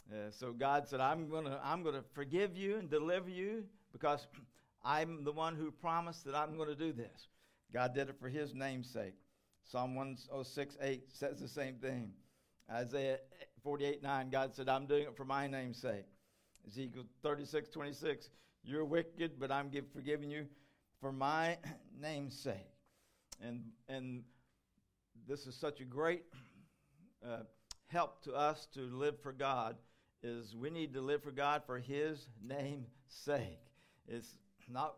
Uh, 0.08 0.30
so 0.30 0.52
God 0.52 0.86
said, 0.86 1.00
I'm 1.00 1.28
going 1.28 1.44
to 1.46 1.58
I'm 1.60 1.82
to 1.82 2.04
forgive 2.14 2.56
you 2.56 2.76
and 2.76 2.88
deliver 2.88 3.28
you 3.28 3.64
because 3.92 4.28
I'm 4.84 5.24
the 5.24 5.32
one 5.32 5.56
who 5.56 5.72
promised 5.72 6.24
that 6.26 6.36
I'm 6.36 6.56
going 6.56 6.68
to 6.68 6.76
do 6.76 6.92
this. 6.92 7.26
God 7.72 7.96
did 7.96 8.08
it 8.08 8.14
for 8.20 8.28
his 8.28 8.54
name's 8.54 8.88
sake. 8.88 9.14
Psalm 9.64 9.96
106 9.96 10.76
8 10.80 11.02
says 11.12 11.40
the 11.40 11.48
same 11.48 11.74
thing. 11.78 12.12
Isaiah 12.70 13.18
48 13.64 14.04
9, 14.04 14.30
God 14.30 14.54
said, 14.54 14.68
I'm 14.68 14.86
doing 14.86 15.02
it 15.02 15.16
for 15.16 15.24
my 15.24 15.48
name's 15.48 15.82
sake. 15.82 16.06
Ezekiel 16.64 17.06
36 17.24 17.70
26, 17.70 18.30
you're 18.62 18.84
wicked, 18.84 19.40
but 19.40 19.50
I'm 19.50 19.72
forgiving 19.92 20.30
you 20.30 20.46
for 21.00 21.10
my 21.10 21.58
name's 22.00 22.38
sake. 22.38 22.70
And, 23.42 23.64
and 23.88 24.22
this 25.26 25.46
is 25.46 25.54
such 25.54 25.80
a 25.80 25.84
great 25.84 26.22
uh, 27.24 27.42
help 27.88 28.22
to 28.22 28.32
us 28.32 28.66
to 28.74 28.80
live 28.80 29.20
for 29.20 29.32
God 29.32 29.76
is 30.22 30.54
we 30.56 30.70
need 30.70 30.94
to 30.94 31.00
live 31.00 31.22
for 31.22 31.30
God 31.30 31.62
for 31.66 31.78
his 31.78 32.28
name's 32.42 32.88
sake. 33.08 33.60
It's 34.08 34.38
not 34.68 34.96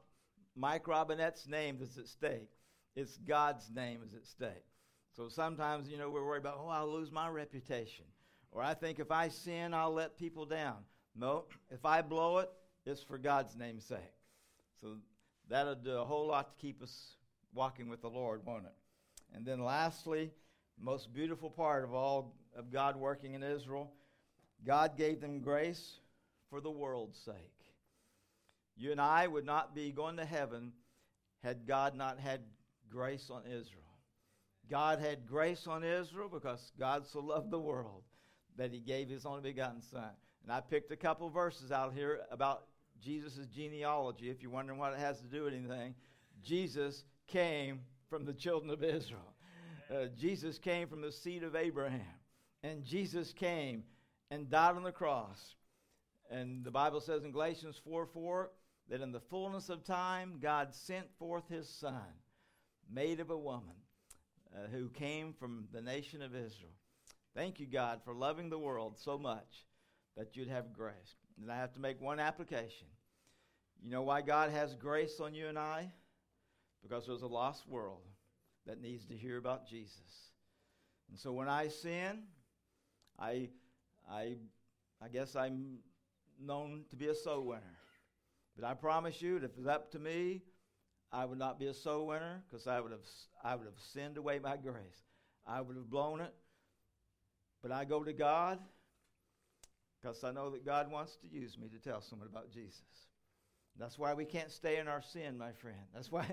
Mike 0.55 0.87
Robinette's 0.89 1.47
name 1.47 1.77
that's 1.81 1.99
at 1.99 2.07
stake. 2.07 2.51
It's 2.95 3.17
God's 3.17 3.71
name 3.75 4.01
is 4.05 4.15
at 4.15 4.27
stake. 4.27 4.65
So 5.17 5.29
sometimes, 5.29 5.89
you 5.89 5.99
know, 5.99 6.11
we're 6.11 6.25
worried 6.25 6.41
about, 6.41 6.59
oh, 6.61 6.69
I'll 6.69 6.93
lose 6.93 7.11
my 7.11 7.29
reputation. 7.29 8.05
Or 8.53 8.63
I 8.63 8.75
think 8.75 8.99
if 8.99 9.11
I 9.11 9.29
sin, 9.29 9.75
I'll 9.75 9.93
let 9.93 10.17
people 10.17 10.47
down. 10.47 10.77
No, 11.15 11.45
if 11.71 11.85
I 11.85 12.03
blow 12.03 12.39
it, 12.39 12.51
it's 12.87 13.03
for 13.03 13.19
God's 13.19 13.57
name's 13.57 13.85
sake. 13.85 13.99
So 14.81 14.97
that'll 15.49 15.75
do 15.75 15.99
a 15.99 16.05
whole 16.05 16.27
lot 16.27 16.51
to 16.51 16.57
keep 16.61 16.83
us 16.83 17.17
walking 17.55 17.89
with 17.89 18.01
the 18.01 18.09
Lord, 18.09 18.45
won't 18.47 18.65
it? 18.65 18.73
And 19.35 19.45
then 19.45 19.63
lastly, 19.63 20.31
most 20.81 21.13
beautiful 21.13 21.51
part 21.51 21.85
of 21.85 21.95
all 21.95 22.35
of 22.57 22.73
God 22.73 22.97
working 22.97 23.35
in 23.35 23.43
Israel, 23.43 23.93
God 24.67 24.97
gave 24.97 25.21
them 25.21 25.41
grace 25.41 26.01
for 26.51 26.61
the 26.61 26.71
world's 26.71 27.19
sake. 27.19 27.35
You 28.77 28.93
and 28.93 29.01
I 29.01 29.27
would 29.27 29.45
not 29.45 29.75
be 29.75 29.91
going 29.91 30.17
to 30.17 30.25
heaven 30.25 30.73
had 31.43 31.67
God 31.67 31.95
not 31.95 32.19
had 32.19 32.41
grace 32.89 33.31
on 33.31 33.43
Israel. 33.45 33.83
God 34.71 34.99
had 34.99 35.27
grace 35.27 35.67
on 35.67 35.83
Israel 35.83 36.29
because 36.29 36.73
God 36.79 37.07
so 37.07 37.21
loved 37.21 37.51
the 37.51 37.59
world 37.59 38.03
that 38.57 38.73
he 38.73 38.81
gave 38.81 39.09
his 39.09 39.25
only 39.25 39.41
begotten 39.41 39.83
Son. 39.83 40.11
And 40.43 40.53
I 40.53 40.61
picked 40.61 40.93
a 40.93 40.97
couple 40.97 41.29
verses 41.31 41.73
out 41.73 41.95
here 41.95 42.21
about 42.31 42.65
Jesus' 43.01 43.47
genealogy, 43.55 44.31
if 44.31 44.43
you're 44.43 44.51
wondering 44.51 44.79
what 44.79 44.93
it 44.93 44.99
has 44.99 45.21
to 45.21 45.27
do 45.27 45.45
with 45.45 45.55
anything. 45.55 45.95
Jesus 46.43 47.05
came 47.27 47.81
from 48.09 48.25
the 48.25 48.33
children 48.33 48.71
of 48.71 48.83
Israel. 48.83 49.35
Uh, 49.91 50.07
Jesus 50.19 50.59
came 50.59 50.89
from 50.89 51.01
the 51.01 51.13
seed 51.13 51.43
of 51.43 51.57
Abraham. 51.57 52.01
And 52.63 52.85
Jesus 52.85 53.33
came 53.33 53.85
and 54.31 54.51
died 54.51 54.77
on 54.77 54.83
the 54.83 54.93
cross. 54.93 55.55
And 56.31 56.65
the 56.65 56.71
Bible 56.71 57.01
says 57.01 57.25
in 57.25 57.33
Galatians 57.33 57.81
4 57.85 58.07
4 58.07 58.51
that 58.91 59.01
in 59.01 59.13
the 59.13 59.21
fullness 59.21 59.69
of 59.69 59.85
time, 59.85 60.39
God 60.41 60.75
sent 60.75 61.07
forth 61.19 61.49
his 61.49 61.69
Son, 61.69 62.03
made 62.91 63.21
of 63.21 63.31
a 63.31 63.39
woman, 63.39 63.77
uh, 64.55 64.69
who 64.71 64.89
came 64.89 65.35
from 65.39 65.69
the 65.73 65.81
nation 65.81 66.23
of 66.23 66.35
Israel. 66.35 66.73
Thank 67.35 67.61
you, 67.61 67.67
God, 67.67 68.01
for 68.05 68.15
loving 68.15 68.51
the 68.51 68.59
world 68.59 68.99
so 68.99 69.19
much 69.19 69.67
that 70.17 70.37
you'd 70.37 70.49
have 70.49 70.73
grace. 70.73 71.17
And 71.41 71.53
I 71.53 71.57
have 71.57 71.73
to 71.75 71.81
make 71.81 72.01
one 72.01 72.19
application. 72.19 72.89
You 73.83 73.91
know 73.91 74.03
why 74.03 74.23
God 74.23 74.51
has 74.51 74.75
grace 74.75 75.21
on 75.21 75.35
you 75.35 75.47
and 75.47 75.59
I? 75.59 75.93
Because 76.83 77.07
there's 77.07 77.23
a 77.23 77.27
lost 77.27 77.69
world 77.69 78.03
that 78.67 78.81
needs 78.81 79.07
to 79.07 79.17
hear 79.17 79.39
about 79.39 79.69
Jesus. 79.69 80.31
And 81.09 81.19
so 81.19 81.33
when 81.33 81.49
I 81.49 81.69
sin, 81.69 82.25
I, 83.19 83.49
I, 84.11 84.37
I 85.03 85.09
guess 85.09 85.37
I'm 85.37 85.79
known 86.41 86.85
to 86.91 86.97
be 86.97 87.09
a 87.09 87.15
soul 87.15 87.47
winner. 87.47 87.79
But 88.57 88.67
I 88.67 88.75
promise 88.75 89.23
you, 89.23 89.37
if 89.37 89.45
it 89.45 89.57
was 89.57 89.67
up 89.67 89.91
to 89.93 89.99
me, 89.99 90.43
I 91.13 91.25
would 91.25 91.39
not 91.39 91.59
be 91.59 91.67
a 91.67 91.75
soul 91.75 92.07
winner 92.07 92.43
because 92.49 92.67
I 92.67 92.81
would 92.81 92.93
have 92.93 93.07
I 93.43 93.55
would 93.55 93.67
have 93.67 93.79
sinned 93.79 94.19
away 94.19 94.39
my 94.39 94.57
grace. 94.57 95.07
I 95.47 95.61
would 95.61 95.77
have 95.77 95.89
blown 95.89 96.21
it. 96.21 96.35
But 97.63 97.73
I 97.73 97.85
go 97.85 98.05
to 98.05 98.13
God 98.13 98.59
because 100.01 100.23
I 100.23 100.33
know 100.33 100.51
that 100.51 100.65
God 100.65 100.91
wants 100.91 101.17
to 101.17 101.29
use 101.29 101.57
me 101.59 101.69
to 101.69 101.79
tell 101.79 102.01
someone 102.01 102.29
about 102.29 102.53
Jesus. 102.53 102.83
That's 103.79 103.99
why 103.99 104.15
we 104.15 104.25
can't 104.25 104.51
stay 104.51 104.79
in 104.79 104.89
our 104.89 105.03
sin, 105.03 105.39
my 105.39 105.53
friend. 105.53 105.79
That's 105.95 106.11
why 106.11 106.27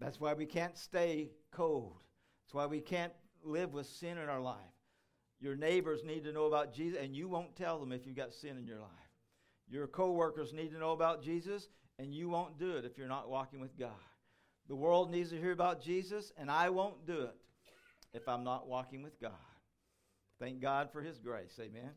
that's 0.00 0.20
why 0.20 0.34
we 0.34 0.46
can't 0.46 0.76
stay 0.76 1.30
cold. 1.50 1.96
That's 2.44 2.54
why 2.54 2.66
we 2.66 2.80
can't 2.80 3.12
live 3.42 3.72
with 3.72 3.86
sin 3.86 4.18
in 4.18 4.28
our 4.28 4.40
life. 4.40 4.56
Your 5.40 5.56
neighbors 5.56 6.02
need 6.04 6.24
to 6.24 6.32
know 6.32 6.46
about 6.46 6.74
Jesus, 6.74 6.98
and 7.00 7.14
you 7.14 7.28
won't 7.28 7.56
tell 7.56 7.78
them 7.78 7.92
if 7.92 8.06
you've 8.06 8.16
got 8.16 8.32
sin 8.32 8.56
in 8.56 8.66
your 8.66 8.80
life. 8.80 8.90
Your 9.68 9.86
coworkers 9.86 10.52
need 10.52 10.70
to 10.72 10.78
know 10.78 10.92
about 10.92 11.22
Jesus, 11.22 11.68
and 11.98 12.14
you 12.14 12.28
won't 12.28 12.58
do 12.58 12.76
it 12.76 12.84
if 12.84 12.96
you're 12.96 13.08
not 13.08 13.28
walking 13.28 13.60
with 13.60 13.78
God. 13.78 13.90
The 14.68 14.76
world 14.76 15.10
needs 15.10 15.30
to 15.30 15.38
hear 15.38 15.52
about 15.52 15.82
Jesus, 15.82 16.32
and 16.36 16.50
I 16.50 16.70
won't 16.70 17.06
do 17.06 17.22
it 17.22 17.36
if 18.12 18.28
I'm 18.28 18.44
not 18.44 18.68
walking 18.68 19.02
with 19.02 19.20
God. 19.20 19.32
Thank 20.38 20.60
God 20.60 20.90
for 20.92 21.00
His 21.00 21.18
grace. 21.18 21.58
Amen. 21.60 21.80
Amen. 21.82 21.92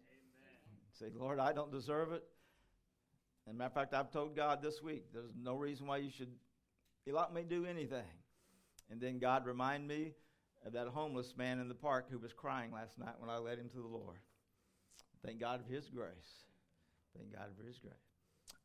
Say, 0.93 1.07
Lord, 1.15 1.39
I 1.39 1.53
don't 1.53 1.71
deserve 1.71 2.11
it. 2.11 2.23
And 3.47 3.57
matter 3.57 3.67
of 3.67 3.73
fact, 3.73 3.93
I've 3.93 4.11
told 4.11 4.35
God 4.35 4.61
this 4.61 4.81
week, 4.81 5.05
there's 5.13 5.31
no 5.41 5.55
reason 5.55 5.87
why 5.87 5.97
you 5.97 6.11
should 6.11 6.29
let 7.11 7.33
me 7.33 7.43
do 7.43 7.65
anything. 7.65 8.03
And 8.89 8.99
then 8.99 9.19
God 9.19 9.45
remind 9.45 9.87
me 9.87 10.13
of 10.65 10.73
that 10.73 10.87
homeless 10.87 11.33
man 11.37 11.59
in 11.59 11.67
the 11.67 11.75
park 11.75 12.07
who 12.09 12.17
was 12.17 12.33
crying 12.33 12.71
last 12.71 12.97
night 12.97 13.15
when 13.19 13.29
I 13.29 13.37
led 13.37 13.59
him 13.59 13.69
to 13.69 13.81
the 13.81 13.87
Lord. 13.87 14.17
Thank 15.25 15.39
God 15.39 15.61
for 15.65 15.73
His 15.73 15.87
grace. 15.89 16.45
Thank 17.17 17.33
God 17.33 17.49
for 17.57 17.65
His 17.65 17.77
grace. 17.77 17.93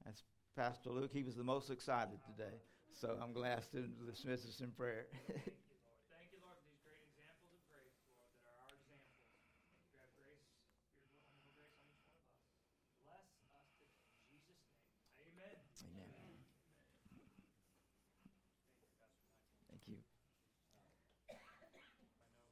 That's 0.04 0.22
Pastor 0.56 0.90
Luke. 0.90 1.10
He 1.12 1.22
was 1.22 1.34
the 1.34 1.44
most 1.44 1.70
excited 1.70 2.18
today. 2.24 2.56
So 2.92 3.16
I'm 3.20 3.32
glad 3.32 3.62
to 3.72 3.88
dismiss 4.08 4.46
us 4.46 4.60
in 4.60 4.70
prayer. 4.70 5.06